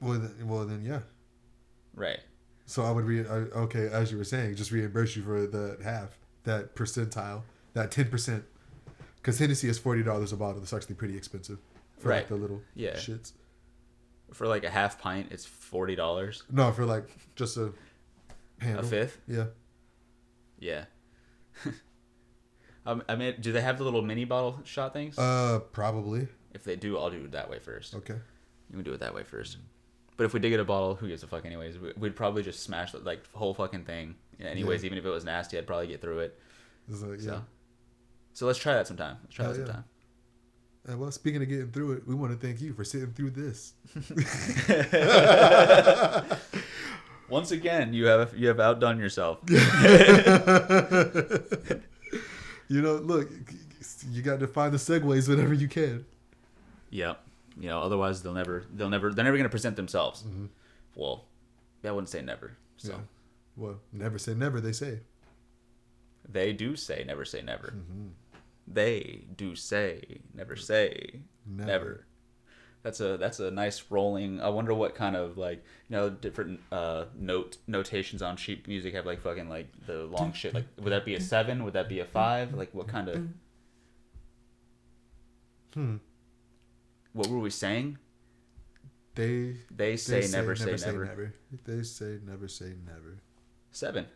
Well, 0.00 0.18
then, 0.18 0.48
well, 0.48 0.64
then 0.66 0.82
yeah. 0.84 1.00
Right. 1.94 2.20
So 2.66 2.82
I 2.82 2.90
would 2.90 3.04
re. 3.04 3.20
I, 3.20 3.32
okay, 3.64 3.88
as 3.88 4.10
you 4.10 4.18
were 4.18 4.24
saying, 4.24 4.56
just 4.56 4.70
reimburse 4.72 5.16
you 5.16 5.22
for 5.22 5.46
the 5.46 5.78
half, 5.84 6.18
that 6.46 6.74
percentile, 6.74 7.42
that 7.74 7.90
ten 7.90 8.08
percent. 8.08 8.44
Because 9.16 9.38
Hennessy 9.38 9.68
is 9.68 9.78
forty 9.78 10.02
dollars 10.02 10.32
a 10.32 10.36
bottle. 10.36 10.62
It's 10.62 10.72
actually 10.72 10.94
pretty 10.96 11.16
expensive 11.16 11.58
for 11.98 12.10
like 12.10 12.28
the 12.28 12.36
little 12.36 12.62
Yeah. 12.74 12.94
shits. 12.94 13.32
For 14.32 14.46
like 14.46 14.64
a 14.64 14.70
half 14.70 14.98
pint, 14.98 15.28
it's 15.30 15.44
forty 15.44 15.94
dollars. 15.94 16.42
No, 16.50 16.72
for 16.72 16.84
like 16.86 17.08
just 17.36 17.56
a 17.56 17.72
A 18.62 18.82
fifth. 18.82 19.18
Yeah. 19.28 19.46
Yeah. 20.58 20.84
um, 22.86 23.02
I 23.08 23.16
mean, 23.16 23.34
do 23.40 23.52
they 23.52 23.60
have 23.60 23.78
the 23.78 23.84
little 23.84 24.02
mini 24.02 24.24
bottle 24.24 24.60
shot 24.64 24.92
things? 24.92 25.18
Uh, 25.18 25.60
probably. 25.72 26.28
if 26.54 26.64
they 26.64 26.76
do, 26.76 26.96
I'll 26.98 27.10
do 27.10 27.24
it 27.24 27.32
that 27.32 27.50
way 27.50 27.58
first. 27.58 27.94
Okay. 27.94 28.14
You 28.70 28.76
can 28.76 28.82
do 28.84 28.92
it 28.92 29.00
that 29.00 29.14
way 29.14 29.22
first. 29.22 29.58
But 30.16 30.24
if 30.24 30.32
we 30.32 30.40
did 30.40 30.50
get 30.50 30.60
a 30.60 30.64
bottle, 30.64 30.94
who 30.94 31.08
gives 31.08 31.22
a 31.22 31.26
fuck 31.26 31.44
anyways? 31.44 31.78
We- 31.78 31.92
We'd 31.96 32.16
probably 32.16 32.42
just 32.42 32.62
smash 32.62 32.92
the, 32.92 32.98
like 32.98 33.30
the 33.30 33.38
whole 33.38 33.52
fucking 33.54 33.84
thing 33.84 34.14
Yeah, 34.38 34.46
anyways, 34.48 34.84
even 34.84 34.98
if 34.98 35.04
it 35.04 35.10
was 35.10 35.24
nasty, 35.24 35.58
I'd 35.58 35.66
probably 35.66 35.88
get 35.88 36.00
through 36.00 36.20
it. 36.20 36.38
Like, 36.88 37.20
So, 37.20 37.32
yeah. 37.32 37.40
so 38.32 38.46
let's 38.46 38.58
try 38.58 38.74
that 38.74 38.86
sometime. 38.86 39.16
Let's 39.24 39.34
try 39.34 39.46
that 39.46 39.58
yeah. 39.58 39.64
sometime. 39.64 39.84
And 40.88 41.00
well, 41.00 41.10
speaking 41.10 41.42
of 41.42 41.48
getting 41.48 41.72
through 41.72 41.94
it, 41.94 42.06
we 42.06 42.14
want 42.14 42.38
to 42.38 42.46
thank 42.46 42.60
you 42.60 42.72
for 42.72 42.84
sitting 42.84 43.12
through 43.12 43.30
this. 43.30 43.72
Once 47.28 47.50
again, 47.50 47.92
you 47.92 48.06
have 48.06 48.36
you 48.36 48.46
have 48.46 48.60
outdone 48.60 49.00
yourself. 49.00 49.40
you 49.48 49.56
know, 52.82 52.94
look, 52.94 53.28
you 54.10 54.22
got 54.22 54.38
to 54.38 54.46
find 54.46 54.72
the 54.72 54.78
segues 54.78 55.28
whenever 55.28 55.52
you 55.52 55.66
can. 55.66 56.04
Yep. 56.90 57.20
You 57.58 57.68
know, 57.68 57.80
otherwise 57.80 58.22
they'll 58.22 58.32
never 58.32 58.62
they'll 58.72 58.90
never 58.90 59.12
they're 59.12 59.24
never 59.24 59.36
gonna 59.36 59.48
present 59.48 59.74
themselves. 59.74 60.22
Well, 60.94 61.24
I 61.84 61.90
wouldn't 61.90 62.10
say 62.10 62.22
never. 62.22 62.52
So 62.76 62.90
Mm-hmm. 62.92 63.00
Yeah. 63.00 63.04
Well, 63.56 63.80
never 63.92 64.18
say 64.18 64.34
never, 64.34 64.60
they 64.60 64.72
say. 64.72 65.00
they 66.28 66.52
do 66.52 66.76
say 66.76 67.04
never 67.06 67.24
say 67.24 67.40
never. 67.42 67.68
Mm-hmm. 67.76 68.08
They 68.68 69.24
do 69.36 69.54
say 69.54 70.20
never 70.34 70.56
say 70.56 71.20
Never. 71.46 71.66
never. 71.66 72.06
That's 72.82 73.00
a 73.00 73.16
that's 73.16 73.40
a 73.40 73.50
nice 73.50 73.82
rolling. 73.90 74.40
I 74.40 74.48
wonder 74.48 74.72
what 74.74 74.94
kind 74.94 75.16
of 75.16 75.38
like 75.38 75.64
you 75.88 75.96
know 75.96 76.10
different 76.10 76.60
uh 76.70 77.06
note 77.16 77.56
notations 77.66 78.22
on 78.22 78.36
sheet 78.36 78.68
music 78.68 78.94
have 78.94 79.06
like 79.06 79.20
fucking 79.22 79.48
like 79.48 79.68
the 79.86 80.04
long 80.04 80.32
shit. 80.32 80.52
Like 80.54 80.66
would 80.78 80.92
that 80.92 81.04
be 81.04 81.14
a 81.14 81.20
seven? 81.20 81.64
Would 81.64 81.72
that 81.74 81.88
be 81.88 82.00
a 82.00 82.04
five? 82.04 82.54
Like 82.54 82.72
what 82.74 82.86
kind 82.88 83.08
of 83.08 83.26
Hmm. 85.74 85.96
what 87.12 87.26
were 87.28 87.38
we 87.38 87.50
saying? 87.50 87.98
They, 89.14 89.56
They 89.70 89.96
say, 89.96 90.20
they 90.22 90.28
never, 90.32 90.54
say, 90.56 90.72
never. 90.76 91.34
They 91.64 91.82
say 91.82 92.18
never 92.26 92.48
say 92.48 92.74
never. 92.86 93.18
Seven. 93.76 94.06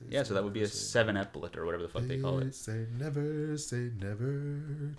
They 0.00 0.16
Yeah, 0.16 0.24
so 0.24 0.34
that 0.34 0.42
would 0.42 0.52
be 0.52 0.62
a 0.62 0.66
seven 0.66 1.14
epaulet 1.14 1.56
or 1.56 1.64
whatever 1.64 1.84
the 1.84 1.88
fuck 1.88 2.02
they 2.02 2.18
call 2.18 2.40
it. 2.40 2.52
say 2.52 2.86
never 2.98 3.56
say 3.56 3.92
never. 3.96 4.96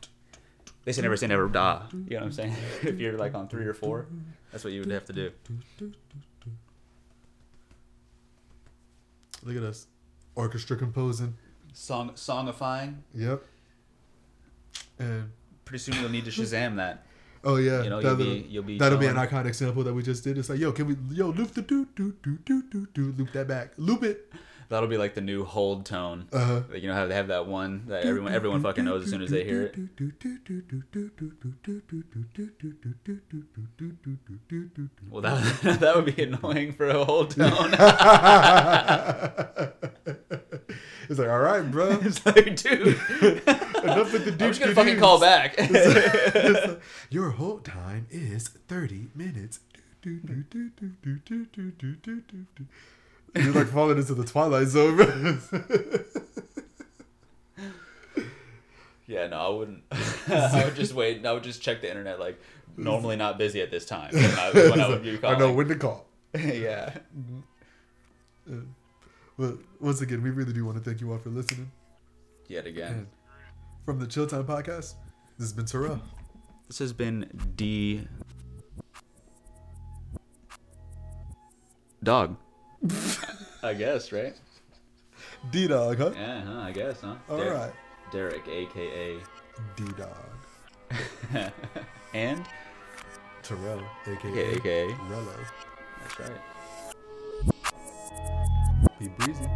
They 0.86 0.94
say 0.94 1.02
never 1.02 1.18
say 1.18 1.28
never 1.28 1.50
da. 1.50 1.82
You 1.92 2.00
know 2.12 2.20
what 2.20 2.24
I'm 2.24 2.32
saying? 2.32 2.56
if 2.84 2.98
you're 2.98 3.18
like 3.18 3.36
on 3.36 3.50
three 3.50 3.66
or 3.66 3.74
four, 3.74 4.08
that's 4.54 4.64
what 4.64 4.72
you 4.72 4.80
would 4.80 4.92
have 4.92 5.04
to 5.04 5.12
do. 5.12 5.32
Look 9.44 9.58
at 9.58 9.64
us. 9.64 9.88
Orchestra 10.34 10.78
composing. 10.78 11.36
Song 11.74 12.12
songifying. 12.12 13.00
Yep. 13.14 13.44
And 15.00 15.30
Pretty 15.66 15.80
soon 15.84 15.96
you'll 15.96 16.10
need 16.10 16.24
to 16.24 16.32
Shazam 16.32 16.78
that. 16.78 17.06
Oh 17.44 17.56
yeah, 17.58 17.84
You 17.84 17.89
know, 17.89 18.02
that 18.02 18.08
you'll 18.08 18.18
be- 18.18 18.48
you'll 18.50 18.64
be 18.64 18.78
that'll 18.78 18.98
be 18.98 19.08
an 19.08 19.16
iconic 19.16 19.56
sample 19.56 19.84
that 19.84 19.94
we 19.94 20.04
just 20.04 20.24
did. 20.24 20.38
It's 20.38 20.50
like, 20.50 20.60
yo, 20.60 20.72
can 20.72 20.88
we 20.88 20.96
yo 21.16 21.28
loop 21.30 21.52
the 21.54 21.62
do 21.62 21.88
do 21.96 22.14
do 22.24 22.38
do 22.46 22.62
do 22.72 22.88
do 22.94 23.14
loop 23.18 23.32
that 23.34 23.48
back, 23.48 23.72
loop 23.78 24.04
it. 24.04 24.32
That'll 24.70 24.89
be 24.89 24.97
like 24.97 25.14
the 25.14 25.22
new 25.22 25.43
hold 25.45 25.86
tone. 25.86 26.28
Uh 26.32 26.45
huh. 26.45 26.61
Like, 26.72 26.82
you 26.82 26.89
know 26.89 26.95
how 26.95 27.07
they 27.07 27.16
have 27.16 27.28
that 27.28 27.47
one 27.47 27.86
that 27.88 28.05
everyone 28.05 28.34
everyone 28.34 28.61
fucking 28.61 28.86
knows 28.86 29.03
as 29.03 29.09
soon 29.09 29.22
as 29.22 29.30
they 29.30 29.43
hear 29.43 29.64
it. 29.64 29.76
Well, 35.09 35.22
that 35.22 35.80
that 35.80 35.95
would 35.95 36.16
be 36.16 36.24
annoying 36.24 36.74
for 36.74 36.88
a 36.88 37.03
hold 37.03 37.32
tone. 37.32 37.74
it's 41.09 41.20
like, 41.20 41.30
all 41.30 41.39
right, 41.39 41.70
bro. 41.70 41.91
it's 42.01 42.26
like, 42.26 42.55
dude, 42.55 42.99
Enough 43.84 44.14
with 44.14 44.26
the 44.26 44.32
I'm 44.32 44.38
just 44.38 44.59
gonna 44.59 44.74
fucking 44.76 44.99
call 44.99 45.20
back. 45.20 45.55
It's 45.57 46.66
like, 46.66 46.82
Your 47.09 47.32
hold 47.32 47.66
time 47.66 48.07
is 48.09 48.47
30 48.47 49.07
minutes. 49.16 49.59
You're 53.36 53.54
like 53.54 53.68
falling 53.68 53.98
into 53.98 54.14
the 54.14 54.24
twilight 54.24 54.68
zone. 54.68 54.96
bro. 54.96 55.60
Yeah, 59.06 59.28
no, 59.28 59.38
I 59.38 59.50
wouldn't. 59.50 59.84
I 60.28 60.64
would 60.66 60.76
just 60.76 60.94
wait. 60.94 61.26
I 61.26 61.34
would 61.34 61.44
just 61.44 61.62
check 61.62 61.82
the 61.82 61.90
internet. 61.90 62.20
Like, 62.20 62.42
normally 62.78 63.16
not 63.16 63.38
busy 63.38 63.62
at 63.62 63.70
this 63.70 63.86
time. 63.86 64.14
When 64.14 64.24
I, 64.26 64.52
when 64.54 64.82
I 64.82 64.88
would 64.88 65.04
be 65.04 65.20
I 65.24 65.38
know 65.38 65.52
when 65.52 65.68
to 65.68 65.76
call. 65.76 66.08
yeah. 66.34 66.98
Uh, 68.50 68.56
but 69.38 69.58
once 69.80 70.02
again, 70.02 70.24
we 70.24 70.30
really 70.30 70.54
do 70.54 70.66
want 70.66 70.78
to 70.78 70.84
thank 70.84 71.02
you 71.02 71.12
all 71.12 71.18
for 71.20 71.30
listening. 71.30 71.72
Yet 72.48 72.66
again. 72.66 72.92
And 72.94 73.08
from 73.86 74.00
the 74.00 74.08
Chill 74.08 74.26
Time 74.26 74.46
Podcast, 74.46 74.96
this 75.38 75.42
has 75.50 75.54
been 75.54 75.66
Terrell. 75.66 76.02
This 76.68 76.80
has 76.80 76.94
been 76.94 77.30
D. 77.56 78.08
Dog. 82.02 82.38
I 83.64 83.74
guess, 83.74 84.12
right? 84.12 84.36
D 85.52 85.68
Dog, 85.68 85.98
huh? 85.98 86.12
Yeah, 86.16 86.42
huh, 86.42 86.60
I 86.62 86.72
guess, 86.72 87.02
huh? 87.02 87.16
All 87.30 87.38
Der- 87.38 87.54
right. 87.54 87.74
Derek, 88.12 88.48
aka. 88.48 89.18
D 89.76 89.84
Dog. 89.98 91.00
and? 92.14 92.44
Terrell, 93.42 93.82
aka 94.08 94.56
aka. 94.56 94.88
Rello. 95.10 95.38
That's 96.02 96.20
right. 96.20 96.42
Be 99.00 99.08
breezy. 99.08 99.48